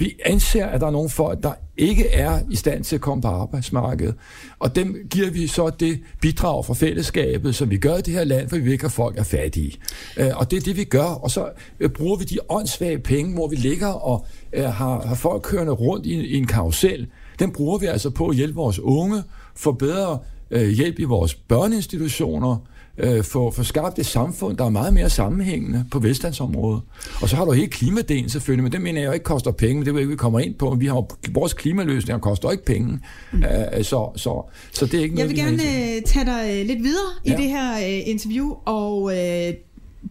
vi 0.00 0.16
anser, 0.24 0.66
at 0.66 0.80
der 0.80 0.86
er 0.86 0.90
nogle 0.90 1.10
folk, 1.10 1.42
der 1.42 1.52
ikke 1.76 2.08
er 2.08 2.40
i 2.50 2.56
stand 2.56 2.84
til 2.84 2.96
at 2.96 3.00
komme 3.00 3.22
på 3.22 3.28
arbejdsmarkedet. 3.28 4.14
Og 4.58 4.76
dem 4.76 4.96
giver 5.10 5.30
vi 5.30 5.46
så 5.46 5.70
det 5.70 6.00
bidrag 6.20 6.64
fra 6.64 6.74
fællesskabet, 6.74 7.54
som 7.54 7.70
vi 7.70 7.78
gør 7.78 7.96
i 7.96 8.00
det 8.00 8.14
her 8.14 8.24
land, 8.24 8.48
for 8.48 8.56
vi 8.56 8.62
vil 8.62 8.72
ikke, 8.72 8.86
at 8.86 8.92
folk 8.92 9.18
er 9.18 9.22
fattige. 9.22 9.76
Øh, 10.16 10.30
og 10.36 10.50
det 10.50 10.56
er 10.56 10.60
det, 10.60 10.76
vi 10.76 10.84
gør. 10.84 11.04
Og 11.04 11.30
så 11.30 11.48
øh, 11.80 11.90
bruger 11.90 12.16
vi 12.16 12.24
de 12.24 12.38
åndssvage 12.48 12.98
penge, 12.98 13.34
hvor 13.34 13.48
vi 13.48 13.56
ligger 13.56 13.88
og 13.88 14.26
øh, 14.52 14.64
har, 14.64 15.06
har 15.06 15.14
folk 15.14 15.42
kørende 15.42 15.72
rundt 15.72 16.06
i, 16.06 16.14
i 16.14 16.36
en 16.36 16.46
karusel. 16.46 17.06
Den 17.38 17.52
bruger 17.52 17.78
vi 17.78 17.86
altså 17.86 18.10
på 18.10 18.28
at 18.28 18.36
hjælpe 18.36 18.54
vores 18.54 18.78
unge, 18.78 19.22
få 19.56 19.72
bedre 19.72 20.18
hjælp 20.50 20.98
i 20.98 21.04
vores 21.04 21.34
børneinstitutioner, 21.34 22.56
øh, 23.02 23.24
få, 23.24 23.50
få 23.50 23.62
skabt 23.62 23.98
et 23.98 24.06
samfund, 24.06 24.56
der 24.56 24.64
er 24.64 24.70
meget 24.70 24.94
mere 24.94 25.10
sammenhængende 25.10 25.84
på 25.90 25.98
velstandsområdet. 25.98 26.82
Og 27.22 27.28
så 27.28 27.36
har 27.36 27.44
du 27.44 27.52
hele 27.52 27.68
klimadelen 27.68 28.28
selvfølgelig, 28.28 28.62
men 28.62 28.72
det 28.72 28.80
mener 28.80 29.00
jeg 29.00 29.08
jo 29.08 29.12
ikke 29.12 29.24
koster 29.24 29.50
penge, 29.50 29.74
men 29.74 29.86
det 29.86 29.94
vil 29.94 30.00
ikke, 30.00 30.10
vi 30.10 30.16
kommer 30.16 30.40
ind 30.40 30.54
på. 30.54 30.76
Vi 30.78 30.86
har 30.86 31.06
vores 31.30 31.52
klimaløsninger 31.52 32.20
koster 32.20 32.50
ikke 32.50 32.64
penge, 32.64 33.00
mm. 33.32 33.38
uh, 33.38 33.82
så, 33.82 34.10
så, 34.16 34.42
så 34.72 34.86
det 34.86 34.94
er 34.94 35.02
ikke 35.02 35.18
jeg 35.18 35.26
noget, 35.26 35.38
Jeg 35.38 35.46
vil 35.46 35.58
gerne 35.58 35.96
øh, 35.96 36.02
tage 36.02 36.26
dig 36.26 36.66
lidt 36.66 36.82
videre 36.82 37.10
ja. 37.26 37.34
i 37.34 37.42
det 37.42 37.50
her 37.50 37.76
uh, 37.76 38.08
interview 38.08 38.54
og 38.64 39.02
uh, 39.02 39.12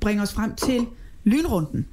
bringe 0.02 0.24
os 0.24 0.34
frem 0.34 0.56
til 0.56 0.86
lynrunden. 1.24 1.86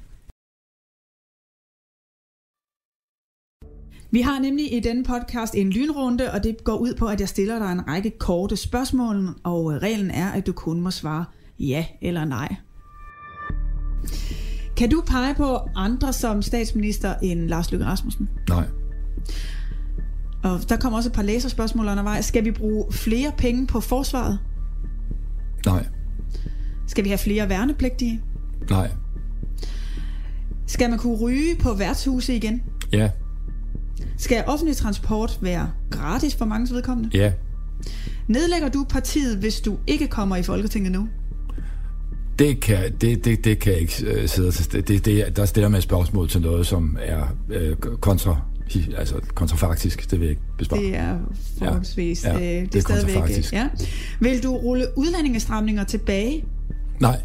Vi 4.11 4.21
har 4.21 4.39
nemlig 4.39 4.73
i 4.73 4.79
denne 4.79 5.03
podcast 5.03 5.55
en 5.55 5.69
lynrunde, 5.69 6.31
og 6.31 6.43
det 6.43 6.63
går 6.63 6.77
ud 6.77 6.93
på, 6.93 7.05
at 7.05 7.19
jeg 7.19 7.29
stiller 7.29 7.59
dig 7.59 7.71
en 7.71 7.87
række 7.87 8.11
korte 8.19 8.57
spørgsmål, 8.57 9.35
og 9.43 9.81
reglen 9.81 10.11
er, 10.11 10.31
at 10.31 10.47
du 10.47 10.51
kun 10.51 10.81
må 10.81 10.91
svare 10.91 11.25
ja 11.59 11.85
eller 12.01 12.25
nej. 12.25 12.55
Kan 14.77 14.89
du 14.89 15.03
pege 15.07 15.35
på 15.35 15.59
andre 15.75 16.13
som 16.13 16.41
statsminister 16.41 17.15
end 17.23 17.47
Lars 17.47 17.71
Løkke 17.71 17.85
Rasmussen? 17.85 18.29
Nej. 18.49 18.65
Og 20.43 20.69
der 20.69 20.77
kommer 20.77 20.97
også 20.97 21.09
et 21.09 21.13
par 21.13 21.23
læserspørgsmål 21.23 21.87
undervejs. 21.87 22.25
Skal 22.25 22.45
vi 22.45 22.51
bruge 22.51 22.91
flere 22.91 23.31
penge 23.37 23.67
på 23.67 23.79
forsvaret? 23.79 24.39
Nej. 25.65 25.85
Skal 26.87 27.03
vi 27.03 27.09
have 27.09 27.17
flere 27.17 27.49
værnepligtige? 27.49 28.21
Nej. 28.69 28.91
Skal 30.67 30.89
man 30.89 30.99
kunne 30.99 31.17
ryge 31.17 31.55
på 31.59 31.73
værtshuse 31.73 32.35
igen? 32.35 32.63
Ja. 32.93 33.11
Skal 34.17 34.43
offentlig 34.47 34.75
transport 34.77 35.37
være 35.41 35.69
gratis 35.91 36.35
for 36.35 36.45
mange 36.45 36.73
vedkommende? 36.75 37.09
Ja. 37.17 37.31
Nedlægger 38.27 38.69
du 38.69 38.85
partiet, 38.89 39.37
hvis 39.37 39.61
du 39.61 39.77
ikke 39.87 40.07
kommer 40.07 40.35
i 40.35 40.43
Folketinget 40.43 40.91
nu? 40.91 41.07
Det 42.39 42.59
kan, 42.61 42.93
det, 43.01 43.25
det, 43.25 43.43
det 43.45 43.59
kan 43.59 43.71
jeg 43.73 43.81
ikke 43.81 44.05
øh, 44.05 44.27
sidde. 44.29 44.51
Det, 44.51 44.87
det, 44.87 45.05
det, 45.05 45.35
der 45.37 45.45
stiller 45.45 45.69
man 45.69 45.77
et 45.77 45.83
spørgsmål 45.83 46.29
til 46.29 46.41
noget, 46.41 46.67
som 46.67 46.97
er 47.01 47.23
øh, 47.49 47.75
kontra, 47.75 48.41
altså 48.97 49.15
kontrafaktisk. 49.35 50.11
Det 50.11 50.19
vil 50.19 50.25
jeg 50.25 50.29
ikke 50.29 50.41
besvare. 50.57 50.79
Det 50.81 50.95
er 50.95 51.17
forholdsvis. 51.59 52.23
Ja, 52.23 52.37
Ja, 52.37 52.55
øh, 52.57 52.61
det 52.61 52.73
det, 52.73 52.75
er 52.75 52.77
er 52.77 52.81
stadigvæk. 52.81 53.13
kontrafaktisk. 53.15 53.53
Ja. 53.53 53.67
Vil 54.19 54.43
du 54.43 54.55
rulle 54.57 54.85
udlændingestramninger 54.95 55.83
tilbage? 55.83 56.45
Nej. 56.99 57.21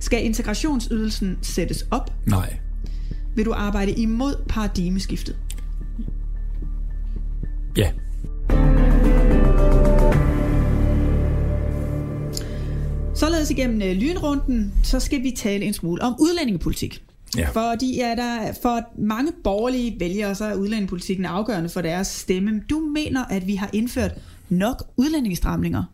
Skal 0.00 0.24
integrationsydelsen 0.24 1.38
sættes 1.42 1.86
op? 1.90 2.10
Nej. 2.26 2.56
Vil 3.36 3.44
du 3.44 3.52
arbejde 3.56 3.92
imod 3.92 4.34
paradigmeskiftet? 4.48 5.36
Ja. 7.76 7.90
Således 13.14 13.50
igennem 13.50 13.82
øh, 13.82 13.96
lynrunden, 13.96 14.74
så 14.82 15.00
skal 15.00 15.22
vi 15.22 15.30
tale 15.36 15.64
en 15.64 15.72
smule 15.72 16.02
om 16.02 16.16
udlændingepolitik. 16.20 17.02
Ja. 17.36 17.48
Fordi 17.48 17.96
ja, 17.96 18.14
der, 18.16 18.52
for 18.62 18.80
mange 18.98 19.32
borgerlige 19.44 19.96
vælgere, 20.00 20.34
så 20.34 20.44
er 20.44 20.54
udlændingepolitikken 20.54 21.24
afgørende 21.24 21.68
for 21.68 21.80
deres 21.80 22.06
stemme. 22.06 22.62
Du 22.70 22.78
mener, 22.78 23.24
at 23.24 23.46
vi 23.46 23.54
har 23.54 23.70
indført 23.72 24.12
nok 24.48 24.82
udlændingestramninger. 24.96 25.84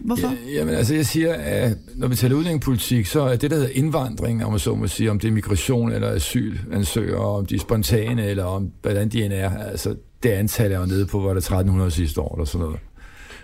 Hvorfor? 0.00 0.28
Ja, 0.28 0.52
jamen, 0.54 0.74
altså 0.74 0.94
jeg 0.94 1.06
siger, 1.06 1.34
at 1.34 1.76
når 1.94 2.08
vi 2.08 2.16
taler 2.16 2.36
udlændingepolitik, 2.36 3.06
så 3.06 3.20
er 3.20 3.36
det, 3.36 3.50
der 3.50 3.56
hedder 3.56 3.70
indvandring, 3.74 4.44
om 4.44 4.50
man 4.50 4.60
så 4.60 4.74
må 4.74 4.86
sige, 4.86 5.10
om 5.10 5.18
det 5.18 5.28
er 5.28 5.32
migration 5.32 5.92
eller 5.92 6.08
asylansøgere, 6.08 7.36
om 7.36 7.46
de 7.46 7.54
er 7.54 7.58
spontane, 7.58 8.26
eller 8.26 8.44
om 8.44 8.70
hvordan 8.82 9.08
de 9.08 9.24
end 9.24 9.32
er, 9.32 9.58
altså 9.58 9.96
det 10.22 10.30
antal 10.30 10.70
jeg 10.70 10.80
var 10.80 10.86
nede 10.86 11.06
på, 11.06 11.20
var 11.20 11.34
det 11.34 11.38
1300 11.38 11.90
sidste 11.90 12.20
år, 12.20 12.34
eller 12.34 12.44
sådan 12.44 12.64
noget. 12.64 12.80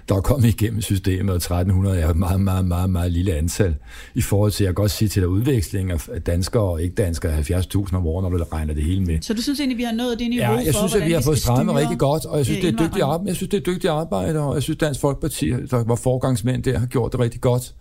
Der 0.08 0.14
er 0.14 0.20
kommet 0.20 0.48
igennem 0.48 0.80
systemet, 0.82 1.30
og 1.30 1.36
1300 1.36 1.98
er 2.00 2.08
et 2.08 2.16
meget, 2.16 2.40
meget, 2.40 2.64
meget, 2.64 2.90
meget 2.90 3.12
lille 3.12 3.34
antal. 3.34 3.74
I 4.14 4.20
forhold 4.20 4.52
til, 4.52 4.64
jeg 4.64 4.68
kan 4.68 4.74
godt 4.74 4.90
sige 4.90 5.08
til, 5.08 5.20
at 5.20 5.26
udveksling 5.26 5.90
af 5.90 6.00
danskere 6.26 6.62
og 6.62 6.82
ikke 6.82 6.94
danskere 6.94 7.32
er 7.32 7.42
70.000 7.42 7.96
om 7.96 8.06
året, 8.06 8.30
når 8.30 8.38
du 8.38 8.44
regner 8.52 8.74
det 8.74 8.82
hele 8.82 9.04
med. 9.04 9.18
Så 9.20 9.34
du 9.34 9.42
synes 9.42 9.60
egentlig, 9.60 9.78
vi 9.78 9.82
har 9.82 9.92
nået 9.92 10.18
det 10.18 10.30
niveau 10.30 10.52
Ja, 10.52 10.58
jeg 10.58 10.74
for, 10.74 10.88
synes, 10.88 10.94
at 11.02 11.08
vi 11.08 11.12
har 11.12 11.20
fået 11.20 11.38
strammet 11.38 11.74
rigtig 11.74 11.98
godt, 11.98 12.24
og 12.24 12.36
jeg 12.36 12.46
synes, 12.46 12.60
det 12.60 12.74
er 12.74 12.78
dygtige 12.86 13.04
arbejde. 13.04 13.28
Jeg 13.28 13.36
synes, 13.36 13.50
det 13.50 13.56
er 13.56 13.62
dygtige 13.72 13.90
arbejde, 13.90 14.40
og 14.40 14.54
jeg 14.54 14.62
synes, 14.62 14.78
Dansk 14.78 15.00
Folkeparti, 15.00 15.50
der 15.50 15.84
var 15.84 15.94
forgangsmænd 15.94 16.62
der, 16.62 16.78
har 16.78 16.86
gjort 16.86 17.12
det 17.12 17.20
rigtig 17.20 17.40
godt 17.40 17.74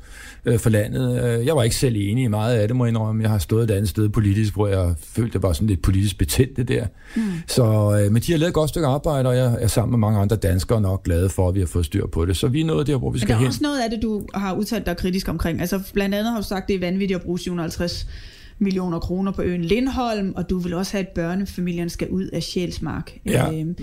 øh, 0.46 0.60
for 0.60 0.70
landet. 0.70 1.24
Øh, 1.40 1.46
Jeg 1.46 1.56
var 1.56 1.64
ikke 1.64 1.76
selv 1.76 1.96
enig 2.00 2.24
i 2.24 2.28
meget 2.28 2.56
af 2.56 2.68
det, 2.68 2.78
må 2.78 2.86
jeg 2.86 2.90
indrømme. 2.90 3.22
Jeg 3.24 3.32
har 3.32 3.38
stået 3.38 3.64
et 3.64 3.72
andet 3.72 3.90
sted 3.90 4.10
politisk, 4.10 4.54
hvor 4.54 4.68
jeg 4.68 4.94
følte, 5.04 5.34
det 5.34 5.44
var 5.44 5.54
sådan 5.54 5.68
lidt 5.68 5.82
politisk 5.82 6.18
betændt 6.18 6.58
det 6.58 6.68
der. 6.68 6.86
Mm. 7.16 7.22
Så, 7.48 7.64
øh, 8.04 8.12
men 8.12 8.22
de 8.22 8.32
har 8.32 8.40
lavet 8.40 8.50
et 8.50 8.54
godt 8.54 8.70
stykke 8.70 8.88
arbejde, 8.88 9.30
og 9.30 9.38
jeg 9.38 9.58
er 9.60 9.68
sammen 9.68 9.92
med 9.92 10.00
mange 10.00 10.20
andre 10.20 10.36
danskere 10.36 10.82
nok 10.82 11.04
glade 11.04 11.30
for, 11.30 11.50
at 11.50 11.56
vi 11.56 11.60
har 11.60 11.68
fået 11.68 11.86
styr 11.86 12.06
på 12.16 12.26
det. 12.26 12.38
Så 12.38 12.48
vi 12.48 12.62
er 12.62 12.66
nået 12.66 12.88
der, 12.88 12.98
hvor 12.98 13.10
vi 13.10 13.14
Men 13.16 13.20
skal 13.20 13.30
der 13.30 13.36
er 13.36 13.40
hen. 13.40 13.48
også 13.48 13.60
noget 13.64 13.80
af 13.80 13.90
det, 13.90 14.02
du 14.02 14.26
har 14.34 14.54
udtalt 14.54 14.86
dig 14.86 14.98
kritisk 14.98 15.28
omkring. 15.30 15.62
Altså 15.62 15.80
blandt 15.94 16.16
andet 16.16 16.32
har 16.32 16.42
du 16.42 16.48
sagt, 16.48 16.68
det 16.68 16.76
er 16.76 16.80
vanvittigt 16.80 17.16
at 17.20 17.24
bruge 17.26 17.40
750 17.40 18.08
millioner 18.60 19.00
kroner 19.00 19.32
på 19.32 19.42
øen 19.42 19.66
Lindholm, 19.66 20.34
og 20.36 20.50
du 20.50 20.60
vil 20.60 20.74
også 20.74 20.92
have, 20.92 21.02
at 21.02 21.08
børnefamilierne 21.08 21.90
skal 21.90 22.10
ud 22.10 22.28
af 22.34 22.44
Sjælsmark. 22.44 23.12
Ja. 23.26 23.52
Øhm, 23.54 23.76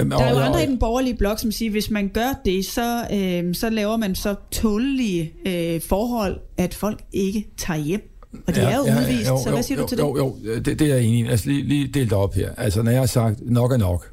Øhm, 0.00 0.10
der 0.10 0.18
er 0.18 0.30
jo 0.30 0.36
andre 0.38 0.62
i 0.64 0.66
den 0.66 0.78
borgerlige 0.78 1.16
blok, 1.16 1.38
som 1.38 1.52
siger, 1.52 1.68
at 1.68 1.72
hvis 1.72 1.90
man 1.90 2.08
gør 2.08 2.40
det, 2.44 2.64
så, 2.66 3.00
øhm, 3.12 3.54
så 3.54 3.70
laver 3.70 3.96
man 3.96 4.14
så 4.14 4.34
tålige 4.50 5.32
øh, 5.46 5.80
forhold, 5.80 6.40
at 6.58 6.74
folk 6.74 7.00
ikke 7.12 7.48
tager 7.56 7.80
hjem. 7.80 8.12
Og 8.46 8.54
de 8.54 8.60
er 8.60 8.76
jo 8.76 8.82
udvist, 8.82 9.26
så 9.44 9.50
hvad 9.50 9.62
siger 9.62 9.78
jo, 9.78 9.82
du 9.82 9.88
til 9.88 9.98
jo, 9.98 10.14
det? 10.14 10.20
Jo, 10.20 10.36
jo, 10.44 10.54
det, 10.58 10.78
det 10.78 10.80
er 10.90 10.94
jeg 10.94 11.04
enig 11.04 11.20
i. 11.20 11.28
Altså 11.28 11.48
lige, 11.48 11.62
lige 11.62 11.86
delt 11.86 12.12
op 12.12 12.34
her. 12.34 12.50
Altså 12.56 12.82
når 12.82 12.90
jeg 12.90 13.00
har 13.00 13.06
sagt, 13.06 13.40
nok 13.50 13.72
er 13.72 13.76
nok, 13.76 14.10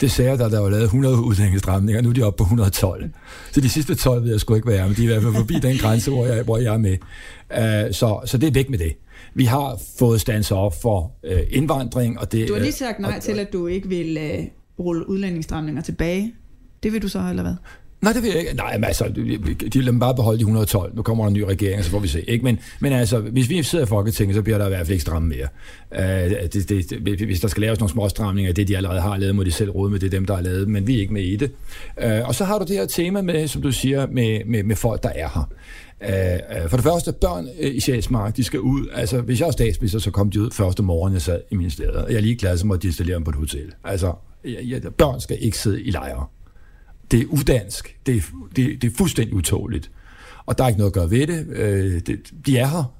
det 0.00 0.18
jeg, 0.18 0.38
da 0.38 0.48
der 0.48 0.60
var 0.60 0.70
lavet 0.70 0.84
100 0.84 1.16
udlændingestramninger, 1.24 2.02
nu 2.02 2.08
er 2.08 2.12
de 2.12 2.22
oppe 2.22 2.38
på 2.38 2.42
112. 2.44 3.10
Så 3.52 3.60
de 3.60 3.68
sidste 3.68 3.94
12 3.94 4.22
ved 4.24 4.30
jeg 4.30 4.40
sgu 4.40 4.54
ikke 4.54 4.68
være, 4.68 4.86
men 4.88 4.96
de 4.96 5.00
er 5.00 5.04
i 5.04 5.06
hvert 5.06 5.22
fald 5.22 5.34
forbi 5.34 5.54
den 5.54 5.76
grænse, 5.78 6.10
hvor 6.10 6.26
jeg, 6.26 6.42
hvor 6.42 6.58
jeg 6.58 6.74
er 6.74 6.78
med. 6.78 6.96
Uh, 7.50 7.92
så, 7.94 8.20
så 8.24 8.38
det 8.38 8.46
er 8.46 8.52
væk 8.52 8.70
med 8.70 8.78
det. 8.78 8.92
Vi 9.34 9.44
har 9.44 9.80
fået 9.98 10.20
standset 10.20 10.56
op 10.56 10.82
for 10.82 11.12
uh, 11.24 11.30
indvandring, 11.50 12.18
og 12.20 12.32
det... 12.32 12.48
Du 12.48 12.52
har 12.54 12.60
lige 12.60 12.72
sagt 12.72 12.98
nej 12.98 13.14
og- 13.16 13.22
til, 13.22 13.38
at 13.38 13.52
du 13.52 13.66
ikke 13.66 13.88
vil 13.88 14.16
øh, 14.20 14.44
rulle 14.78 15.08
udlændingsstramninger 15.08 15.82
tilbage. 15.82 16.34
Det 16.82 16.92
vil 16.92 17.02
du 17.02 17.08
så, 17.08 17.26
eller 17.30 17.42
hvad? 17.42 17.54
Nej, 18.02 18.12
det 18.12 18.22
vil 18.22 18.30
jeg 18.30 18.40
ikke. 18.40 18.54
Nej, 18.54 18.76
men 18.76 18.84
altså, 18.84 19.04
de, 19.72 19.80
lader 19.82 19.98
bare 19.98 20.14
beholde 20.14 20.38
de 20.38 20.42
112. 20.42 20.96
Nu 20.96 21.02
kommer 21.02 21.24
der 21.24 21.28
en 21.28 21.34
ny 21.34 21.40
regering, 21.40 21.78
og 21.78 21.84
så 21.84 21.90
får 21.90 21.98
vi 21.98 22.08
se. 22.08 22.30
Ikke? 22.30 22.44
Men, 22.44 22.58
men 22.80 22.92
altså, 22.92 23.18
hvis 23.18 23.48
vi 23.48 23.62
sidder 23.62 23.84
i 23.84 23.88
Folketinget, 23.88 24.36
så 24.36 24.42
bliver 24.42 24.58
der 24.58 24.66
i 24.66 24.68
hvert 24.68 24.86
fald 24.86 24.90
ikke 24.90 25.02
stramme 25.02 25.28
mere. 25.28 25.48
Uh, 25.90 26.50
det, 26.52 26.68
det, 26.90 27.26
hvis 27.26 27.40
der 27.40 27.48
skal 27.48 27.60
laves 27.60 27.78
nogle 27.80 27.90
små 27.90 28.08
stramninger, 28.08 28.52
det 28.52 28.68
de 28.68 28.76
allerede 28.76 29.00
har 29.00 29.16
lavet, 29.16 29.36
må 29.36 29.44
de 29.44 29.52
selv 29.52 29.70
råde 29.70 29.90
med, 29.90 30.00
det 30.00 30.06
er 30.06 30.10
dem, 30.10 30.24
der 30.24 30.34
har 30.34 30.42
lavet 30.42 30.68
men 30.68 30.86
vi 30.86 30.96
er 30.96 31.00
ikke 31.00 31.12
med 31.12 31.22
i 31.22 31.36
det. 31.36 31.50
Uh, 32.04 32.28
og 32.28 32.34
så 32.34 32.44
har 32.44 32.58
du 32.58 32.64
det 32.64 32.76
her 32.76 32.86
tema 32.86 33.22
med, 33.22 33.48
som 33.48 33.62
du 33.62 33.72
siger, 33.72 34.06
med, 34.06 34.44
med, 34.46 34.62
med 34.62 34.76
folk, 34.76 35.02
der 35.02 35.08
er 35.08 35.28
her. 35.34 35.48
Uh, 36.64 36.70
for 36.70 36.76
det 36.76 36.84
første, 36.84 37.12
børn 37.12 37.44
uh, 37.44 37.66
i 37.66 37.80
Sjælsmark, 37.80 38.36
de 38.36 38.44
skal 38.44 38.60
ud. 38.60 38.88
Altså, 38.94 39.20
hvis 39.20 39.40
jeg 39.40 39.46
var 39.46 39.52
statsminister, 39.52 39.98
så 39.98 40.10
kom 40.10 40.30
de 40.30 40.40
ud 40.40 40.50
første 40.50 40.82
morgen, 40.82 41.12
jeg 41.12 41.22
sad 41.22 41.40
i 41.50 41.54
ministeriet. 41.54 42.06
Jeg 42.08 42.16
er 42.16 42.20
lige 42.20 42.36
glad, 42.36 42.56
så 42.56 42.66
måtte 42.66 42.82
de 42.82 42.86
installere 42.86 43.14
dem 43.14 43.24
på 43.24 43.30
et 43.30 43.36
hotel. 43.36 43.72
Altså, 43.84 44.12
jeg, 44.44 44.58
jeg, 44.64 44.94
børn 44.98 45.20
skal 45.20 45.36
ikke 45.40 45.58
sidde 45.58 45.82
i 45.82 45.90
lejre 45.90 46.26
det 47.12 47.20
er 47.20 47.26
udansk. 47.26 47.96
Det 48.06 48.16
er, 48.16 48.20
det, 48.56 48.82
det 48.82 48.92
er 48.92 48.96
fuldstændig 48.96 49.34
utåligt. 49.34 49.90
Og 50.46 50.58
der 50.58 50.64
er 50.64 50.68
ikke 50.68 50.78
noget 50.78 50.90
at 50.90 50.94
gøre 50.94 51.10
ved 51.10 51.26
det. 51.26 51.46
Øh, 51.48 52.00
det 52.06 52.32
de 52.46 52.58
er 52.58 52.66
her, 52.66 52.92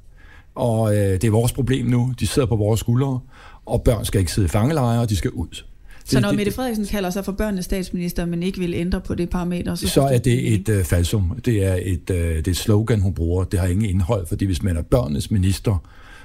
og 0.54 0.96
øh, 0.96 1.12
det 1.12 1.24
er 1.24 1.30
vores 1.30 1.52
problem 1.52 1.86
nu. 1.86 2.14
De 2.20 2.26
sidder 2.26 2.48
på 2.48 2.56
vores 2.56 2.80
skuldre, 2.80 3.20
og 3.66 3.82
børn 3.82 4.04
skal 4.04 4.18
ikke 4.18 4.32
sidde 4.32 4.46
i 4.46 4.48
fangelejre, 4.48 5.06
de 5.06 5.16
skal 5.16 5.30
ud. 5.30 5.62
Så 6.04 6.20
når 6.20 6.32
Mette 6.32 6.52
Frederiksen 6.52 6.86
kalder 6.86 7.10
sig 7.10 7.24
for 7.24 7.32
børnenes 7.32 7.64
statsminister, 7.64 8.26
men 8.26 8.42
ikke 8.42 8.58
vil 8.58 8.74
ændre 8.74 9.00
på 9.00 9.14
det 9.14 9.30
parameter, 9.30 9.74
så, 9.74 9.88
så 9.88 10.02
er 10.02 10.18
det 10.18 10.54
et 10.54 10.68
øh, 10.68 10.84
falsum. 10.84 11.40
Det 11.44 11.64
er 11.64 11.78
et, 11.82 12.10
øh, 12.10 12.36
det 12.36 12.46
er 12.46 12.50
et 12.50 12.56
slogan, 12.56 13.00
hun 13.00 13.14
bruger. 13.14 13.44
Det 13.44 13.60
har 13.60 13.66
ingen 13.66 13.84
indhold, 13.84 14.26
fordi 14.26 14.44
hvis 14.44 14.62
man 14.62 14.76
er 14.76 14.82
børnenes 14.82 15.30
minister, 15.30 15.76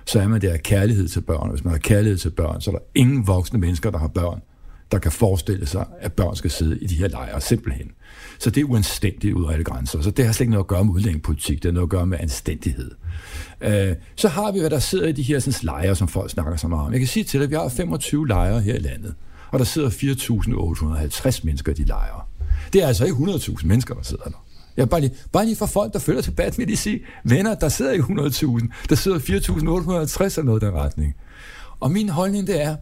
så 0.06 0.20
er 0.20 0.28
man 0.28 0.42
der 0.42 0.58
kærlighed 0.58 1.08
til 1.08 1.22
børn. 1.22 1.50
Hvis 1.50 1.64
man 1.64 1.72
har 1.72 1.80
kærlighed 1.80 2.18
til 2.18 2.30
børn, 2.30 2.62
så 2.62 2.72
er 2.72 2.76
der 2.76 2.84
ingen 2.96 3.28
voksne 3.28 3.60
mennesker, 3.60 3.92
der 3.92 4.00
har 4.00 4.08
børn, 4.08 4.42
der 4.92 5.00
kan 5.00 5.12
forestille 5.12 5.66
sig, 5.66 5.86
at 6.00 6.14
børn 6.14 6.36
skal 6.36 6.52
sidde 6.52 6.80
i 6.80 6.88
de 6.88 6.96
her 6.96 7.08
lejre, 7.08 7.42
simpelthen. 7.42 7.92
Så 8.40 8.50
det 8.50 8.62
er 8.62 8.66
uanstændigt 8.66 9.34
ud 9.34 9.54
af 9.54 9.64
grænser. 9.64 10.02
Så 10.02 10.12
det 10.12 10.26
har 10.26 10.32
slet 10.32 10.42
ikke 10.42 10.52
noget 10.52 10.64
at 10.64 10.68
gøre 10.68 10.86
med 10.86 10.94
udlændingepolitik, 10.94 11.64
det 11.64 11.66
har 11.66 11.74
noget 11.74 11.86
at 11.86 11.90
gøre 11.90 12.06
med 12.06 12.18
anstændighed. 12.22 12.92
Øh, 13.62 13.96
så 14.16 14.28
har 14.28 14.52
vi, 14.52 14.60
hvad 14.60 14.70
der 14.70 14.80
sidder 14.80 15.08
i 15.08 15.12
de 15.12 15.24
her 15.24 15.40
sådan, 15.40 15.60
lejre, 15.64 15.96
som 15.96 16.08
folk 16.08 16.32
snakker 16.32 16.56
så 16.56 16.68
meget 16.68 16.86
om. 16.86 16.92
Jeg 16.92 17.00
kan 17.00 17.08
sige 17.08 17.24
til 17.24 17.40
dig, 17.40 17.46
at 17.46 17.50
vi 17.50 17.56
har 17.56 17.70
25 17.70 18.28
lejre 18.28 18.62
her 18.62 18.76
i 18.76 18.80
landet, 18.80 19.16
og 19.52 19.60
der 19.60 19.66
sidder 19.66 19.90
4.850 19.90 21.40
mennesker 21.44 21.72
i 21.72 21.76
de 21.76 21.84
lejre. 21.84 22.22
Det 22.74 22.84
er 22.84 22.88
altså 22.88 23.06
ikke 23.06 23.18
100.000 23.18 23.66
mennesker, 23.66 23.96
der 23.96 24.04
sidder 24.04 24.24
der. 24.24 24.44
Jeg 24.78 24.90
bare 24.90 25.02
lige, 25.02 25.14
bare 25.32 25.46
lige 25.46 25.56
for 25.56 25.66
folk, 25.66 25.94
der 25.94 26.00
følger 26.00 26.22
debat, 26.22 26.58
vil 26.58 26.68
de 26.68 26.78
sige, 26.78 27.00
venner, 27.24 27.56
der 27.56 27.70
sidder 27.70 27.92
ikke 27.92 28.06
100.000, 28.06 28.68
der 28.90 28.96
sidder 28.96 29.20
4.850 29.20 30.24
eller 30.24 30.44
noget 30.44 30.64
i 30.64 30.66
den 30.66 30.74
retning. 30.74 31.16
Og 31.80 31.92
min 31.92 32.10
holdning, 32.10 32.48
det 32.48 32.62
er, 32.62 32.76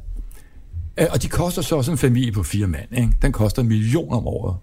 Øh, 1.00 1.08
og 1.12 1.22
de 1.22 1.28
koster 1.28 1.62
så 1.62 1.76
også 1.76 1.92
en 1.92 1.98
familie 1.98 2.32
på 2.32 2.44
fire 2.44 2.68
mand. 2.68 2.98
Ikke? 2.98 3.10
Den 3.22 3.32
koster 3.32 3.62
en 3.62 3.68
million 3.68 4.14
om 4.14 4.28
året. 4.28 4.58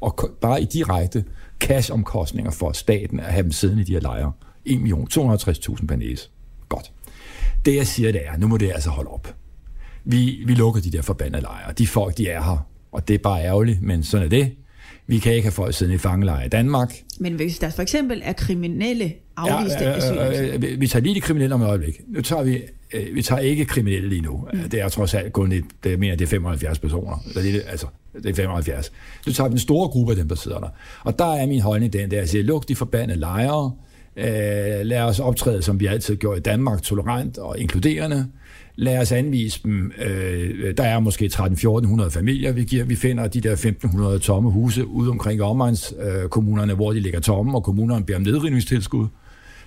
Og 0.00 0.30
bare 0.40 0.62
i 0.62 0.64
direkte 0.64 1.24
cash-omkostninger 1.60 2.50
for 2.50 2.72
staten 2.72 3.20
at 3.20 3.26
have 3.26 3.42
dem 3.42 3.52
siddende 3.52 3.82
i 3.82 3.86
de 3.86 3.92
her 3.92 4.00
lejre. 4.00 4.32
1 4.64 4.80
million, 4.80 5.08
250.000 5.12 5.86
per 5.86 5.96
næse. 5.96 6.28
Godt. 6.68 6.92
Det 7.64 7.76
jeg 7.76 7.86
siger, 7.86 8.12
det 8.12 8.20
er, 8.26 8.36
nu 8.36 8.48
må 8.48 8.56
det 8.56 8.72
altså 8.72 8.90
holde 8.90 9.10
op. 9.10 9.34
Vi, 10.04 10.42
vi 10.46 10.54
lukker 10.54 10.80
de 10.80 10.90
der 10.90 11.02
forbandede 11.02 11.42
lejre. 11.42 11.72
De 11.72 11.86
folk, 11.86 12.16
de 12.18 12.28
er 12.28 12.42
her. 12.42 12.66
Og 12.92 13.08
det 13.08 13.14
er 13.14 13.18
bare 13.18 13.42
ærgerligt, 13.42 13.82
men 13.82 14.02
sådan 14.02 14.24
er 14.24 14.30
det. 14.30 14.52
Vi 15.06 15.18
kan 15.18 15.32
ikke 15.32 15.46
have 15.46 15.52
folk 15.52 15.74
siddende 15.74 15.94
i 15.94 15.98
fangelejre 15.98 16.46
i 16.46 16.48
Danmark. 16.48 16.94
Men 17.20 17.32
hvis 17.32 17.58
der 17.58 17.70
for 17.70 17.82
eksempel 17.82 18.22
er 18.24 18.32
kriminelle 18.32 19.12
afviste 19.36 19.84
Ja, 19.84 19.90
ja, 19.90 20.48
øh, 20.48 20.54
øh, 20.54 20.72
øh, 20.72 20.80
vi 20.80 20.86
tager 20.86 21.02
lige 21.02 21.14
de 21.14 21.20
kriminelle 21.20 21.54
om 21.54 21.62
et 21.62 21.66
øjeblik. 21.66 22.00
Nu 22.08 22.20
tager 22.22 22.42
vi, 22.42 22.62
øh, 22.94 23.14
vi 23.14 23.22
tager 23.22 23.40
ikke 23.40 23.64
kriminelle 23.64 24.08
lige 24.08 24.20
nu. 24.22 24.44
Mm. 24.52 24.58
Det 24.70 24.80
er 24.80 24.88
trods 24.88 25.14
alt 25.14 25.32
kun 25.32 25.52
et, 25.52 25.64
det 25.84 25.92
er 25.92 25.96
mere, 25.96 26.16
det 26.16 26.24
er 26.24 26.26
75 26.28 26.78
personer. 26.78 27.22
Det, 27.34 27.54
er- 27.56 27.70
altså, 27.70 27.86
det 28.22 28.30
er 28.30 28.34
75. 28.34 28.92
Nu 29.26 29.32
tager 29.32 29.48
vi 29.48 29.52
den 29.52 29.58
store 29.58 29.88
gruppe 29.88 30.12
af 30.12 30.16
dem, 30.16 30.28
der 30.28 30.34
sidder 30.36 30.58
der. 30.58 30.68
Og 31.04 31.18
der 31.18 31.34
er 31.34 31.46
min 31.46 31.60
holdning 31.60 31.92
den, 31.92 32.10
der 32.10 32.16
jeg 32.18 32.28
siger, 32.28 32.44
luk 32.44 32.68
de 32.68 32.76
forbandede 32.76 33.18
lejre. 33.20 33.72
Øh, 34.16 34.24
lad 34.86 35.00
os 35.00 35.20
optræde, 35.20 35.62
som 35.62 35.80
vi 35.80 35.86
altid 35.86 36.16
gjort 36.16 36.38
i 36.38 36.40
Danmark, 36.40 36.82
tolerant 36.82 37.38
og 37.38 37.58
inkluderende. 37.58 38.26
Lad 38.76 38.98
os 38.98 39.12
anvise 39.12 39.60
dem. 39.64 39.92
Øh, 40.06 40.74
der 40.76 40.82
er 40.84 41.00
måske 41.00 41.30
13-1400 41.34 42.08
familier, 42.10 42.52
vi 42.52 42.64
giver. 42.64 42.84
Vi 42.84 42.96
finder 42.96 43.28
de 43.28 43.40
der 43.40 43.52
1500 43.52 44.18
tomme 44.18 44.50
huse 44.50 44.86
ude 44.86 45.10
omkring 45.10 45.42
omegns 45.42 45.94
øh, 46.02 46.28
kommunerne, 46.28 46.74
hvor 46.74 46.92
de 46.92 47.00
ligger 47.00 47.20
tomme, 47.20 47.54
og 47.54 47.64
kommunerne 47.64 48.04
beder 48.04 48.18
om 48.18 48.22
nedrivningstilskud 48.22 49.06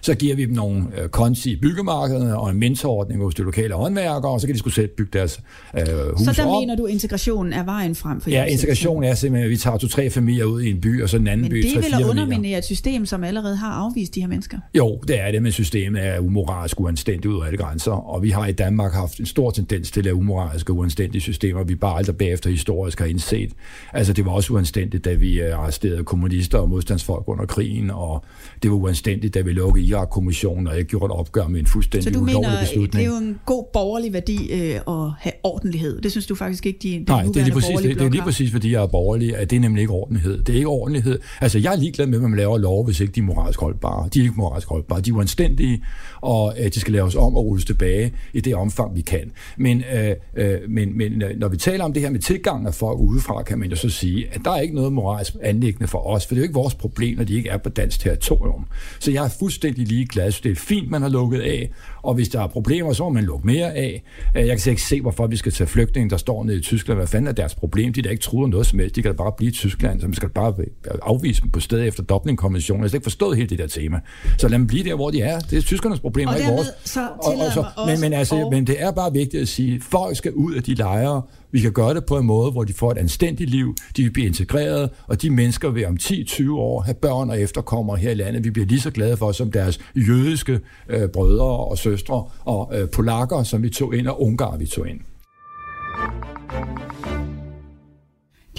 Så 0.02 0.16
giver 0.16 0.36
vi 0.36 0.46
dem 0.46 0.54
nogle 0.54 0.84
øh, 1.02 1.10
konti 1.10 1.52
i 1.52 1.56
byggemarkederne 1.56 2.38
og 2.38 2.50
en 2.50 2.60
mentorordning 2.60 3.22
hos 3.24 3.36
de 3.36 3.42
lokale 3.44 3.74
håndværkere, 3.74 4.32
og 4.32 4.42
så 4.42 4.48
kan 4.48 4.54
de 4.54 4.60
skulle 4.60 4.74
selv 4.74 4.88
bygge 4.88 5.10
deres 5.14 5.40
øh, 5.78 5.84
hus 6.18 6.26
Så 6.26 6.34
der 6.36 6.46
op. 6.46 6.62
mener 6.62 6.76
du, 6.76 6.86
at 6.86 6.92
integrationen 6.92 7.54
er 7.54 7.64
vejen 7.64 7.96
frem 7.96 8.22
for 8.22 8.30
Ja, 8.30 8.44
integration 8.46 9.04
er 9.04 9.14
simpelthen, 9.16 9.46
at 9.46 9.50
vi 9.52 9.58
tager 9.58 9.78
to-tre 9.78 10.10
familier 10.10 10.46
ud 10.46 10.62
i 10.62 10.70
en 10.70 10.82
by, 10.82 11.04
og 11.04 11.10
så 11.10 11.18
en 11.18 11.28
anden 11.28 11.42
Men 11.42 11.50
by, 11.52 11.56
det 11.62 11.84
familier. 11.86 12.10
underminere 12.10 12.58
et 12.58 12.66
system, 12.66 13.06
som 13.06 13.24
allerede 13.24 13.56
har 13.56 13.72
afvist 13.72 14.16
de 14.16 14.20
her 14.22 14.28
mennesker? 14.28 14.58
Jo, 14.78 15.00
det 15.08 15.20
er 15.22 15.32
det, 15.32 15.44
men 15.44 15.52
systemet 15.52 16.06
er 16.06 16.20
umoralsk 16.20 16.80
uanstændigt 16.80 17.26
ud 17.26 17.42
af 17.42 17.46
alle 17.46 17.58
grænser, 17.58 17.92
og 17.92 18.24
vi 18.24 18.30
har 18.30 18.48
i 18.48 18.52
Danmark 18.52 18.94
haft 18.94 19.20
en 19.20 19.26
stor 19.26 19.52
tendens 19.52 19.92
til 19.92 20.00
at 20.00 20.04
lave 20.06 20.16
umoralske 20.16 20.74
uanstændige 20.74 21.22
systemer, 21.22 21.64
vi 21.64 21.76
bare 21.76 21.98
aldrig 21.98 22.16
bagefter 22.18 22.50
historisk 22.50 23.00
har 23.00 23.06
indset. 23.06 23.52
Altså, 23.94 24.14
det 24.14 24.26
var 24.26 24.32
også 24.32 24.54
uanstændigt, 24.54 25.06
da 25.06 25.14
vi 25.14 25.42
øh, 25.42 25.60
arresterede 25.60 26.04
kommunister 26.04 26.58
og 26.58 26.70
modstandsfolk 26.70 27.24
under 27.28 27.46
krigen, 27.46 27.90
og 27.92 28.24
det 28.64 28.72
var 28.72 28.78
uanstændigt, 28.78 29.34
da 29.34 29.42
vi 29.42 29.52
lukkede 29.52 29.86
Irak-kommissionen, 29.90 30.68
og 30.68 30.78
jeg 30.78 30.86
gjorde 30.86 31.06
et 31.06 31.12
opgør 31.12 31.48
med 31.48 31.60
en 31.60 31.66
Så 31.66 31.72
fuldstændig 31.72 32.14
du 32.14 32.20
ulovlig 32.20 32.36
mener, 32.42 32.60
det 32.60 32.68
beslutning. 32.68 33.06
er 33.08 33.10
jo 33.12 33.18
en 33.18 33.40
god 33.46 33.66
borgerlig 33.74 34.14
værdi 34.14 34.52
øh, 34.52 34.76
at 34.76 35.12
have 35.20 35.34
ordentlighed. 35.44 36.02
Det 36.02 36.12
synes 36.12 36.28
du 36.28 36.36
faktisk 36.36 36.66
ikke, 36.66 36.80
de, 36.84 37.06
Nej, 37.08 37.24
det 37.24 37.38
er, 37.38 37.44
lige 37.44 37.54
præcis, 37.54 37.80
det, 37.82 38.00
det 38.00 38.06
er 38.06 38.10
lige 38.10 38.22
præcis, 38.22 38.52
fordi 38.52 38.72
jeg 38.72 38.84
er 38.84 38.88
borgerlig, 38.88 39.36
at 39.38 39.50
det 39.50 39.56
er 39.56 39.60
nemlig 39.60 39.82
ikke 39.82 39.94
ordentlighed. 39.94 40.44
Det 40.44 40.50
er 40.54 40.58
ikke 40.58 40.68
ordentlighed. 40.68 41.20
Altså, 41.42 41.60
jeg 41.60 41.74
er 41.74 41.78
ligeglad 41.78 42.08
med, 42.08 42.16
at 42.18 42.22
man 42.30 42.36
laver 42.36 42.58
lov, 42.58 42.86
hvis 42.86 43.00
ikke 43.00 43.14
de 43.14 43.20
er 43.20 43.24
moralsk 43.24 43.60
holdbare. 43.60 44.10
De 44.14 44.20
er 44.20 44.24
ikke 44.24 44.36
moralsk 44.38 44.68
holdbare. 44.68 45.02
De 45.02 45.10
er 45.10 45.14
uanstændige, 45.14 45.84
og 46.22 46.56
øh, 46.60 46.66
de 46.74 46.80
skal 46.80 46.94
laves 46.94 47.16
om 47.16 47.36
og 47.36 47.46
rulles 47.46 47.66
tilbage 47.66 48.14
i 48.34 48.42
det 48.42 48.56
omfang, 48.56 48.96
vi 48.96 49.02
kan. 49.02 49.32
Men, 49.58 49.84
øh, 49.94 50.16
øh, 50.36 50.58
men, 50.70 50.98
men 50.98 51.22
øh, 51.22 51.40
når 51.40 51.48
vi 51.48 51.58
taler 51.58 51.84
om 51.84 51.94
det 51.94 52.02
her 52.02 52.10
med 52.10 52.20
tilgang 52.20 52.68
af 52.68 52.74
folk 52.74 53.00
udefra, 53.00 53.44
kan 53.44 53.60
man 53.60 53.70
jo 53.70 53.76
så 53.76 53.90
sige, 53.90 54.28
at 54.32 54.42
der 54.46 54.52
er 54.52 54.62
ikke 54.62 54.76
noget 54.76 54.94
moralsk 54.94 55.36
anlæggende 55.42 55.88
for 55.88 56.08
os, 56.08 56.26
for 56.26 56.34
det 56.36 56.40
er 56.40 56.42
jo 56.42 56.44
ikke 56.44 56.54
vores 56.54 56.76
problem, 56.76 57.18
når 57.18 57.24
de 57.24 57.34
ikke 57.36 57.50
er 57.50 57.58
på 57.58 57.70
dansk 57.70 58.00
territorium. 58.00 58.66
Så 59.00 59.12
jeg 59.12 59.26
er 59.26 59.30
fuldstændig 59.40 59.79
ligeglad. 59.86 60.32
Så 60.32 60.42
det 60.44 60.52
er 60.52 60.56
fint, 60.56 60.90
man 60.90 61.02
har 61.02 61.10
lukket 61.10 61.40
af, 61.42 61.72
og 62.02 62.14
hvis 62.14 62.30
der 62.30 62.42
er 62.42 62.48
problemer, 62.48 62.94
så 62.94 63.04
må 63.04 63.10
man 63.10 63.24
lukke 63.24 63.48
mere 63.48 63.74
af. 63.76 64.04
Øh, 64.36 64.42
Jeg 64.42 64.50
kan 64.50 64.60
slet 64.60 64.72
ikke 64.72 64.82
se, 64.84 65.02
hvorfor 65.02 65.28
vi 65.28 65.36
skal 65.36 65.52
tage 65.52 65.68
flygtninge, 65.68 66.10
der 66.10 66.18
står 66.18 66.44
nede 66.44 66.58
i 66.58 66.62
Tyskland. 66.62 66.98
Hvad 67.00 67.08
fanden 67.08 67.28
er 67.28 67.32
deres 67.32 67.56
problem? 67.56 67.94
De 67.94 68.00
er 68.00 68.04
da 68.04 68.10
ikke 68.10 68.24
truet 68.24 68.46
af 68.46 68.50
noget 68.50 68.66
som 68.66 68.80
helst. 68.80 68.96
De 68.96 69.02
kan 69.02 69.12
da 69.12 69.18
bare 69.18 69.32
blive 69.38 69.50
i 69.50 69.54
Tyskland, 69.54 70.02
så 70.02 70.08
man 70.08 70.14
skal 70.14 70.30
bare 70.30 70.54
afvise 71.02 71.42
dem 71.42 71.52
på 71.52 71.60
stedet 71.60 71.88
efter 71.88 72.04
Dublin-konventionen. 72.04 72.80
Jeg 72.80 72.84
har 72.84 72.90
slet 72.90 72.98
ikke 72.98 73.04
forstået 73.06 73.38
hele 73.38 73.50
det 73.50 73.60
der 73.60 73.68
tema. 73.68 74.00
Så 74.38 74.48
lad 74.48 74.60
dem 74.60 74.68
blive 74.68 74.84
der, 74.84 74.96
hvor 74.96 75.10
de 75.10 75.22
er. 75.22 75.40
Det 75.40 75.58
er 75.58 75.62
tyskernes 75.62 76.00
problem, 76.00 76.28
Og 76.28 76.38
ikke 76.38 76.52
vores. 76.52 76.68
så 76.86 77.00
Og- 77.02 77.34
og 77.46 77.52
så- 77.54 77.66
men, 77.88 78.02
men, 78.02 78.14
altså, 78.14 78.36
at- 78.46 78.48
men 78.52 78.68
det 78.68 78.76
er 78.82 78.92
bare 78.92 79.14
vigtigt 79.14 79.42
at 79.42 79.48
sige, 79.48 79.76
at 79.76 79.82
folk 79.84 80.18
skal 80.18 80.32
ud 80.34 80.54
af 80.54 80.64
de 80.64 80.74
lejre. 80.74 81.22
Vi 81.52 81.60
kan 81.60 81.72
gøre 81.72 81.94
det 81.94 82.06
på 82.06 82.18
en 82.18 82.26
måde, 82.26 82.52
hvor 82.52 82.64
de 82.64 82.74
får 82.74 82.92
et 82.92 82.98
anstændigt 82.98 83.50
liv, 83.50 83.76
de 83.98 84.04
vil 84.04 84.12
blive 84.12 84.28
integreret, 84.28 84.90
og 85.08 85.22
de 85.22 85.30
mennesker 85.30 85.70
vil 85.70 85.88
om 85.88 85.98
10-20 85.98 86.60
år 86.60 86.82
have 86.82 86.94
børn 86.96 87.30
og 87.30 87.42
efterkommere 87.42 87.98
her 87.98 88.12
i 88.12 88.14
landet. 88.14 88.44
Vi 88.44 88.50
bliver 88.50 88.66
lige 88.66 88.80
så 88.82 88.92
glade 88.92 89.18
for 89.18 89.32
som 89.32 89.52
deres 89.52 89.80
jødiske 89.96 90.60
øh, 90.90 91.10
brødre 91.10 91.46
og 91.46 91.78
søstre 91.90 92.26
og 92.46 92.72
øh, 92.74 92.90
polakker, 92.90 93.44
som 93.44 93.64
vi 93.64 93.70
tog 93.70 93.96
ind, 93.96 94.08
og 94.08 94.22
ungar, 94.22 94.58
vi 94.58 94.66
tog 94.66 94.90
ind. 94.90 95.00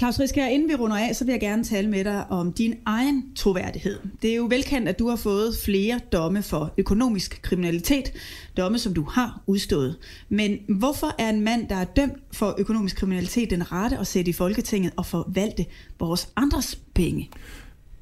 Claus 0.01 0.19
Risker, 0.19 0.47
inden 0.47 0.69
vi 0.69 0.75
runder 0.75 0.97
af, 0.97 1.15
så 1.15 1.25
vil 1.25 1.31
jeg 1.31 1.39
gerne 1.39 1.63
tale 1.63 1.89
med 1.89 2.03
dig 2.03 2.25
om 2.29 2.53
din 2.53 2.75
egen 2.85 3.35
troværdighed. 3.35 3.99
Det 4.21 4.31
er 4.31 4.35
jo 4.35 4.45
velkendt, 4.49 4.89
at 4.89 4.99
du 4.99 5.09
har 5.09 5.15
fået 5.15 5.55
flere 5.65 5.99
domme 6.11 6.43
for 6.43 6.73
økonomisk 6.77 7.39
kriminalitet, 7.41 8.13
domme 8.57 8.79
som 8.79 8.93
du 8.93 9.03
har 9.03 9.41
udstået. 9.47 9.97
Men 10.29 10.57
hvorfor 10.79 11.15
er 11.19 11.29
en 11.29 11.41
mand, 11.41 11.67
der 11.67 11.75
er 11.75 11.83
dømt 11.83 12.13
for 12.33 12.55
økonomisk 12.57 12.95
kriminalitet, 12.95 13.49
den 13.49 13.71
rette 13.71 13.97
at 13.97 14.07
sætte 14.07 14.29
i 14.29 14.33
Folketinget 14.33 14.93
og 14.97 15.05
forvalte 15.05 15.65
vores 15.99 16.29
andres 16.35 16.79
penge? 16.93 17.29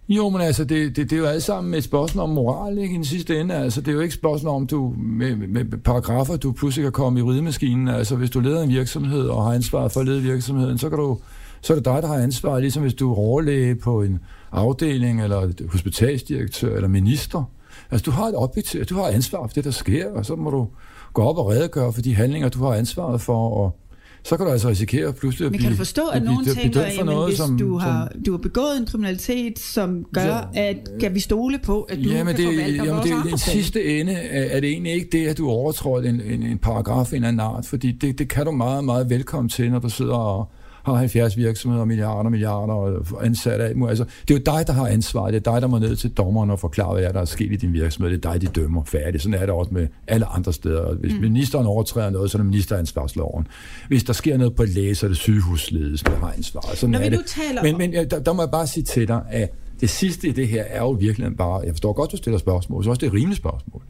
Jo, 0.10 0.30
men 0.30 0.42
altså, 0.42 0.64
det, 0.64 0.96
det, 0.96 1.10
det 1.10 1.16
er 1.16 1.20
jo 1.20 1.26
alt 1.26 1.44
sammen 1.44 1.74
et 1.74 1.84
spørgsmål 1.84 2.24
om 2.24 2.30
moral, 2.30 2.78
ikke, 2.78 2.94
i 2.94 2.96
den 2.96 3.06
sidste 3.06 3.40
ende. 3.40 3.56
Altså, 3.56 3.82
det 3.82 3.88
er 3.88 3.92
jo 3.92 4.00
ikke 4.00 4.14
et 4.14 4.20
spørgsmål 4.20 4.56
om, 4.56 4.68
du 4.68 4.94
med, 4.98 5.36
med 5.36 5.66
paragrafer, 5.78 6.38
du 6.38 6.52
pludselig 6.52 6.84
kan 6.84 6.92
komme 6.92 7.20
i 7.20 7.24
ridemaskinen. 7.24 7.88
Altså, 7.88 8.16
hvis 8.16 8.30
du 8.30 8.40
leder 8.40 8.64
en 8.64 8.70
virksomhed 8.70 9.28
og 9.28 9.44
har 9.44 9.54
ansvar 9.54 9.88
for 9.88 10.00
at 10.00 10.06
lede 10.06 10.22
virksomheden, 10.22 10.78
så, 10.78 10.90
kan 10.90 10.98
du, 10.98 11.18
så 11.62 11.74
er 11.74 11.78
det 11.78 11.86
dig, 11.86 12.02
der 12.02 12.08
har 12.08 12.16
ansvar, 12.16 12.60
ligesom 12.60 12.82
hvis 12.82 12.94
du 12.94 13.12
er 13.12 13.18
overlæge 13.18 13.76
på 13.76 14.02
en 14.02 14.20
afdeling, 14.52 15.24
eller 15.24 15.52
hospitalsdirektør, 15.72 16.76
eller 16.76 16.88
minister. 16.88 17.44
Altså, 17.92 18.06
du 18.06 18.12
har 18.12 18.26
et 18.26 18.36
objektiv, 18.36 18.86
du 18.86 18.96
har 18.96 19.08
ansvar 19.08 19.48
for 19.48 19.54
det, 19.54 19.64
der 19.64 19.72
sker, 19.72 20.12
og 20.12 20.26
så 20.26 20.36
må 20.36 20.50
du 20.50 20.68
gå 21.14 21.22
op 21.22 21.38
og 21.38 21.48
redegøre 21.48 21.94
for 21.94 22.02
de 22.02 22.16
handlinger, 22.16 22.50
du 22.50 22.64
har 22.64 22.74
ansvaret 22.74 23.22
for, 23.22 23.50
og 23.50 23.80
så 24.24 24.38
kan 24.38 24.46
du 24.46 24.52
altså 24.52 24.70
risikere 24.70 25.14
pludselig 25.14 25.46
at 25.46 25.52
Men 25.52 25.58
blive 25.58 25.64
kan 25.64 25.72
du 25.72 25.78
forstå, 25.78 26.02
at 26.08 26.22
blive- 26.22 26.26
nogen 26.34 26.44
blive 26.44 26.56
tænker, 26.56 26.82
at 26.82 27.06
noget, 27.06 27.28
hvis 27.28 27.38
som- 27.38 27.58
du, 27.58 27.78
har, 27.78 28.10
som- 28.14 28.24
du 28.24 28.32
har 28.32 28.38
begået 28.38 28.78
en 28.80 28.86
kriminalitet, 28.86 29.60
som 29.60 30.06
gør, 30.14 30.50
Ja. 30.56 30.70
at 30.70 30.78
kan 31.00 31.14
vi 31.16 31.20
stole 31.20 31.60
på, 31.64 31.82
at 31.82 31.98
du 31.98 32.02
Ja, 32.10 32.16
kan 32.18 32.26
men 32.26 32.36
det, 32.36 32.46
forvalte 32.46 32.76
jamen, 32.78 32.90
vores 32.96 33.06
det, 33.06 33.14
andre 33.14 33.32
det, 33.32 33.40
sidste 33.40 34.00
ende 34.00 34.14
er, 34.14 34.56
er 34.56 34.60
det 34.60 34.70
egentlig 34.70 34.94
ikke 34.94 35.08
det, 35.12 35.28
at 35.28 35.38
du 35.38 35.50
overtrådte 35.50 36.10
en, 36.10 36.22
en, 36.22 36.44
en 36.44 36.58
paragraf 36.58 37.14
af 37.14 37.18
en 37.18 37.24
anden 37.24 37.40
art, 37.40 37.66
fordi 37.66 37.92
det, 37.92 38.20
det 38.20 38.28
kan 38.30 38.46
du 38.46 38.52
meget, 38.52 38.84
meget 38.84 39.10
velkommen 39.10 39.50
til, 39.50 39.72
når 39.72 39.80
du 39.80 39.90
sidder 39.90 40.14
og 40.16 40.52
har 40.84 40.94
70 40.94 41.38
virksomheder, 41.38 41.86
milliarder 41.86 42.30
milliarder 42.30 42.74
og 42.74 43.26
ansatte 43.26 43.74
muligt. 43.76 43.90
Altså, 43.90 44.04
det 44.28 44.34
er 44.34 44.40
jo 44.40 44.58
dig, 44.58 44.68
der 44.68 44.74
har 44.74 44.88
ansvaret. 44.88 45.34
Det 45.34 45.48
er 45.48 45.52
dig, 45.52 45.62
der 45.62 45.68
må 45.68 45.80
ned 45.80 45.96
til 45.96 46.10
dommeren 46.10 46.50
og 46.50 46.60
forklare, 46.60 46.94
hvad 46.94 47.04
er, 47.04 47.12
der 47.12 47.22
er 47.22 47.26
sket 47.26 47.52
i 47.52 47.56
din 47.56 47.74
virksomhed. 47.74 48.12
Det 48.12 48.26
er 48.26 48.32
dig, 48.32 48.42
de 48.42 48.48
dømmer 48.48 48.84
færdigt. 48.84 49.24
Sådan 49.24 49.34
er 49.34 49.46
det 49.46 49.50
også 49.50 49.74
med 49.74 49.88
alle 50.08 50.26
andre 50.26 50.54
steder. 50.54 50.96
Hvis 50.96 51.14
mm. 51.14 51.22
ministeren 51.22 51.66
overtræder 51.66 52.10
noget, 52.10 52.32
så 52.32 52.38
er 52.38 52.40
det 52.40 52.46
ministeransvarsloven. 52.46 53.48
Hvis 53.88 54.04
der 54.04 54.14
sker 54.14 54.38
noget 54.38 54.56
på 54.56 54.64
et 54.64 54.70
læge, 54.70 54.96
så 54.96 55.06
er 55.06 55.08
det 55.08 55.18
sygehusledelsen, 55.18 56.12
der 56.12 56.18
har 56.18 56.34
ansvaret. 56.38 56.78
Sådan 56.78 56.92
Når 56.92 57.00
er 57.00 57.10
det. 57.10 57.20
taler 57.26 57.64
men, 57.64 57.78
men 57.78 57.94
der, 57.94 58.20
der 58.20 58.34
må 58.34 58.42
jeg 58.42 58.52
bare 58.52 58.68
sige 58.68 58.84
til 58.84 59.08
dig, 59.08 59.22
at 59.30 59.50
det 59.82 59.90
sidste 59.90 60.28
i 60.28 60.32
det 60.32 60.48
her 60.48 60.64
er 60.64 60.80
jo 60.80 60.90
virkelig 60.90 61.38
bare, 61.38 61.62
jeg 61.66 61.74
forstår 61.74 61.94
godt, 61.94 62.12
du 62.12 62.18
stiller 62.18 62.38
spørgsmål, 62.38 62.84
så 62.84 62.90
også 62.90 63.00
det 63.00 63.08
er 63.08 63.12
et 63.12 63.16
rimeligt 63.16 63.38
spørgsmål. 63.38 63.82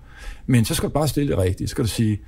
Men 0.47 0.65
så 0.65 0.75
skal 0.75 0.89
du 0.89 0.93
bare 0.93 1.07
stille 1.07 1.29
det 1.29 1.37
rigtigt. 1.37 1.69
Så 1.69 1.71
skal 1.71 1.83
du 1.83 1.89
sige, 1.89 2.19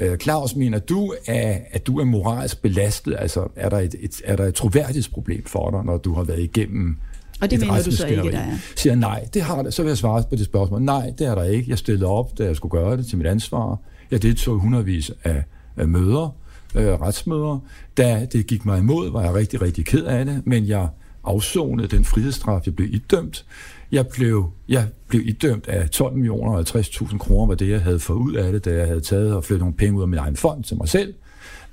øh, 0.00 0.18
Claus, 0.18 0.56
mener 0.56 0.78
du, 0.78 1.14
at, 1.26 1.62
at 1.70 1.86
du 1.86 1.98
er 2.00 2.04
moralsk 2.04 2.62
belastet? 2.62 3.16
Altså, 3.18 3.48
er 3.56 3.68
der 3.68 3.78
et, 3.78 3.94
et, 4.00 4.22
er 4.24 4.36
der 4.36 4.44
et 4.44 4.54
troværdighedsproblem 4.54 5.46
for 5.46 5.70
dig, 5.70 5.84
når 5.84 5.96
du 5.96 6.14
har 6.14 6.22
været 6.22 6.40
igennem 6.40 6.96
Og 7.40 7.50
det 7.50 7.56
et 7.56 7.60
mener 7.60 7.82
du 7.82 7.90
så 7.90 8.06
ikke, 8.06 8.22
der 8.22 8.38
er? 8.38 8.56
Siger 8.76 8.94
nej, 8.94 9.28
det 9.34 9.42
har 9.42 9.62
der. 9.62 9.70
Så 9.70 9.82
vil 9.82 9.88
jeg 9.88 9.98
svare 9.98 10.22
på 10.30 10.36
det 10.36 10.44
spørgsmål. 10.44 10.82
Nej, 10.82 11.12
det 11.18 11.26
er 11.26 11.34
der 11.34 11.44
ikke. 11.44 11.70
Jeg 11.70 11.78
stillede 11.78 12.06
op, 12.06 12.38
da 12.38 12.44
jeg 12.44 12.56
skulle 12.56 12.72
gøre 12.72 12.96
det 12.96 13.06
til 13.06 13.18
mit 13.18 13.26
ansvar. 13.26 13.78
Jeg 14.10 14.22
deltog 14.22 14.58
hundredvis 14.58 15.10
af, 15.24 15.44
af 15.76 15.88
møder, 15.88 16.34
øh, 16.74 16.86
retsmøder. 16.86 17.58
Da 17.96 18.26
det 18.32 18.46
gik 18.46 18.64
mig 18.64 18.78
imod, 18.78 19.10
var 19.10 19.22
jeg 19.22 19.34
rigtig, 19.34 19.62
rigtig 19.62 19.86
ked 19.86 20.04
af 20.04 20.24
det, 20.24 20.42
men 20.46 20.68
jeg 20.68 20.88
afsonede 21.24 21.88
den 21.88 22.04
frihedsstraf, 22.04 22.60
jeg 22.66 22.76
blev 22.76 22.94
idømt. 22.94 23.44
Jeg 23.92 24.06
blev, 24.06 24.50
jeg 24.68 24.86
blev 25.08 25.22
idømt 25.28 25.68
af 25.68 25.90
12 25.90 26.14
millioner 26.14 26.52
og 26.52 26.60
50.000 26.60 27.18
kroner, 27.18 27.46
var 27.46 27.54
det, 27.54 27.68
jeg 27.68 27.80
havde 27.80 28.00
fået 28.00 28.16
ud 28.16 28.34
af 28.34 28.52
det, 28.52 28.64
da 28.64 28.74
jeg 28.74 28.86
havde 28.86 29.00
taget 29.00 29.34
og 29.34 29.44
flyttet 29.44 29.60
nogle 29.60 29.74
penge 29.74 29.96
ud 29.96 30.02
af 30.02 30.08
min 30.08 30.18
egen 30.18 30.36
fond 30.36 30.64
til 30.64 30.76
mig 30.76 30.88
selv. 30.88 31.14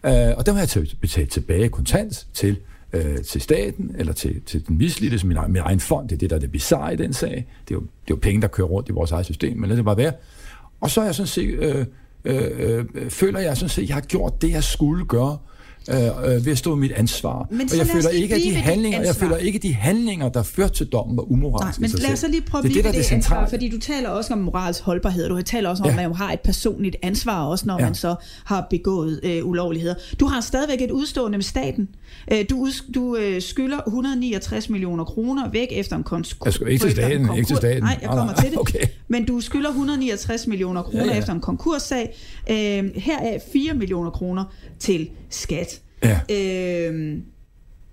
Uh, 0.03 0.09
og 0.11 0.45
dem 0.45 0.55
har 0.55 0.69
jeg 0.75 0.87
betalt 1.01 1.31
tilbage 1.31 1.69
kontant 1.69 2.27
til, 2.33 2.57
uh, 2.93 3.15
til 3.29 3.41
staten, 3.41 3.95
eller 3.97 4.13
til, 4.13 4.41
til 4.45 4.67
den 4.67 4.77
mislidte, 4.77 5.19
som 5.19 5.27
min, 5.27 5.37
egen- 5.37 5.51
min 5.51 5.61
egen 5.61 5.79
fond. 5.79 6.09
Det 6.09 6.15
er 6.15 6.19
det, 6.19 6.29
der 6.29 6.35
er 6.35 6.39
det 6.39 6.51
bizarre 6.51 6.93
i 6.93 6.97
den 6.97 7.13
sag. 7.13 7.47
Det 7.67 7.75
er, 7.75 7.75
jo, 7.75 7.81
det 7.81 7.85
er 7.85 8.15
jo 8.15 8.19
penge, 8.21 8.41
der 8.41 8.47
kører 8.47 8.67
rundt 8.67 8.89
i 8.89 8.91
vores 8.91 9.11
eget 9.11 9.25
system, 9.25 9.57
men 9.57 9.69
lad 9.69 9.77
det 9.77 9.85
bare 9.85 9.97
være. 9.97 10.13
Og 10.81 10.89
så 10.89 11.01
er 11.01 11.05
jeg 11.05 11.15
sådan 11.15 11.27
set, 11.27 11.49
øh, 11.49 11.85
øh, 12.25 12.85
øh, 12.95 13.09
føler 13.09 13.39
jeg 13.39 13.57
sådan 13.57 13.69
set, 13.69 13.83
at 13.83 13.87
jeg 13.87 13.95
har 13.95 14.01
gjort 14.01 14.41
det, 14.41 14.51
jeg 14.51 14.63
skulle 14.63 15.05
gøre, 15.05 15.31
øh, 15.31 15.52
øh, 15.89 16.45
ved 16.45 16.51
at 16.51 16.57
stå 16.57 16.75
mit 16.75 16.91
ansvar. 16.91 17.47
Men 17.51 17.61
og 17.71 17.77
jeg 17.77 17.87
føler 17.87 18.09
ikke, 18.09 18.35
at 18.35 18.41
de 18.41 18.53
handlinger, 18.55 19.01
jeg 19.01 19.15
føler 19.15 19.37
ikke, 19.37 19.57
at 19.57 19.63
de 19.63 19.73
handlinger, 19.73 20.29
der 20.29 20.43
førte 20.43 20.73
til 20.73 20.85
dommen, 20.87 21.17
var 21.17 21.23
Nej, 21.23 21.31
umoralske 21.33 21.81
men 21.81 21.87
i 21.87 21.91
sig 21.91 21.99
lad 22.01 22.11
os 22.13 22.19
så 22.19 22.27
lige 22.27 22.41
prøve 22.41 22.59
at 22.59 22.63
det 22.63 22.69
er 22.69 22.73
blive 22.73 22.83
det, 22.83 22.87
er 22.89 22.91
det 23.01 23.09
det 23.09 23.15
ansvar, 23.15 23.29
centrale. 23.35 23.49
fordi 23.49 23.69
du 23.69 23.79
taler 23.79 24.09
også 24.09 24.33
om 24.33 24.39
moralsk 24.39 24.81
holdbarhed, 24.83 25.23
og 25.29 25.37
du 25.37 25.41
taler 25.41 25.69
også 25.69 25.83
om, 25.83 25.87
Ja. 25.87 25.91
at 25.91 25.95
man 25.95 26.05
jo 26.05 26.13
har 26.13 26.31
et 26.33 26.39
personligt 26.41 26.95
ansvar, 27.01 27.45
også 27.45 27.65
når 27.67 27.79
Ja. 27.79 27.85
man 27.85 27.95
så 27.95 28.15
har 28.45 28.67
begået 28.69 29.19
øh, 29.23 29.45
ulovligheder. 29.45 29.95
Du 30.19 30.25
har 30.25 30.41
stadigvæk 30.41 30.81
et 30.81 30.91
udstående 30.91 31.37
med 31.37 31.43
staten. 31.43 31.89
Øh, 32.31 32.45
du 32.49 32.67
du 32.95 33.15
øh, 33.15 33.41
skylder 33.41 33.77
169 33.87 34.69
millioner 34.69 35.03
kroner 35.03 35.49
væk 35.51 35.67
efter 35.71 35.95
en 35.95 36.03
konkurs. 36.03 36.37
Jeg 36.45 36.53
skal 36.53 36.67
ikke 36.67 36.81
til 36.85 36.91
staten, 36.91 37.29
ikke 37.37 37.47
til 37.47 37.57
staten. 37.57 37.83
Nej, 37.83 37.97
jeg 38.01 38.07
Nej, 38.07 38.17
kommer 38.17 38.33
nej, 38.33 38.41
til 38.43 38.51
det. 38.51 38.59
okay. 38.59 38.79
Men 39.07 39.25
du 39.25 39.39
skylder 39.39 39.69
169 39.69 40.47
millioner 40.47 40.81
kroner 40.81 41.05
Ja, 41.05 41.11
ja. 41.13 41.17
efter 41.19 41.33
en 41.33 41.41
konkurssag. 41.41 42.15
Øh, 42.49 42.55
her 42.95 43.19
er 43.19 43.37
4 43.53 43.73
millioner 43.73 44.09
kroner 44.11 44.43
til 44.79 45.09
skat. 45.29 45.72
Ja. 46.03 46.19
Øh, 46.89 47.17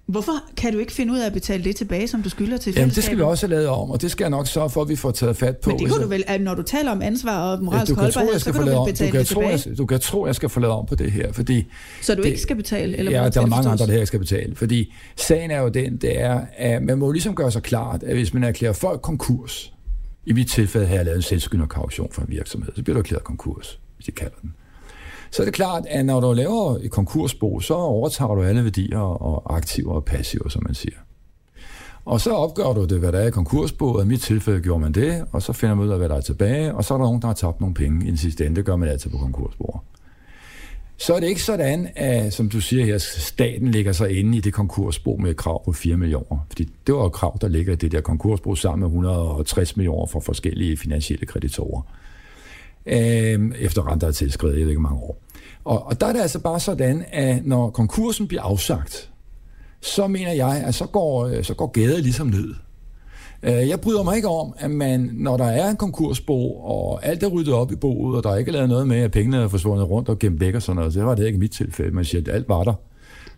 hvorfor 0.06 0.32
kan 0.56 0.72
du 0.72 0.78
ikke 0.78 0.92
finde 0.92 1.12
ud 1.12 1.18
af 1.18 1.26
at 1.26 1.32
betale 1.32 1.64
det 1.64 1.76
tilbage, 1.76 2.08
som 2.08 2.22
du 2.22 2.28
skylder 2.28 2.56
til 2.58 2.72
Jamen, 2.76 2.94
det 2.94 3.04
skal 3.04 3.16
vi 3.16 3.22
også 3.22 3.46
have 3.46 3.50
lavet 3.56 3.68
om, 3.68 3.90
og 3.90 4.02
det 4.02 4.10
skal 4.10 4.24
jeg 4.24 4.30
nok 4.30 4.46
sørge 4.46 4.70
for, 4.70 4.82
at 4.82 4.88
vi 4.88 4.96
får 4.96 5.10
taget 5.10 5.36
fat 5.36 5.56
på. 5.56 5.70
Men 5.70 5.78
det 5.78 5.86
kunne 5.88 5.96
jeg- 6.00 6.04
du 6.04 6.08
vel, 6.08 6.24
at 6.26 6.40
når 6.40 6.54
du 6.54 6.62
taler 6.62 6.90
om 6.90 7.02
ansvar 7.02 7.50
og 7.52 7.56
Ja, 7.58 7.62
moralsk 7.62 7.90
du 7.90 7.94
kan 7.94 8.10
tro, 8.12 8.18
holdbarhed, 8.20 8.40
så 8.40 8.52
kan 8.52 8.60
du 8.60 8.66
vel 8.66 8.74
om. 8.76 8.86
Du 8.86 8.92
betale 8.92 9.10
kan, 9.10 9.20
det 9.20 9.26
tro, 9.28 9.40
tilbage. 9.40 9.62
jeg, 9.66 9.78
du 9.78 9.86
kan 9.86 10.00
tro, 10.00 10.26
jeg 10.26 10.34
skal 10.34 10.48
få 10.48 10.60
lavet 10.60 10.74
om 10.76 10.86
på 10.86 10.94
det 10.94 11.12
her, 11.12 11.32
fordi... 11.32 11.66
Så 12.02 12.14
du 12.14 12.22
det- 12.22 12.28
ikke 12.28 12.40
skal 12.40 12.56
betale? 12.56 12.96
Eller 12.96 13.12
ja, 13.12 13.28
der 13.28 13.40
er 13.40 13.46
mange 13.46 13.68
andre, 13.70 13.86
der 13.86 13.92
her 13.92 14.04
skal 14.04 14.18
betale. 14.18 14.56
Fordi 14.56 14.92
sagen 15.16 15.50
er 15.50 15.60
jo 15.60 15.68
den, 15.68 15.96
det 15.96 16.20
er, 16.20 16.40
at 16.56 16.82
man 16.82 16.98
må 16.98 17.12
ligesom 17.12 17.34
gøre 17.34 17.50
sig 17.52 17.62
klart, 17.62 18.02
at 18.02 18.16
hvis 18.16 18.34
man 18.34 18.44
erklærer 18.44 18.72
folk 18.72 19.00
konkurs, 19.02 19.72
i 20.26 20.32
mit 20.32 20.50
tilfælde 20.50 20.86
har 20.86 20.94
jeg 20.94 21.04
lavet 21.04 21.16
en 21.16 21.22
selvskynderkaution 21.22 22.08
for 22.12 22.22
en 22.22 22.28
virksomhed, 22.30 22.72
så 22.76 22.82
bliver 22.82 22.94
du 22.94 22.98
erklæret 23.00 23.24
konkurs, 23.24 23.78
hvis 23.96 24.06
de 24.06 24.12
kalder 24.12 24.36
den. 24.42 24.54
Så 25.30 25.42
er 25.42 25.44
det 25.44 25.54
klart, 25.54 25.86
at 25.88 26.06
når 26.06 26.20
du 26.20 26.32
laver 26.32 26.78
et 26.82 26.90
konkursbo, 26.90 27.60
så 27.60 27.74
overtager 27.74 28.34
du 28.34 28.42
alle 28.42 28.64
værdier 28.64 28.98
og 28.98 29.56
aktiver 29.56 29.92
og 29.92 30.04
passiver, 30.04 30.48
som 30.48 30.62
man 30.66 30.74
siger. 30.74 30.96
Og 32.04 32.20
så 32.20 32.30
opgør 32.30 32.72
du 32.72 32.84
det, 32.84 32.98
hvad 32.98 33.12
der 33.12 33.18
er 33.18 33.26
i 33.26 33.30
konkursboet. 33.30 34.04
I 34.04 34.06
mit 34.06 34.20
tilfælde 34.20 34.60
gjorde 34.60 34.80
man 34.80 34.92
det, 34.92 35.24
og 35.32 35.42
så 35.42 35.52
finder 35.52 35.74
man 35.74 35.86
ud 35.86 35.90
af, 35.90 35.98
hvad 35.98 36.08
der 36.08 36.16
er 36.16 36.20
tilbage, 36.20 36.74
og 36.74 36.84
så 36.84 36.94
er 36.94 36.98
der 36.98 37.04
nogen, 37.04 37.20
der 37.20 37.26
har 37.26 37.34
tabt 37.34 37.60
nogle 37.60 37.74
penge 37.74 38.06
i 38.06 38.08
den 38.08 38.16
sidste 38.16 38.46
ende. 38.46 38.56
Det 38.56 38.64
gør 38.64 38.76
man 38.76 38.88
altid 38.88 39.10
på 39.10 39.18
konkursbordet. 39.18 39.80
Så 40.96 41.14
er 41.14 41.20
det 41.20 41.26
ikke 41.26 41.42
sådan, 41.42 41.88
at, 41.96 42.32
som 42.32 42.48
du 42.48 42.60
siger 42.60 42.84
her, 42.84 42.98
staten 42.98 43.70
ligger 43.70 43.92
sig 43.92 44.18
inde 44.18 44.38
i 44.38 44.40
det 44.40 44.52
konkursbo 44.52 45.16
med 45.16 45.30
et 45.30 45.36
krav 45.36 45.64
på 45.64 45.72
4 45.72 45.96
millioner. 45.96 46.46
Fordi 46.48 46.68
det 46.86 46.94
var 46.94 47.06
et 47.06 47.12
krav, 47.12 47.38
der 47.40 47.48
ligger 47.48 47.72
i 47.72 47.76
det 47.76 47.92
der 47.92 48.00
konkursbo 48.00 48.54
sammen 48.54 48.80
med 48.80 48.88
160 48.88 49.76
millioner 49.76 50.06
fra 50.06 50.20
forskellige 50.20 50.76
finansielle 50.76 51.26
kreditorer. 51.26 51.82
Øhm, 52.86 53.52
efter 53.58 53.92
renter 53.92 54.06
er 54.06 54.12
tilskrevet, 54.12 54.54
jeg 54.54 54.62
ved 54.62 54.68
ikke 54.68 54.82
mange 54.82 54.98
år. 54.98 55.22
Og, 55.64 55.86
og 55.86 56.00
der 56.00 56.06
er 56.06 56.12
det 56.12 56.20
altså 56.20 56.38
bare 56.38 56.60
sådan, 56.60 57.04
at 57.12 57.46
når 57.46 57.70
konkursen 57.70 58.28
bliver 58.28 58.42
afsagt, 58.42 59.10
så 59.80 60.06
mener 60.06 60.32
jeg, 60.32 60.62
at 60.66 60.74
så 60.74 60.86
går, 60.86 61.26
øh, 61.26 61.44
så 61.44 61.54
går 61.54 61.66
gaden 61.66 62.02
ligesom 62.02 62.26
ned. 62.26 62.54
Øh, 63.42 63.68
jeg 63.68 63.80
bryder 63.80 64.02
mig 64.02 64.16
ikke 64.16 64.28
om, 64.28 64.54
at 64.58 64.70
man, 64.70 65.10
når 65.12 65.36
der 65.36 65.44
er 65.44 65.70
en 65.70 65.76
konkursbo, 65.76 66.52
og 66.52 67.06
alt 67.06 67.22
er 67.22 67.26
ryddet 67.26 67.54
op 67.54 67.72
i 67.72 67.76
boet, 67.76 68.16
og 68.16 68.22
der 68.22 68.30
er 68.30 68.36
ikke 68.36 68.52
lavet 68.52 68.68
noget 68.68 68.88
med, 68.88 68.96
at 68.96 69.10
pengene 69.10 69.36
er 69.36 69.48
forsvundet 69.48 69.90
rundt 69.90 70.08
og 70.08 70.18
gemt 70.18 70.40
væk 70.40 70.54
og 70.54 70.62
sådan 70.62 70.76
noget, 70.76 70.92
så 70.92 71.02
var 71.02 71.14
det 71.14 71.26
ikke 71.26 71.38
mit 71.38 71.50
tilfælde. 71.50 71.90
Man 71.90 72.04
siger, 72.04 72.20
at 72.20 72.28
alt 72.28 72.48
var 72.48 72.64
der. 72.64 72.74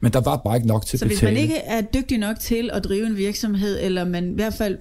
Men 0.01 0.13
der 0.13 0.21
var 0.21 0.37
bare 0.37 0.57
ikke 0.57 0.69
nok 0.69 0.87
til 0.87 0.99
så 0.99 1.05
at 1.05 1.09
betale. 1.09 1.19
Så 1.19 1.27
hvis 1.27 1.35
man 1.35 1.43
ikke 1.43 1.57
er 1.57 1.81
dygtig 1.81 2.19
nok 2.19 2.39
til 2.41 2.71
at 2.73 2.85
drive 2.85 3.07
en 3.07 3.17
virksomhed, 3.17 3.79
eller 3.81 4.05
man 4.05 4.31
i 4.31 4.35
hvert 4.35 4.55
fald 4.55 4.79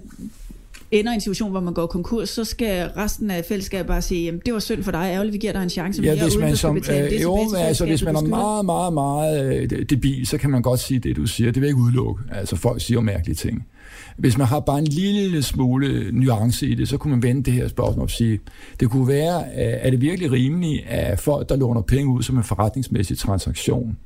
ender 0.91 1.11
i 1.11 1.15
en 1.15 1.21
situation, 1.21 1.51
hvor 1.51 1.59
man 1.59 1.73
går 1.73 1.85
konkurs, 1.85 2.29
så 2.29 2.43
skal 2.43 2.87
resten 2.97 3.31
af 3.31 3.45
fællesskabet 3.45 3.87
bare 3.87 4.01
sige, 4.01 4.25
jamen, 4.25 4.41
det 4.45 4.53
var 4.53 4.59
synd 4.59 4.83
for 4.83 4.91
dig, 4.91 5.09
ærgerligt, 5.13 5.33
vi 5.33 5.37
giver 5.37 5.53
dig 5.53 5.63
en 5.63 5.69
chance 5.69 6.01
ja, 6.01 6.13
mere, 6.15 6.23
hvis 6.23 6.35
uden 6.35 6.47
man 6.47 6.55
som, 6.55 6.75
betale 6.75 7.09
det 7.09 7.15
øh, 7.15 7.21
jo, 7.21 7.39
altså, 7.57 7.85
hvis 7.85 8.03
man 8.03 8.15
er 8.15 8.21
meget, 8.21 8.65
meget, 8.65 8.93
meget 8.93 9.55
øh, 9.55 9.85
debil, 9.89 10.27
så 10.27 10.37
kan 10.37 10.49
man 10.49 10.61
godt 10.61 10.79
sige 10.79 10.99
det, 10.99 11.15
du 11.15 11.25
siger. 11.25 11.51
Det 11.51 11.61
vil 11.61 11.67
ikke 11.67 11.79
udelukke. 11.79 12.23
Altså, 12.31 12.55
folk 12.55 12.81
siger 12.81 13.01
mærkelige 13.01 13.35
ting. 13.35 13.67
Hvis 14.17 14.37
man 14.37 14.47
har 14.47 14.59
bare 14.59 14.79
en 14.79 14.87
lille 14.87 15.43
smule 15.43 16.11
nuance 16.11 16.67
i 16.67 16.75
det, 16.75 16.89
så 16.89 16.97
kunne 16.97 17.11
man 17.11 17.23
vende 17.23 17.43
det 17.43 17.53
her 17.53 17.67
spørgsmål 17.67 18.03
og 18.03 18.09
sige, 18.09 18.39
det 18.79 18.89
kunne 18.89 19.07
være, 19.07 19.41
øh, 19.41 19.43
er 19.55 19.89
det 19.89 20.01
virkelig 20.01 20.31
rimeligt, 20.31 20.83
at 20.87 21.19
folk, 21.19 21.49
der 21.49 21.55
låner 21.55 21.81
penge 21.81 22.13
ud 22.13 22.23
som 22.23 22.37
en 22.37 22.43
forretningsmæssig 22.43 23.17
transaktion, 23.17 23.97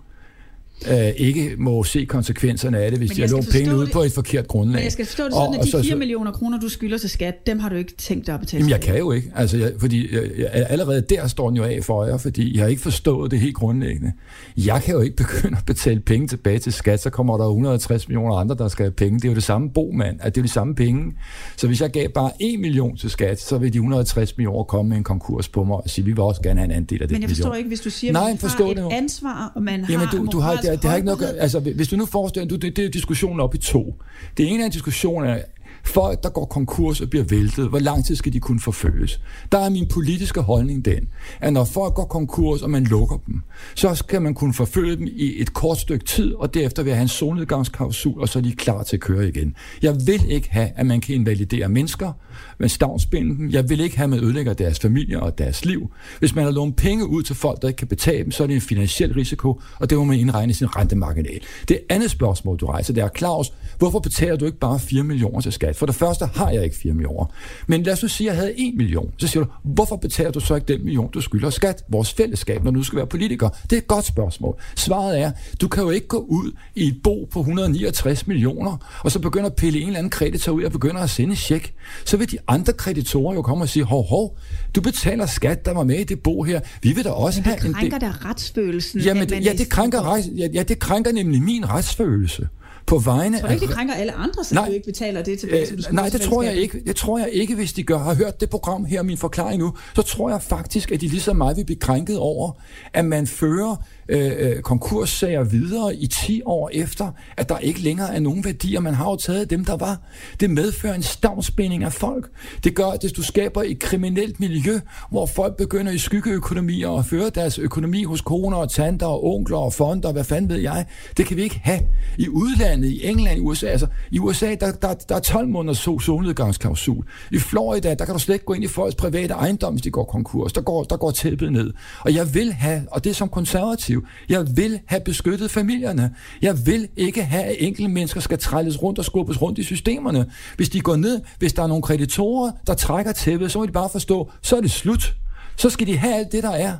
øh, 0.91 1.07
ikke 1.17 1.55
må 1.57 1.83
se 1.83 2.05
konsekvenserne 2.05 2.77
af 2.79 2.91
det, 2.91 2.99
hvis 2.99 3.11
de 3.11 3.21
har 3.21 3.29
lånt 3.29 3.49
penge 3.51 3.75
ud 3.75 3.87
på 3.87 4.01
et 4.01 4.11
forkert 4.11 4.47
grundlag. 4.47 4.75
Men 4.75 4.83
jeg 4.83 4.91
skal 4.91 5.05
forstå 5.05 5.23
det 5.23 5.33
sådan, 5.33 5.47
og, 5.47 5.55
at 5.55 5.65
de 5.65 5.71
4 5.71 5.83
så, 5.83 5.95
millioner 5.95 6.31
kroner, 6.31 6.59
du 6.59 6.69
skylder 6.69 6.97
til 6.97 7.09
skat, 7.09 7.47
dem 7.47 7.59
har 7.59 7.69
du 7.69 7.75
ikke 7.75 7.93
tænkt 7.97 8.27
dig 8.27 8.33
at 8.33 8.39
betale 8.39 8.59
Jamen, 8.59 8.69
jeg 8.69 8.81
kan 8.81 8.97
jo 8.97 9.11
ikke. 9.11 9.31
Altså, 9.35 9.57
jeg, 9.57 9.71
fordi 9.79 10.15
jeg, 10.15 10.23
jeg, 10.37 10.65
allerede 10.69 11.01
der 11.09 11.27
står 11.27 11.49
den 11.49 11.57
jo 11.57 11.63
af 11.63 11.79
for 11.83 12.05
jer, 12.05 12.17
fordi 12.17 12.55
jeg 12.55 12.63
har 12.63 12.69
ikke 12.69 12.81
forstået 12.81 13.31
det 13.31 13.39
helt 13.39 13.55
grundlæggende. 13.55 14.11
Jeg 14.57 14.81
kan 14.83 14.93
jo 14.93 15.01
ikke 15.01 15.15
begynde 15.23 15.57
at 15.57 15.65
betale 15.65 15.99
penge 15.99 16.27
tilbage 16.27 16.59
til 16.59 16.73
skat, 16.73 17.01
så 17.01 17.09
kommer 17.09 17.37
der 17.37 17.45
160 17.45 18.07
millioner 18.07 18.35
andre, 18.35 18.55
der 18.55 18.67
skal 18.67 18.83
have 18.83 18.91
penge. 18.91 19.19
Det 19.19 19.25
er 19.25 19.29
jo 19.29 19.35
det 19.35 19.43
samme 19.43 19.69
bo, 19.69 19.91
mand. 19.91 20.17
At 20.21 20.35
det 20.35 20.41
er 20.41 20.45
de 20.45 20.51
samme 20.51 20.75
penge. 20.75 21.13
Så 21.57 21.67
hvis 21.67 21.81
jeg 21.81 21.91
gav 21.91 22.09
bare 22.09 22.31
1 22.39 22.59
million 22.59 22.97
til 22.97 23.09
skat, 23.09 23.41
så 23.41 23.57
vil 23.57 23.73
de 23.73 23.77
160 23.77 24.37
millioner 24.37 24.63
komme 24.63 24.89
med 24.89 24.97
en 24.97 25.03
konkurs 25.03 25.47
på 25.47 25.63
mig 25.63 25.75
og 25.75 25.89
sige, 25.89 26.05
vi 26.05 26.11
vil 26.11 26.19
også 26.19 26.41
gerne 26.41 26.59
have 26.59 26.65
en 26.65 26.71
andel 26.71 27.01
af 27.01 27.07
det 27.07 27.15
Men 27.15 27.21
jeg 27.21 27.29
forstår 27.29 27.45
million. 27.45 27.57
ikke, 27.57 27.67
hvis 27.67 27.79
du 27.79 27.89
siger, 27.89 28.13
Nej, 28.13 28.21
at 28.21 28.43
man 28.43 28.77
har 28.77 28.87
et 28.87 28.93
ansvar, 28.93 29.51
og 29.55 29.63
man 29.63 29.85
Jamen, 29.89 30.07
har 30.07 30.17
du, 30.17 30.25
du 30.31 30.39
har, 30.39 30.55
det, 30.71 30.81
det 30.81 30.89
har 30.89 30.95
ikke 30.95 31.05
noget, 31.05 31.35
altså, 31.39 31.59
hvis 31.59 31.87
du 31.87 31.95
nu 31.95 32.05
forestiller 32.05 32.47
dig, 32.47 32.61
det, 32.61 32.75
det 32.75 32.85
er 32.85 32.89
diskussionen 32.89 33.39
op 33.39 33.55
i 33.55 33.57
to. 33.57 33.95
Det 34.37 34.47
ene 34.51 34.61
er 34.61 34.65
en 34.65 34.71
diskussion 34.71 35.25
af, 35.25 35.45
folk, 35.87 36.23
der 36.23 36.29
går 36.29 36.45
konkurs 36.45 37.01
og 37.01 37.09
bliver 37.09 37.25
væltet, 37.25 37.69
hvor 37.69 37.79
lang 37.79 38.05
tid 38.05 38.15
skal 38.15 38.33
de 38.33 38.39
kunne 38.39 38.59
forfølges? 38.59 39.21
Der 39.51 39.57
er 39.57 39.69
min 39.69 39.87
politiske 39.87 40.41
holdning 40.41 40.85
den, 40.85 41.07
at 41.41 41.53
når 41.53 41.63
folk 41.63 41.93
går 41.93 42.05
konkurs, 42.05 42.61
og 42.61 42.69
man 42.69 42.83
lukker 42.83 43.17
dem, 43.27 43.41
så 43.75 43.95
skal 43.95 44.21
man 44.21 44.33
kunne 44.33 44.53
forfølge 44.53 44.95
dem 44.95 45.07
i 45.07 45.41
et 45.41 45.53
kort 45.53 45.77
stykke 45.77 46.05
tid, 46.05 46.33
og 46.33 46.53
derefter 46.53 46.83
vil 46.83 46.93
have 46.93 47.01
en 47.01 47.07
solnedgangsklausul, 47.07 48.21
og 48.21 48.29
så 48.29 48.39
er 48.39 48.43
de 48.43 48.51
klar 48.51 48.83
til 48.83 48.95
at 48.95 49.01
køre 49.01 49.27
igen. 49.27 49.55
Jeg 49.81 49.95
vil 50.05 50.31
ikke 50.31 50.49
have, 50.51 50.69
at 50.75 50.85
man 50.85 51.01
kan 51.01 51.15
invalidere 51.15 51.69
mennesker, 51.69 52.11
med 52.57 52.69
stavnsbinde 52.69 53.37
dem. 53.37 53.49
Jeg 53.49 53.69
vil 53.69 53.79
ikke 53.79 53.97
have, 53.97 54.03
at 54.03 54.09
man 54.09 54.23
ødelægger 54.23 54.53
deres 54.53 54.79
familie 54.79 55.19
og 55.19 55.37
deres 55.37 55.65
liv. 55.65 55.91
Hvis 56.19 56.35
man 56.35 56.43
har 56.43 56.51
lånt 56.51 56.75
penge 56.75 57.07
ud 57.07 57.23
til 57.23 57.35
folk, 57.35 57.61
der 57.61 57.67
ikke 57.67 57.77
kan 57.77 57.87
betale 57.87 58.23
dem, 58.23 58.31
så 58.31 58.43
er 58.43 58.47
det 58.47 58.55
en 58.55 58.61
finansiel 58.61 59.13
risiko, 59.13 59.61
og 59.79 59.89
det 59.89 59.97
må 59.97 60.03
man 60.03 60.19
indregne 60.19 60.51
i 60.51 60.53
sin 60.53 60.75
rentemarginal. 60.75 61.41
Det 61.67 61.79
andet 61.89 62.11
spørgsmål, 62.11 62.57
du 62.57 62.65
rejser, 62.65 62.93
det 62.93 63.03
er, 63.03 63.09
Claus, 63.17 63.53
hvorfor 63.77 63.99
betaler 63.99 64.35
du 64.35 64.45
ikke 64.45 64.59
bare 64.59 64.79
4 64.79 65.03
millioner 65.03 65.41
til 65.41 65.51
skat? 65.51 65.75
For 65.75 65.85
det 65.85 65.95
første 65.95 66.25
har 66.25 66.49
jeg 66.49 66.63
ikke 66.63 66.75
4 66.75 66.93
millioner. 66.93 67.25
Men 67.67 67.83
lad 67.83 67.93
os 67.93 68.01
nu 68.01 68.07
sige, 68.07 68.29
at 68.29 68.35
jeg 68.35 68.41
havde 68.41 68.59
1 68.59 68.73
million. 68.77 69.13
Så 69.17 69.27
siger 69.27 69.43
du, 69.43 69.49
hvorfor 69.63 69.95
betaler 69.95 70.31
du 70.31 70.39
så 70.39 70.55
ikke 70.55 70.73
den 70.73 70.83
million, 70.83 71.11
du 71.11 71.21
skylder 71.21 71.49
skat? 71.49 71.83
Vores 71.89 72.13
fællesskab, 72.13 72.63
når 72.63 72.71
du 72.71 72.83
skal 72.83 72.97
være 72.97 73.07
politiker. 73.07 73.49
Det 73.63 73.73
er 73.73 73.77
et 73.77 73.87
godt 73.87 74.05
spørgsmål. 74.05 74.61
Svaret 74.75 75.19
er, 75.19 75.31
du 75.61 75.67
kan 75.67 75.83
jo 75.83 75.89
ikke 75.89 76.07
gå 76.07 76.17
ud 76.17 76.51
i 76.75 76.87
et 76.87 76.97
bo 77.03 77.27
på 77.31 77.39
169 77.39 78.27
millioner, 78.27 78.77
og 79.03 79.11
så 79.11 79.19
begynder 79.19 79.49
at 79.49 79.55
pille 79.55 79.79
en 79.79 79.87
eller 79.87 79.97
anden 79.97 80.09
kreditor 80.09 80.51
ud 80.51 80.63
og 80.63 80.71
begynder 80.71 81.01
at 81.01 81.09
sende 81.09 81.35
check. 81.35 81.73
Så 82.05 82.17
vil 82.17 82.31
de 82.31 82.37
andre 82.47 82.73
kreditorer 82.73 83.33
jo 83.35 83.41
komme 83.41 83.63
og 83.63 83.69
sige, 83.69 83.83
hov, 83.83 84.07
hov, 84.07 84.37
du 84.75 84.81
betaler 84.81 85.25
skat, 85.25 85.65
der 85.65 85.73
var 85.73 85.83
med 85.83 85.99
i 85.99 86.03
det 86.03 86.19
bo 86.19 86.43
her. 86.43 86.59
Vi 86.81 86.91
vil 86.91 87.03
da 87.03 87.09
også 87.09 87.41
Men 87.41 87.53
det 87.53 87.59
have 87.61 87.67
en 87.67 87.73
krænker 87.73 87.97
da 87.97 88.11
retsfølelsen. 88.25 89.01
Jamen, 89.01 89.29
det, 89.29 89.45
ja, 89.45 89.53
det 89.53 89.69
krænker, 89.69 90.17
ja, 90.53 90.63
det 90.63 90.79
krænker 90.79 91.11
nemlig 91.11 91.41
min 91.41 91.69
retsfølelse. 91.69 92.47
På 92.85 92.97
vegne 92.97 93.39
Tror 93.39 93.47
du 93.47 93.53
ikke, 93.53 93.65
det 93.65 93.75
krænker 93.75 93.93
alle 93.93 94.13
andre, 94.13 94.43
så 94.43 94.55
Nej. 94.55 94.67
du 94.67 94.73
ikke 94.73 94.85
betaler 94.85 95.21
det 95.23 95.39
tilbage, 95.39 95.67
som 95.67 95.77
du 95.77 95.83
Øh, 95.87 95.93
nej, 95.93 96.09
det 96.09 96.21
tror 96.21 96.43
jeg 96.43 96.55
ikke. 96.55 96.81
Det 96.87 96.95
tror 96.95 97.17
jeg 97.17 97.29
ikke, 97.31 97.55
hvis 97.55 97.73
de 97.73 97.83
gør, 97.83 97.97
har 97.97 98.13
hørt 98.15 98.41
det 98.41 98.49
program 98.49 98.85
her, 98.85 99.03
min 99.03 99.17
forklaring 99.17 99.59
nu. 99.61 99.73
Så 99.95 100.01
tror 100.01 100.29
jeg 100.29 100.41
faktisk, 100.41 100.91
at 100.91 101.01
de 101.01 101.07
lige 101.07 101.21
så 101.21 101.33
meget 101.33 101.57
vil 101.57 101.65
blive 101.65 101.79
krænket 101.79 102.17
over, 102.17 102.51
at 102.93 103.05
man 103.05 103.27
fører 103.27 103.75
Øh, 104.09 104.31
øh, 104.37 104.61
konkurssager 104.61 105.43
videre 105.43 105.95
i 105.95 106.07
10 106.07 106.41
år 106.45 106.69
efter, 106.73 107.11
at 107.37 107.49
der 107.49 107.57
ikke 107.57 107.79
længere 107.81 108.15
er 108.15 108.19
nogen 108.19 108.45
værdier. 108.45 108.79
Man 108.79 108.93
har 108.93 109.09
jo 109.09 109.15
taget 109.15 109.49
dem, 109.49 109.65
der 109.65 109.77
var. 109.77 109.99
Det 110.39 110.49
medfører 110.49 110.93
en 110.93 111.03
stavnsbinding 111.03 111.83
af 111.83 111.93
folk. 111.93 112.29
Det 112.63 112.75
gør, 112.75 112.85
at 112.85 113.05
du 113.17 113.23
skaber 113.23 113.63
et 113.65 113.79
kriminelt 113.79 114.39
miljø, 114.39 114.79
hvor 115.11 115.25
folk 115.25 115.57
begynder 115.57 115.91
i 115.91 115.97
skyggeøkonomier 115.97 116.87
og 116.87 117.05
føre 117.05 117.29
deres 117.29 117.59
økonomi 117.59 118.03
hos 118.03 118.21
koner 118.21 118.57
og 118.57 118.71
tanter 118.71 119.05
og 119.07 119.25
onkler 119.35 119.57
og 119.57 119.73
fonder, 119.73 120.11
hvad 120.11 120.23
fanden 120.23 120.49
ved 120.49 120.59
jeg. 120.59 120.85
Det 121.17 121.25
kan 121.25 121.37
vi 121.37 121.43
ikke 121.43 121.59
have. 121.63 121.79
I 122.17 122.29
udlandet, 122.29 122.89
i 122.89 123.07
England, 123.07 123.37
i 123.37 123.41
USA, 123.41 123.67
altså 123.67 123.87
i 124.11 124.19
USA, 124.19 124.55
der, 124.59 124.71
der, 124.71 124.93
der 124.93 125.15
er 125.15 125.19
12 125.19 125.47
måneders 125.47 125.77
sol- 125.77 126.01
solnedgangsklausul. 126.01 127.05
I 127.31 127.39
Florida, 127.39 127.93
der 127.93 128.05
kan 128.05 128.13
du 128.13 128.19
slet 128.19 128.35
ikke 128.35 128.45
gå 128.45 128.53
ind 128.53 128.63
i 128.63 128.67
folks 128.67 128.95
private 128.95 129.33
ejendom, 129.33 129.73
hvis 129.73 129.81
de 129.81 129.89
går 129.91 130.03
konkurs. 130.03 130.53
Der 130.53 130.61
går, 130.61 130.83
der 130.83 130.97
går 130.97 131.11
tæppet 131.11 131.51
ned. 131.51 131.73
Og 131.99 132.13
jeg 132.15 132.33
vil 132.33 132.53
have, 132.53 132.81
og 132.91 133.03
det 133.03 133.09
er 133.09 133.13
som 133.13 133.29
konservativ, 133.29 133.94
jeg 134.29 134.45
vil 134.55 134.79
have 134.85 135.01
beskyttet 135.05 135.51
familierne. 135.51 136.15
Jeg 136.41 136.65
vil 136.65 136.87
ikke 136.97 137.23
have, 137.23 137.43
at 137.43 137.55
enkelte 137.59 137.91
mennesker 137.91 138.19
skal 138.19 138.37
trælles 138.37 138.83
rundt 138.83 138.99
og 138.99 139.05
skubbes 139.05 139.41
rundt 139.41 139.59
i 139.59 139.63
systemerne. 139.63 140.25
Hvis 140.55 140.69
de 140.69 140.81
går 140.81 140.95
ned, 140.95 141.21
hvis 141.39 141.53
der 141.53 141.63
er 141.63 141.67
nogle 141.67 141.83
kreditorer, 141.83 142.51
der 142.67 142.73
trækker 142.73 143.11
tæppet, 143.11 143.51
så 143.51 143.59
må 143.59 143.65
de 143.65 143.71
bare 143.71 143.89
forstå, 143.91 144.31
så 144.41 144.57
er 144.57 144.61
det 144.61 144.71
slut. 144.71 145.15
Så 145.57 145.69
skal 145.69 145.87
de 145.87 145.97
have 145.97 146.15
alt 146.15 146.31
det, 146.31 146.43
der 146.43 146.51
er. 146.51 146.75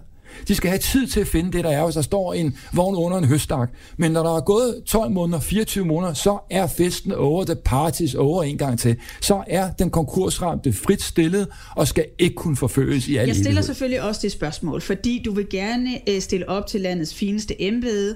De 0.47 0.55
skal 0.55 0.69
have 0.69 0.79
tid 0.79 1.07
til 1.07 1.19
at 1.19 1.27
finde 1.27 1.51
det, 1.51 1.63
der 1.63 1.69
er, 1.69 1.83
hvis 1.83 1.95
der 1.95 2.01
står 2.01 2.33
en 2.33 2.57
vogn 2.73 2.95
under 2.95 3.17
en 3.17 3.25
høstak. 3.25 3.69
Men 3.97 4.11
når 4.11 4.23
der 4.23 4.35
er 4.35 4.41
gået 4.41 4.83
12 4.85 5.11
måneder, 5.11 5.39
24 5.39 5.85
måneder, 5.85 6.13
så 6.13 6.37
er 6.51 6.67
festen 6.67 7.11
over, 7.11 7.45
the 7.45 7.55
parties 7.55 8.15
over 8.15 8.43
en 8.43 8.57
gang 8.57 8.79
til. 8.79 8.95
Så 9.21 9.43
er 9.47 9.71
den 9.71 9.89
konkursramte 9.89 10.73
frit 10.73 11.01
stillet 11.01 11.47
og 11.75 11.87
skal 11.87 12.05
ikke 12.19 12.35
kunne 12.35 12.55
forfølges 12.57 13.07
i 13.07 13.15
alle 13.15 13.27
Jeg 13.27 13.35
stiller 13.35 13.49
evighed. 13.51 13.63
selvfølgelig 13.63 14.01
også 14.01 14.21
det 14.23 14.31
spørgsmål, 14.31 14.81
fordi 14.81 15.21
du 15.25 15.33
vil 15.33 15.49
gerne 15.49 15.89
øh, 16.09 16.21
stille 16.21 16.49
op 16.49 16.67
til 16.67 16.81
landets 16.81 17.13
fineste 17.15 17.61
embede, 17.61 18.15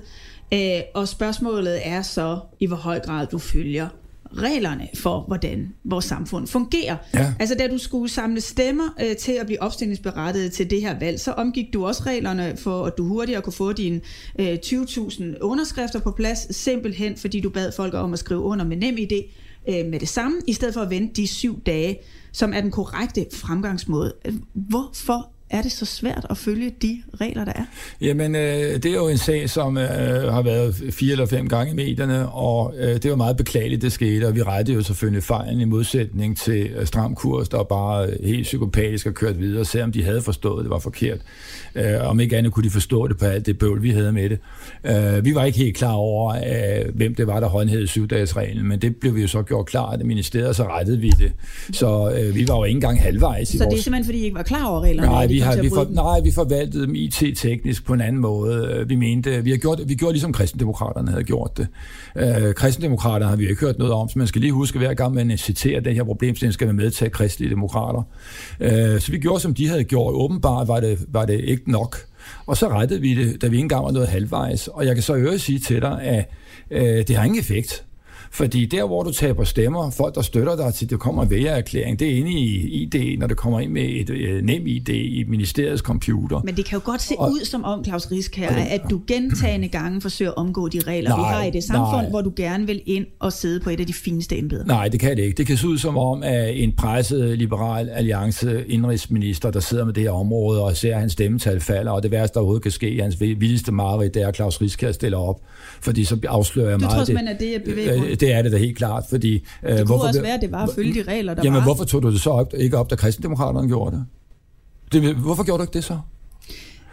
øh, 0.53 0.59
og 0.95 1.07
spørgsmålet 1.07 1.79
er 1.83 2.01
så, 2.01 2.39
i 2.59 2.65
hvor 2.65 2.75
høj 2.75 2.99
grad 2.99 3.27
du 3.27 3.37
følger 3.37 3.87
reglerne 4.37 4.87
for, 4.95 5.23
hvordan 5.27 5.73
vores 5.83 6.05
samfund 6.05 6.47
fungerer. 6.47 6.97
Ja. 7.13 7.33
Altså, 7.39 7.55
da 7.55 7.67
du 7.67 7.77
skulle 7.77 8.09
samle 8.09 8.41
stemmer 8.41 8.95
øh, 9.01 9.15
til 9.15 9.31
at 9.31 9.45
blive 9.45 9.61
opstillingsberettiget 9.61 10.51
til 10.51 10.69
det 10.69 10.81
her 10.81 10.99
valg, 10.99 11.19
så 11.19 11.31
omgik 11.31 11.73
du 11.73 11.85
også 11.85 12.03
reglerne 12.05 12.57
for, 12.57 12.85
at 12.85 12.93
du 12.97 13.05
hurtigere 13.05 13.41
kunne 13.41 13.53
få 13.53 13.73
dine 13.73 14.01
øh, 14.39 14.57
20.000 14.65 15.23
underskrifter 15.41 15.99
på 15.99 16.11
plads, 16.11 16.55
simpelthen 16.55 17.17
fordi 17.17 17.39
du 17.39 17.49
bad 17.49 17.71
folk 17.71 17.93
om 17.93 18.13
at 18.13 18.19
skrive 18.19 18.39
under 18.39 18.65
med 18.65 18.77
nem 18.77 18.95
idé 18.95 19.31
øh, 19.69 19.85
med 19.85 19.99
det 19.99 20.09
samme, 20.09 20.41
i 20.47 20.53
stedet 20.53 20.73
for 20.73 20.81
at 20.81 20.89
vente 20.89 21.21
de 21.21 21.27
syv 21.27 21.61
dage, 21.61 21.99
som 22.31 22.53
er 22.53 22.61
den 22.61 22.71
korrekte 22.71 23.25
fremgangsmåde. 23.33 24.13
Øh, 24.25 24.33
Hvorfor 24.53 25.31
er 25.49 25.61
det 25.61 25.71
så 25.71 25.85
svært 25.85 26.25
at 26.29 26.37
følge 26.37 26.71
de 26.81 27.01
regler, 27.21 27.45
der 27.45 27.53
er? 27.55 27.65
Jamen, 28.01 28.35
øh, 28.35 28.41
det 28.83 28.85
er 28.85 28.93
jo 28.93 29.07
en 29.07 29.17
sag, 29.17 29.49
som 29.49 29.77
øh, 29.77 29.83
har 30.33 30.41
været 30.41 30.75
fire 30.91 31.11
eller 31.11 31.25
fem 31.25 31.47
gange 31.47 31.71
i 31.71 31.75
medierne, 31.75 32.29
og 32.29 32.73
øh, 32.77 33.03
det 33.03 33.09
var 33.09 33.15
meget 33.15 33.37
beklageligt, 33.37 33.81
det 33.81 33.91
skete, 33.91 34.27
og 34.27 34.35
vi 34.35 34.41
rettede 34.43 34.77
jo 34.77 34.83
selvfølgelig 34.83 35.23
fejlen 35.23 35.61
i 35.61 35.65
modsætning 35.65 36.37
til 36.37 36.69
øh, 36.75 36.85
Stram 36.85 37.15
Kurs, 37.15 37.49
der 37.49 37.63
bare 37.63 38.07
øh, 38.07 38.25
helt 38.25 38.43
psykopatisk 38.43 39.05
har 39.05 39.11
kørt 39.11 39.39
videre, 39.39 39.65
selvom 39.65 39.91
de 39.91 40.03
havde 40.03 40.21
forstået, 40.21 40.59
at 40.59 40.63
det 40.63 40.69
var 40.69 40.79
forkert. 40.79 41.19
Øh, 41.75 42.09
om 42.09 42.19
ikke 42.19 42.37
andet 42.37 42.53
kunne 42.53 42.63
de 42.63 42.69
forstå 42.69 43.07
det 43.07 43.17
på 43.17 43.25
alt 43.25 43.45
det 43.45 43.57
bøvl, 43.57 43.83
vi 43.83 43.89
havde 43.89 44.11
med 44.11 44.29
det. 44.29 44.39
Øh, 44.83 45.25
vi 45.25 45.35
var 45.35 45.45
ikke 45.45 45.57
helt 45.57 45.77
klar 45.77 45.93
over, 45.93 46.35
øh, 46.35 46.95
hvem 46.95 47.15
det 47.15 47.27
var, 47.27 47.39
der 47.39 47.47
håndhævede 47.47 47.87
syvdagesreglen, 47.87 48.67
men 48.67 48.81
det 48.81 48.95
blev 48.95 49.15
vi 49.15 49.21
jo 49.21 49.27
så 49.27 49.41
gjort 49.41 49.65
klart 49.65 49.99
af 49.99 50.05
ministeriet, 50.05 50.55
så 50.55 50.63
rettede 50.63 50.99
vi 50.99 51.09
det. 51.09 51.31
Så 51.71 52.11
øh, 52.11 52.35
vi 52.35 52.47
var 52.47 52.57
jo 52.57 52.63
ikke 52.63 52.77
engang 52.77 53.01
halvvejs 53.01 53.53
i 53.53 53.57
Så 53.57 53.63
det 53.63 53.65
er 53.65 53.69
vores... 53.69 53.83
simpelthen, 53.83 54.05
fordi 54.05 54.17
I 54.17 54.23
ikke 54.23 54.35
var 54.35 54.43
klar 54.43 54.65
over 54.65 54.81
reglerne? 54.81 55.09
Nej, 55.09 55.27
vi 55.27 55.38
vi 55.39 55.43
har, 55.43 55.61
vi 55.61 55.69
for, 55.69 55.87
nej, 55.89 56.19
vi 56.23 56.31
forvaltede 56.31 56.87
dem 56.87 56.95
IT-teknisk 56.95 57.85
på 57.85 57.93
en 57.93 58.01
anden 58.01 58.21
måde. 58.21 58.85
Vi 58.87 58.95
mente, 58.95 59.43
vi 59.43 59.49
har 59.49 59.57
gjort, 59.57 59.81
vi 59.85 59.95
gjorde 59.95 60.13
ligesom 60.13 60.33
kristendemokraterne 60.33 61.11
havde 61.11 61.23
gjort 61.23 61.57
det. 61.57 61.67
Øh, 62.15 62.53
kristendemokraterne 62.53 63.29
har 63.29 63.35
vi 63.35 63.49
ikke 63.49 63.61
hørt 63.61 63.77
noget 63.77 63.93
om, 63.93 64.09
så 64.09 64.19
man 64.19 64.27
skal 64.27 64.41
lige 64.41 64.53
huske, 64.53 64.77
hver 64.77 64.93
gang 64.93 65.13
man 65.13 65.37
citerer 65.37 65.79
den 65.79 65.95
her 65.95 66.03
problemstilling, 66.03 66.53
skal 66.53 66.67
man 66.67 66.75
medtage 66.75 67.09
kristelige 67.09 67.49
demokrater. 67.49 68.03
Øh, 68.59 68.99
så 68.99 69.11
vi 69.11 69.17
gjorde, 69.17 69.39
som 69.39 69.53
de 69.53 69.67
havde 69.67 69.83
gjort. 69.83 70.13
Åbenbart 70.13 70.67
var 70.67 70.79
det, 70.79 70.99
var 71.07 71.25
det 71.25 71.39
ikke 71.39 71.71
nok. 71.71 71.97
Og 72.45 72.57
så 72.57 72.69
rettede 72.69 73.01
vi 73.01 73.15
det, 73.15 73.41
da 73.41 73.47
vi 73.47 73.55
ikke 73.55 73.63
engang 73.63 73.85
var 73.85 73.91
noget 73.91 74.07
halvvejs. 74.07 74.67
Og 74.67 74.85
jeg 74.85 74.95
kan 74.95 75.03
så 75.03 75.15
øvrigt 75.15 75.41
sige 75.41 75.59
til 75.59 75.81
dig, 75.81 76.01
at 76.01 76.29
øh, 76.71 77.07
det 77.07 77.15
har 77.15 77.23
ingen 77.23 77.39
effekt. 77.39 77.83
Fordi 78.31 78.65
der, 78.65 78.87
hvor 78.87 79.03
du 79.03 79.11
taber 79.11 79.43
stemmer, 79.43 79.91
folk, 79.91 80.15
der 80.15 80.21
støtter 80.21 80.55
dig 80.55 80.73
til, 80.73 80.89
det 80.89 80.99
kommer 80.99 81.23
en 81.23 81.29
vælgererklæring, 81.29 81.99
det 81.99 82.11
er 82.11 82.15
inde 82.15 82.31
i 82.31 82.67
ID, 82.67 83.17
når 83.17 83.27
det 83.27 83.37
kommer 83.37 83.59
ind 83.59 83.71
med 83.71 83.83
et 83.83 84.09
øh, 84.09 84.43
nem 84.43 84.67
ID 84.67 84.89
i 84.89 85.25
ministeriets 85.27 85.81
computer. 85.81 86.41
Men 86.43 86.55
det 86.55 86.65
kan 86.65 86.79
jo 86.79 86.81
godt 86.85 87.01
se 87.01 87.15
og, 87.17 87.31
ud 87.31 87.45
som 87.45 87.63
om, 87.63 87.85
Claus 87.85 88.11
Risk 88.11 88.35
her, 88.35 88.49
at 88.49 88.81
du 88.89 89.01
gentagende 89.07 89.67
gange 89.67 90.01
forsøger 90.01 90.31
at 90.31 90.37
omgå 90.37 90.67
de 90.67 90.79
regler, 90.79 91.09
nej, 91.09 91.19
vi 91.19 91.23
har 91.23 91.43
i 91.43 91.51
det 91.51 91.63
samfund, 91.63 92.01
nej. 92.01 92.09
hvor 92.09 92.21
du 92.21 92.31
gerne 92.35 92.67
vil 92.67 92.81
ind 92.85 93.05
og 93.19 93.33
sidde 93.33 93.59
på 93.59 93.69
et 93.69 93.79
af 93.79 93.87
de 93.87 93.93
fineste 93.93 94.37
embeder. 94.37 94.65
Nej, 94.65 94.87
det 94.87 94.99
kan 94.99 95.17
det 95.17 95.23
ikke. 95.23 95.37
Det 95.37 95.47
kan 95.47 95.57
se 95.57 95.67
ud 95.67 95.77
som 95.77 95.97
om, 95.97 96.23
at 96.23 96.63
en 96.63 96.71
presset 96.71 97.37
liberal 97.37 97.89
alliance 97.89 98.67
indrigsminister, 98.67 99.51
der 99.51 99.59
sidder 99.59 99.85
med 99.85 99.93
det 99.93 100.03
her 100.03 100.11
område 100.11 100.63
og 100.63 100.77
ser, 100.77 100.93
at 100.93 100.99
hans 100.99 101.13
stemmetal 101.13 101.59
falder, 101.59 101.91
og 101.91 102.03
det 102.03 102.11
værste, 102.11 102.33
der 102.33 102.39
overhovedet 102.39 102.63
kan 102.63 102.71
ske, 102.71 103.01
hans 103.01 103.19
vildeste 103.19 103.71
mareridt, 103.71 104.13
det 104.13 104.21
er, 104.21 104.27
at 104.27 104.35
Claus 104.35 104.61
Risk 104.61 104.83
stiller 104.91 105.17
op. 105.17 105.41
Fordi 105.81 106.03
så 106.03 106.19
afslører 106.27 106.69
jeg 106.69 106.79
du 106.79 106.85
meget... 106.85 107.07
Tror 107.07 107.17
at 107.29 107.39
det 107.39 107.55
er? 107.55 108.18
Det 108.19 108.33
er 108.33 108.41
det 108.41 108.51
da 108.51 108.57
helt 108.57 108.77
klart, 108.77 109.03
fordi... 109.09 109.33
Det 109.33 109.41
øh, 109.63 109.77
kunne 109.77 109.85
hvorfor, 109.85 110.07
også 110.07 110.21
være, 110.21 110.33
at 110.33 110.41
det 110.41 110.51
var 110.51 110.63
at 110.63 110.69
følge 110.75 110.93
de 110.93 111.11
regler, 111.11 111.33
der 111.33 111.41
jamen, 111.43 111.57
var. 111.57 111.63
hvorfor 111.63 111.83
tog 111.83 112.03
du 112.03 112.11
det 112.11 112.21
så 112.21 112.29
op, 112.29 112.53
ikke 112.57 112.77
op, 112.77 112.89
da 112.89 112.95
kristendemokraterne 112.95 113.67
gjorde 113.67 114.05
det? 114.91 115.03
det? 115.03 115.15
Hvorfor 115.15 115.43
gjorde 115.43 115.57
du 115.57 115.63
ikke 115.63 115.73
det 115.73 115.83
så? 115.83 115.99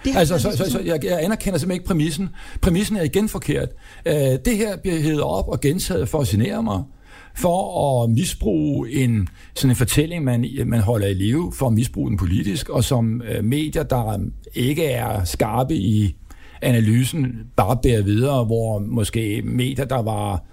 Det 0.04 0.16
altså, 0.16 0.38
så, 0.38 0.56
så, 0.56 0.70
så 0.70 0.78
jeg, 0.78 1.04
jeg 1.04 1.24
anerkender 1.24 1.58
simpelthen 1.58 1.72
ikke 1.72 1.86
præmissen. 1.86 2.28
Præmissen 2.60 2.96
er 2.96 3.02
igen 3.02 3.28
forkert. 3.28 3.68
Uh, 4.06 4.12
det 4.14 4.56
her 4.56 4.76
bliver 4.76 5.00
hævet 5.00 5.22
op 5.22 5.48
og 5.48 5.60
gentaget 5.60 6.08
for 6.08 6.20
at 6.20 6.26
genere 6.26 6.62
mig 6.62 6.82
for 7.36 8.02
at 8.02 8.10
misbruge 8.10 8.92
en 8.92 9.28
sådan 9.54 9.70
en 9.70 9.76
fortælling, 9.76 10.24
man, 10.24 10.46
man 10.66 10.80
holder 10.80 11.06
i 11.06 11.14
live, 11.14 11.52
for 11.54 11.66
at 11.66 11.72
misbruge 11.72 12.10
den 12.10 12.16
politisk, 12.16 12.68
og 12.68 12.84
som 12.84 13.22
uh, 13.38 13.44
medier, 13.44 13.82
der 13.82 14.18
ikke 14.54 14.84
er 14.84 15.24
skarpe 15.24 15.74
i 15.74 16.16
analysen, 16.62 17.26
bare 17.56 17.78
bærer 17.82 18.02
videre, 18.02 18.44
hvor 18.44 18.78
måske 18.78 19.42
medier, 19.44 19.84
der 19.84 20.02
var 20.02 20.44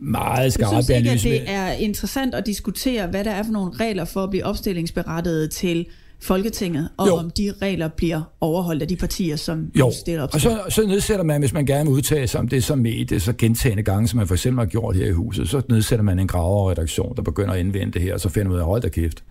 meget 0.00 0.52
skarpe 0.52 0.74
Jeg 0.74 0.84
synes 0.84 1.24
ikke, 1.24 1.36
at 1.36 1.46
det 1.46 1.54
er 1.54 1.72
interessant 1.72 2.34
at 2.34 2.46
diskutere, 2.46 3.06
hvad 3.06 3.24
der 3.24 3.30
er 3.30 3.42
for 3.42 3.52
nogle 3.52 3.72
regler 3.80 4.04
for 4.04 4.24
at 4.24 4.30
blive 4.30 4.44
opstillingsberettiget 4.44 5.50
til 5.50 5.86
Folketinget, 6.20 6.88
og 6.96 7.08
jo. 7.08 7.14
om 7.16 7.30
de 7.30 7.52
regler 7.62 7.88
bliver 7.88 8.22
overholdt 8.40 8.82
af 8.82 8.88
de 8.88 8.96
partier, 8.96 9.36
som 9.36 9.70
jo. 9.78 9.92
stiller 10.00 10.22
op 10.22 10.34
og 10.34 10.40
så, 10.40 10.60
så 10.68 10.86
nedsætter 10.86 11.24
man, 11.24 11.40
hvis 11.40 11.52
man 11.52 11.66
gerne 11.66 11.90
vil 11.90 11.96
udtale 11.96 12.26
sig 12.26 12.40
om 12.40 12.48
det 12.48 12.64
som 12.64 12.78
medie, 12.78 13.20
så 13.20 13.32
gentagende 13.32 13.82
gange, 13.82 14.08
som 14.08 14.16
man 14.16 14.26
for 14.26 14.34
eksempel 14.34 14.58
har 14.58 14.66
gjort 14.66 14.96
her 14.96 15.06
i 15.06 15.12
huset, 15.12 15.48
så 15.48 15.62
nedsætter 15.68 16.02
man 16.02 16.18
en 16.18 16.26
graverredaktion, 16.26 17.16
der 17.16 17.22
begynder 17.22 17.54
at 17.54 17.60
indvende 17.60 17.92
det 17.92 18.02
her, 18.02 18.14
og 18.14 18.20
så 18.20 18.28
finder 18.28 18.48
man 18.48 18.54
ud 18.54 18.60
af, 18.60 18.66
hold 18.66 18.82
da 18.82 18.88
kæft 18.88 19.24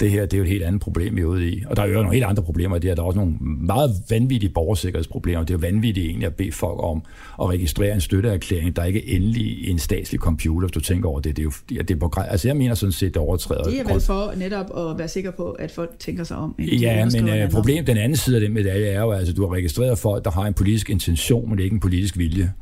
det 0.00 0.10
her 0.10 0.22
det 0.22 0.32
er 0.32 0.38
jo 0.38 0.44
et 0.44 0.50
helt 0.50 0.62
andet 0.62 0.80
problem, 0.80 1.16
vi 1.16 1.20
er 1.20 1.24
ude 1.24 1.48
i. 1.48 1.62
Og 1.66 1.76
der 1.76 1.82
er 1.82 1.86
jo 1.86 1.94
nogle 1.94 2.12
helt 2.12 2.24
andre 2.24 2.42
problemer 2.42 2.76
i 2.76 2.78
det 2.78 2.90
her. 2.90 2.94
Der 2.94 3.02
er 3.02 3.06
også 3.06 3.18
nogle 3.18 3.34
meget 3.40 3.90
vanvittige 4.10 4.50
borgersikkerhedsproblemer. 4.50 5.40
Det 5.40 5.50
er 5.50 5.54
jo 5.54 5.58
vanvittigt 5.60 6.06
egentlig 6.06 6.26
at 6.26 6.34
bede 6.34 6.52
folk 6.52 6.82
om 6.82 7.02
at 7.42 7.48
registrere 7.48 7.94
en 7.94 8.00
støtteerklæring, 8.00 8.76
der 8.76 8.84
ikke 8.84 9.12
er 9.12 9.16
endelig 9.16 9.42
i 9.42 9.70
en 9.70 9.78
statslig 9.78 10.20
computer, 10.20 10.68
hvis 10.68 10.72
du 10.72 10.80
tænker 10.80 11.08
over 11.08 11.20
det. 11.20 11.36
Det 11.36 11.42
er 11.42 11.44
jo 11.44 11.82
det 11.82 11.90
er 11.90 11.96
på, 11.96 12.12
altså 12.28 12.48
jeg 12.48 12.56
mener 12.56 12.74
sådan 12.74 12.92
set, 12.92 13.14
det 13.14 13.22
overtræder. 13.22 13.62
Det 13.62 13.80
er 13.80 13.92
vel 13.92 14.00
for 14.00 14.32
netop 14.36 14.90
at 14.90 14.98
være 14.98 15.08
sikker 15.08 15.30
på, 15.30 15.50
at 15.50 15.70
folk 15.70 15.90
tænker 15.98 16.24
sig 16.24 16.36
om. 16.36 16.54
Ja, 16.58 17.04
men 17.04 17.42
uh, 17.44 17.50
problemet, 17.50 17.86
den 17.86 17.96
anden 17.96 18.16
side 18.16 18.36
af 18.36 18.40
den 18.40 18.52
medalje 18.52 18.86
er 18.86 19.00
jo, 19.00 19.10
at 19.10 19.18
altså, 19.18 19.34
du 19.34 19.46
har 19.46 19.54
registreret 19.54 19.98
folk, 19.98 20.24
der 20.24 20.30
har 20.30 20.42
en 20.42 20.54
politisk 20.54 20.90
intention, 20.90 21.50
men 21.50 21.58
ikke 21.58 21.74
en 21.74 21.80
politisk 21.80 22.18
vilje. 22.18 22.52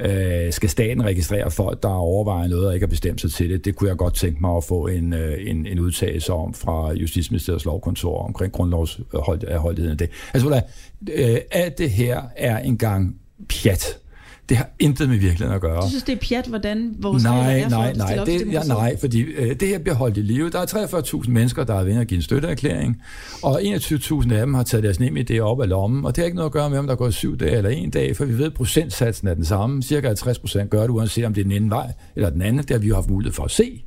Øh, 0.00 0.52
skal 0.52 0.68
staten 0.68 1.04
registrere 1.04 1.50
folk, 1.50 1.82
der 1.82 1.88
overvejer 1.88 2.48
noget 2.48 2.66
og 2.66 2.74
ikke 2.74 2.86
har 2.86 2.90
bestemt 2.90 3.20
sig 3.20 3.32
til 3.32 3.50
det? 3.50 3.64
Det 3.64 3.76
kunne 3.76 3.88
jeg 3.88 3.96
godt 3.96 4.14
tænke 4.14 4.40
mig 4.40 4.56
at 4.56 4.64
få 4.64 4.86
en, 4.86 5.12
øh, 5.12 5.50
en, 5.50 5.66
en 5.66 5.78
udtalelse 5.80 6.32
om 6.32 6.54
fra 6.54 6.92
Justitsministeriets 6.92 7.64
lovkontor 7.64 8.22
omkring 8.22 8.52
grundlovsholdigheden 8.52 9.86
øh, 9.86 9.90
af 9.90 9.98
det. 9.98 10.10
Altså, 10.34 10.48
hvad, 10.48 10.60
øh, 11.12 11.38
alt 11.50 11.78
det 11.78 11.90
her 11.90 12.22
er 12.36 12.58
engang 12.58 13.16
pjat. 13.48 13.98
Det 14.50 14.58
har 14.58 14.68
intet 14.78 15.08
med 15.08 15.16
virkeligheden 15.16 15.54
at 15.54 15.60
gøre. 15.60 15.82
Du 15.82 15.88
synes, 15.88 16.02
det 16.02 16.12
er 16.12 16.26
pjat, 16.28 16.46
hvordan 16.46 16.94
vores 16.98 17.22
nej, 17.22 17.60
er 17.60 17.68
nej, 17.68 17.92
nej, 17.92 18.24
det, 18.24 18.52
ja, 18.52 18.62
nej, 18.62 18.96
fordi 19.00 19.20
øh, 19.20 19.60
det 19.60 19.68
her 19.68 19.78
bliver 19.78 19.94
holdt 19.94 20.16
i 20.16 20.22
live. 20.22 20.50
Der 20.50 20.60
er 20.60 20.66
43.000 21.22 21.30
mennesker, 21.30 21.64
der 21.64 21.74
har 21.74 21.84
været 21.84 22.00
at 22.00 22.06
give 22.06 22.16
en 22.16 22.22
støtteerklæring, 22.22 23.02
og 23.42 23.62
21.000 23.62 24.32
af 24.32 24.46
dem 24.46 24.54
har 24.54 24.62
taget 24.62 24.84
deres 24.84 25.00
nemme 25.00 25.24
idé 25.30 25.38
op 25.38 25.62
af 25.62 25.68
lommen, 25.68 26.04
og 26.04 26.16
det 26.16 26.22
har 26.22 26.26
ikke 26.26 26.36
noget 26.36 26.48
at 26.48 26.52
gøre 26.52 26.70
med, 26.70 26.78
om 26.78 26.86
der 26.86 26.94
går 26.94 27.10
syv 27.10 27.38
dage 27.38 27.56
eller 27.56 27.70
en 27.70 27.90
dag, 27.90 28.16
for 28.16 28.24
vi 28.24 28.38
ved, 28.38 28.46
at 28.46 28.54
procentsatsen 28.54 29.28
er 29.28 29.34
den 29.34 29.44
samme. 29.44 29.82
Cirka 29.82 30.06
50 30.06 30.38
procent 30.38 30.70
gør 30.70 30.80
det, 30.80 30.90
uanset 30.90 31.24
om 31.24 31.34
det 31.34 31.40
er 31.40 31.44
den 31.44 31.52
ene 31.52 31.70
vej 31.70 31.92
eller 32.16 32.30
den 32.30 32.42
anden. 32.42 32.62
Det 32.62 32.70
har 32.70 32.78
vi 32.78 32.88
jo 32.88 32.94
haft 32.94 33.10
mulighed 33.10 33.34
for 33.34 33.44
at 33.44 33.50
se. 33.50 33.82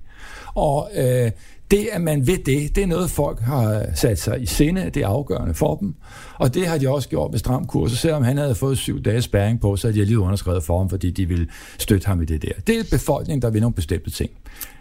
Og 0.56 0.90
øh, 0.96 1.32
det, 1.74 1.90
at 1.92 2.02
man 2.02 2.28
ved 2.28 2.38
det, 2.38 2.76
det 2.76 2.84
er 2.84 2.88
noget, 2.88 3.10
folk 3.10 3.42
har 3.42 3.86
sat 3.96 4.20
sig 4.20 4.42
i 4.42 4.46
sinde, 4.46 4.90
det 4.94 5.04
er 5.04 5.08
afgørende 5.08 5.54
for 5.54 5.76
dem. 5.76 5.96
Og 6.36 6.54
det 6.54 6.68
har 6.68 6.78
de 6.78 6.90
også 6.90 7.10
gjort 7.10 7.32
med 7.32 7.40
stram 7.40 7.68
kurs, 7.68 7.92
og 7.92 7.98
selvom 7.98 8.24
han 8.24 8.38
havde 8.38 8.56
fået 8.56 8.78
syv 8.78 9.04
dages 9.04 9.24
spæring 9.24 9.62
på, 9.62 9.76
så 9.76 9.88
havde 9.88 10.00
de 10.00 10.06
lige 10.06 10.20
underskrevet 10.20 10.64
for 10.64 10.78
ham, 10.78 10.90
fordi 10.90 11.12
de 11.12 11.26
ville 11.26 11.48
støtte 11.80 12.08
ham 12.08 12.22
i 12.22 12.26
det 12.26 12.42
der. 12.42 12.52
Det 12.68 12.80
er 12.80 12.84
befolkningen, 12.92 13.42
der 13.42 13.50
vil 13.50 13.62
nogle 13.62 13.74
bestemte 13.74 14.10
ting. 14.10 14.32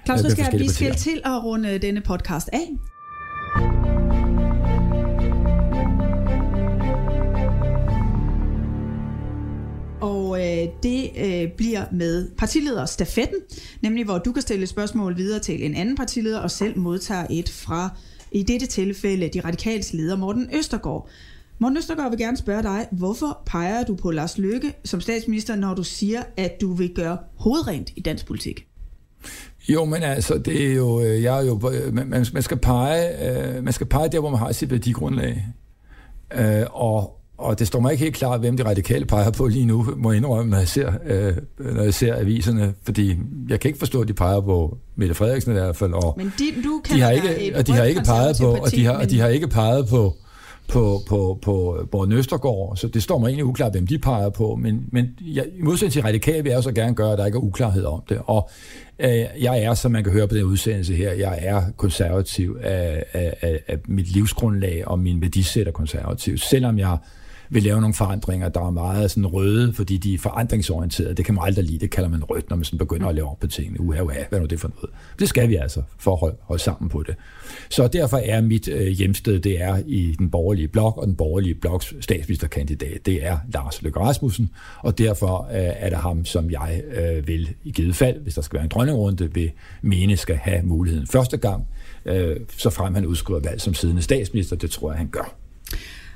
Claus, 0.04 0.20
så 0.20 0.30
skal 0.30 0.58
vi 0.58 0.68
skal 0.68 0.94
til 0.94 1.20
at 1.24 1.44
runde 1.44 1.78
denne 1.78 2.00
podcast 2.00 2.50
af. 2.52 4.21
Og 10.32 10.40
øh, 10.40 10.68
det 10.82 11.10
øh, 11.16 11.48
bliver 11.56 11.84
med 11.92 12.28
partilederstafetten, 12.38 13.38
nemlig 13.82 14.04
hvor 14.04 14.18
du 14.18 14.32
kan 14.32 14.42
stille 14.42 14.66
spørgsmål 14.66 15.16
videre 15.16 15.40
til 15.40 15.64
en 15.64 15.74
anden 15.74 15.96
partileder, 15.96 16.38
og 16.38 16.50
selv 16.50 16.78
modtager 16.78 17.26
et 17.30 17.48
fra, 17.48 17.96
i 18.32 18.42
dette 18.42 18.66
tilfælde, 18.66 19.28
de 19.28 19.40
radikals 19.40 19.92
leder 19.92 20.16
Morten 20.16 20.48
Østergaard. 20.52 21.08
Morten 21.58 21.76
Østergaard 21.76 22.10
vil 22.10 22.18
gerne 22.18 22.36
spørge 22.36 22.62
dig, 22.62 22.86
hvorfor 22.92 23.42
peger 23.46 23.84
du 23.84 23.94
på 23.94 24.10
Lars 24.10 24.38
Løkke 24.38 24.72
som 24.84 25.00
statsminister, 25.00 25.56
når 25.56 25.74
du 25.74 25.82
siger, 25.82 26.22
at 26.36 26.60
du 26.60 26.72
vil 26.72 26.94
gøre 26.94 27.18
hovedrent 27.36 27.90
i 27.96 28.00
dansk 28.00 28.26
politik? 28.26 28.66
Jo, 29.68 29.84
men 29.84 30.02
altså, 30.02 30.38
det 30.38 30.66
er 30.66 30.74
jo, 30.74 31.00
øh, 31.00 31.22
jeg 31.22 31.38
er 31.38 31.42
jo, 31.46 31.70
øh, 31.72 31.94
man, 31.94 32.08
man, 32.32 32.42
skal 32.42 32.56
pege, 32.56 33.28
øh, 33.28 33.64
man 33.64 33.72
skal 33.72 33.86
pege 33.86 34.08
der, 34.08 34.20
hvor 34.20 34.30
man 34.30 34.38
har 34.38 34.52
sit 34.52 34.70
værdigrundlag. 34.70 35.46
og, 36.70 37.21
og 37.42 37.58
det 37.58 37.66
står 37.66 37.80
mig 37.80 37.92
ikke 37.92 38.04
helt 38.04 38.16
klart, 38.16 38.40
hvem 38.40 38.56
de 38.56 38.64
radikale 38.64 39.04
peger 39.04 39.30
på 39.30 39.46
lige 39.46 39.66
nu, 39.66 39.94
må 39.96 40.10
jeg 40.10 40.16
indrømme, 40.16 40.50
når 40.50 40.58
jeg 40.58 40.68
ser, 40.68 40.92
øh, 41.06 41.36
når 41.58 41.82
jeg 41.82 41.94
ser 41.94 42.16
aviserne, 42.16 42.74
fordi 42.84 43.16
jeg 43.48 43.60
kan 43.60 43.68
ikke 43.68 43.78
forstå, 43.78 44.00
at 44.00 44.08
de 44.08 44.12
peger 44.12 44.40
på 44.40 44.78
Mette 44.96 45.14
Frederiksen 45.14 45.52
i 45.52 45.54
hvert 45.54 45.76
fald. 45.76 45.92
Og 45.92 46.14
men 46.16 46.32
de, 46.38 46.44
du 46.64 46.80
kan 46.84 46.96
de 46.96 47.00
har 47.00 47.10
ikke, 47.10 47.56
og 47.56 47.66
de 47.66 47.72
har 47.72 47.84
ikke 47.84 48.02
peget 48.04 48.36
på, 48.40 48.46
og 48.46 48.70
de 48.70 48.84
har, 48.84 48.92
men... 48.92 49.02
og 49.02 49.10
de 49.10 49.20
har 49.20 49.28
ikke 49.28 49.48
peget 49.48 49.88
på, 49.88 50.14
på, 50.68 51.02
på, 51.08 51.38
på 51.42 51.86
Borg 51.90 52.12
Østergaard, 52.12 52.76
så 52.76 52.88
det 52.88 53.02
står 53.02 53.18
mig 53.18 53.26
egentlig 53.26 53.44
uklart, 53.44 53.72
hvem 53.72 53.86
de 53.86 53.98
peger 53.98 54.30
på, 54.30 54.56
men, 54.56 54.84
men 54.92 55.06
jeg, 55.20 55.44
i 55.58 55.62
modsætning 55.62 55.92
til 55.92 56.02
radikale 56.02 56.42
vil 56.42 56.50
jeg 56.50 56.56
også 56.56 56.72
gerne 56.72 56.94
gøre, 56.94 57.12
at 57.12 57.18
der 57.18 57.26
ikke 57.26 57.36
er 57.36 57.42
uklarhed 57.42 57.84
om 57.84 58.02
det, 58.08 58.18
og 58.24 58.50
øh, 58.98 59.24
jeg 59.40 59.62
er, 59.62 59.74
som 59.74 59.92
man 59.92 60.04
kan 60.04 60.12
høre 60.12 60.28
på 60.28 60.34
den 60.34 60.44
udsendelse 60.44 60.94
her, 60.94 61.12
jeg 61.12 61.38
er 61.40 61.62
konservativ 61.76 62.56
af, 62.62 63.04
af, 63.12 63.34
af, 63.40 63.60
af 63.68 63.78
mit 63.88 64.08
livsgrundlag, 64.08 64.88
og 64.88 64.98
min 64.98 65.20
værdisæt 65.20 65.68
er 65.68 65.72
konservativ, 65.72 66.38
selvom 66.38 66.78
jeg 66.78 66.98
vil 67.52 67.62
lave 67.62 67.80
nogle 67.80 67.94
forandringer, 67.94 68.48
der 68.48 68.66
er 68.66 68.70
meget 68.70 69.10
sådan 69.10 69.26
røde, 69.26 69.72
fordi 69.72 69.96
de 69.96 70.14
er 70.14 70.18
forandringsorienterede. 70.18 71.14
Det 71.14 71.24
kan 71.24 71.34
man 71.34 71.44
aldrig 71.44 71.64
lide. 71.64 71.78
Det 71.78 71.90
kalder 71.90 72.08
man 72.08 72.24
rødt, 72.24 72.50
når 72.50 72.56
man 72.56 72.64
sådan 72.64 72.78
begynder 72.78 73.08
at 73.08 73.14
lave 73.14 73.30
op 73.30 73.40
på 73.40 73.46
tingene. 73.46 73.80
Uha, 73.80 74.00
uha, 74.00 74.18
hvad 74.28 74.38
er 74.38 74.42
nu 74.42 74.46
det 74.46 74.60
for 74.60 74.68
noget? 74.68 74.90
Det 75.18 75.28
skal 75.28 75.48
vi 75.48 75.56
altså, 75.56 75.82
for 75.98 76.12
at 76.12 76.20
holde, 76.20 76.36
holde 76.40 76.62
sammen 76.62 76.88
på 76.88 77.02
det. 77.02 77.14
Så 77.70 77.86
derfor 77.86 78.16
er 78.16 78.40
mit 78.40 78.68
øh, 78.68 78.86
hjemsted, 78.86 79.40
det 79.40 79.62
er 79.62 79.82
i 79.86 80.14
den 80.18 80.30
borgerlige 80.30 80.68
blok, 80.68 80.98
og 80.98 81.06
den 81.06 81.16
borgerlige 81.16 81.54
bloks 81.54 81.94
statsministerkandidat, 82.00 83.06
det 83.06 83.26
er 83.26 83.38
Lars 83.54 83.82
Løkke 83.82 84.00
Rasmussen, 84.00 84.50
og 84.78 84.98
derfor 84.98 85.48
øh, 85.50 85.72
er 85.76 85.88
det 85.88 85.98
ham, 85.98 86.24
som 86.24 86.50
jeg 86.50 86.82
øh, 86.94 87.26
vil 87.26 87.54
i 87.64 87.70
givet 87.70 87.96
fald, 87.96 88.20
hvis 88.20 88.34
der 88.34 88.42
skal 88.42 88.56
være 88.56 88.64
en 88.64 88.70
dronningrunde, 88.70 89.34
vil 89.34 89.50
mene 89.82 90.16
skal 90.16 90.36
have 90.36 90.62
muligheden 90.62 91.06
første 91.06 91.36
gang, 91.36 91.66
øh, 92.04 92.36
så 92.56 92.70
frem 92.70 92.94
han 92.94 93.06
udskriver 93.06 93.40
valg 93.40 93.60
som 93.60 93.74
siddende 93.74 94.02
statsminister. 94.02 94.56
Det 94.56 94.70
tror 94.70 94.90
jeg, 94.90 94.98
han 94.98 95.08
gør. 95.08 95.36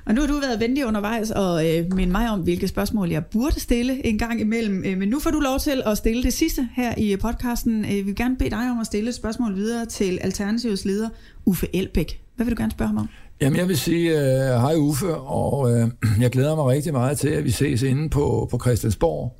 Og 0.07 0.15
nu 0.15 0.21
har 0.21 0.29
du 0.29 0.41
været 0.41 0.61
venlig 0.61 0.87
undervejs 0.87 1.31
og 1.31 1.69
øh, 1.69 1.95
minde 1.95 2.13
mig 2.13 2.31
om, 2.31 2.41
hvilke 2.41 2.69
spørgsmål 2.69 3.11
jeg 3.11 3.27
burde 3.27 3.61
stille 3.61 4.07
en 4.07 4.19
gang 4.19 4.41
imellem. 4.41 4.85
Øh, 4.87 4.99
men 4.99 5.09
nu 5.09 5.21
får 5.21 5.31
du 5.31 5.41
lov 5.41 5.59
til 5.59 5.83
at 5.87 5.99
stille 5.99 6.23
det 6.23 6.33
sidste 6.33 6.69
her 6.77 6.95
i 6.99 7.13
øh, 7.13 7.19
podcasten. 7.19 7.85
Øh, 7.85 7.91
vi 7.91 8.03
vil 8.03 8.17
gerne 8.17 8.37
bede 8.37 8.51
dig 8.51 8.71
om 8.71 8.81
at 8.81 8.87
stille 8.87 9.09
et 9.09 9.15
spørgsmål 9.15 9.55
videre 9.55 9.87
til 9.87 10.19
Alternativets 10.23 10.85
leder, 10.85 11.09
Uffe 11.47 11.77
Elbæk. 11.77 12.21
Hvad 12.37 12.47
vil 12.47 12.57
du 12.57 12.61
gerne 12.63 12.73
spørge 12.73 12.89
ham 12.89 12.97
om? 12.97 13.09
Jamen, 13.41 13.59
jeg 13.59 13.69
vil 13.69 13.79
sige 13.79 14.11
øh, 14.11 14.61
hej 14.61 14.75
Uffe, 14.77 15.15
og 15.15 15.73
øh, 15.73 15.89
jeg 16.21 16.31
glæder 16.31 16.57
mig 16.57 16.67
rigtig 16.67 16.93
meget 16.93 17.19
til, 17.19 17.29
at 17.29 17.45
vi 17.45 17.51
ses 17.51 17.83
inde 17.83 18.09
på, 18.09 18.49
på 18.51 18.59
Christiansborg. 18.59 19.37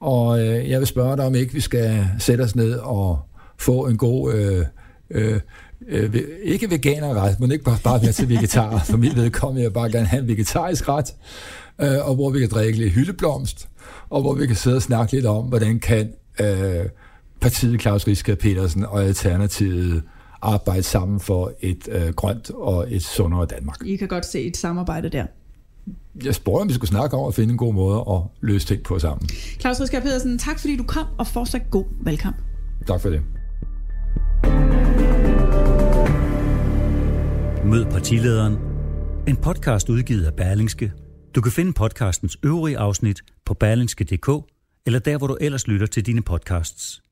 Og 0.00 0.40
øh, 0.40 0.70
jeg 0.70 0.78
vil 0.78 0.86
spørge 0.86 1.16
dig, 1.16 1.26
om 1.26 1.34
ikke 1.34 1.54
vi 1.54 1.60
skal 1.60 2.06
sætte 2.18 2.42
os 2.42 2.56
ned 2.56 2.72
og 2.74 3.18
få 3.58 3.86
en 3.86 3.96
god 3.96 4.34
Øh, 4.34 4.64
øh, 5.10 5.40
øh, 5.88 6.14
ikke 6.42 6.70
veganerret, 6.70 7.40
men 7.40 7.52
ikke 7.52 7.64
bare, 7.64 7.78
bare 7.84 8.02
være 8.02 8.12
til 8.12 8.28
vegetarer. 8.28 8.78
For 8.90 8.96
mit 8.96 9.16
vedkommende 9.16 9.62
jeg 9.62 9.72
bare 9.72 9.90
gerne 9.90 10.06
have 10.06 10.22
en 10.22 10.28
vegetarisk 10.28 10.88
ret, 10.88 11.14
øh, 11.80 12.08
og 12.08 12.14
hvor 12.14 12.30
vi 12.30 12.38
kan 12.38 12.48
drikke 12.48 12.78
lidt 12.78 12.92
hyldeblomst, 12.92 13.68
og 14.10 14.20
hvor 14.20 14.34
vi 14.34 14.46
kan 14.46 14.56
sidde 14.56 14.76
og 14.76 14.82
snakke 14.82 15.12
lidt 15.12 15.26
om, 15.26 15.44
hvordan 15.44 15.80
kan 15.80 16.12
øh, 16.40 16.86
partiet 17.40 17.80
Claus 17.80 18.06
Riske 18.06 18.36
Petersen 18.36 18.84
og 18.84 19.04
Alternativet 19.04 20.02
arbejde 20.42 20.82
sammen 20.82 21.20
for 21.20 21.52
et 21.60 21.88
øh, 21.88 22.08
grønt 22.14 22.50
og 22.50 22.94
et 22.94 23.02
sundere 23.02 23.46
Danmark. 23.46 23.82
I 23.86 23.96
kan 23.96 24.08
godt 24.08 24.26
se 24.26 24.42
et 24.42 24.56
samarbejde 24.56 25.08
der. 25.08 25.26
Jeg 26.24 26.34
spurgte, 26.34 26.62
om 26.62 26.68
vi 26.68 26.74
skulle 26.74 26.88
snakke 26.88 27.16
om 27.16 27.28
at 27.28 27.34
finde 27.34 27.52
en 27.52 27.58
god 27.58 27.74
måde 27.74 28.04
at 28.10 28.20
løse 28.40 28.66
ting 28.66 28.82
på 28.82 28.98
sammen. 28.98 29.28
Claus 29.60 29.80
Riske 29.80 30.00
Petersen, 30.00 30.38
tak 30.38 30.58
fordi 30.58 30.76
du 30.76 30.82
kom, 30.82 31.06
og 31.18 31.26
fortsat 31.26 31.62
god 31.70 31.84
velkommen. 32.04 32.40
Tak 32.86 33.00
for 33.00 33.10
det. 33.10 34.83
Mød 37.64 37.84
partilederen. 37.84 38.58
En 39.28 39.36
podcast 39.36 39.88
udgivet 39.88 40.24
af 40.24 40.34
Berlingske. 40.34 40.92
Du 41.34 41.40
kan 41.40 41.52
finde 41.52 41.72
podcastens 41.72 42.38
øvrige 42.42 42.78
afsnit 42.78 43.22
på 43.44 43.54
berlingske.dk 43.54 44.28
eller 44.86 44.98
der, 44.98 45.18
hvor 45.18 45.26
du 45.26 45.36
ellers 45.40 45.68
lytter 45.68 45.86
til 45.86 46.06
dine 46.06 46.22
podcasts. 46.22 47.03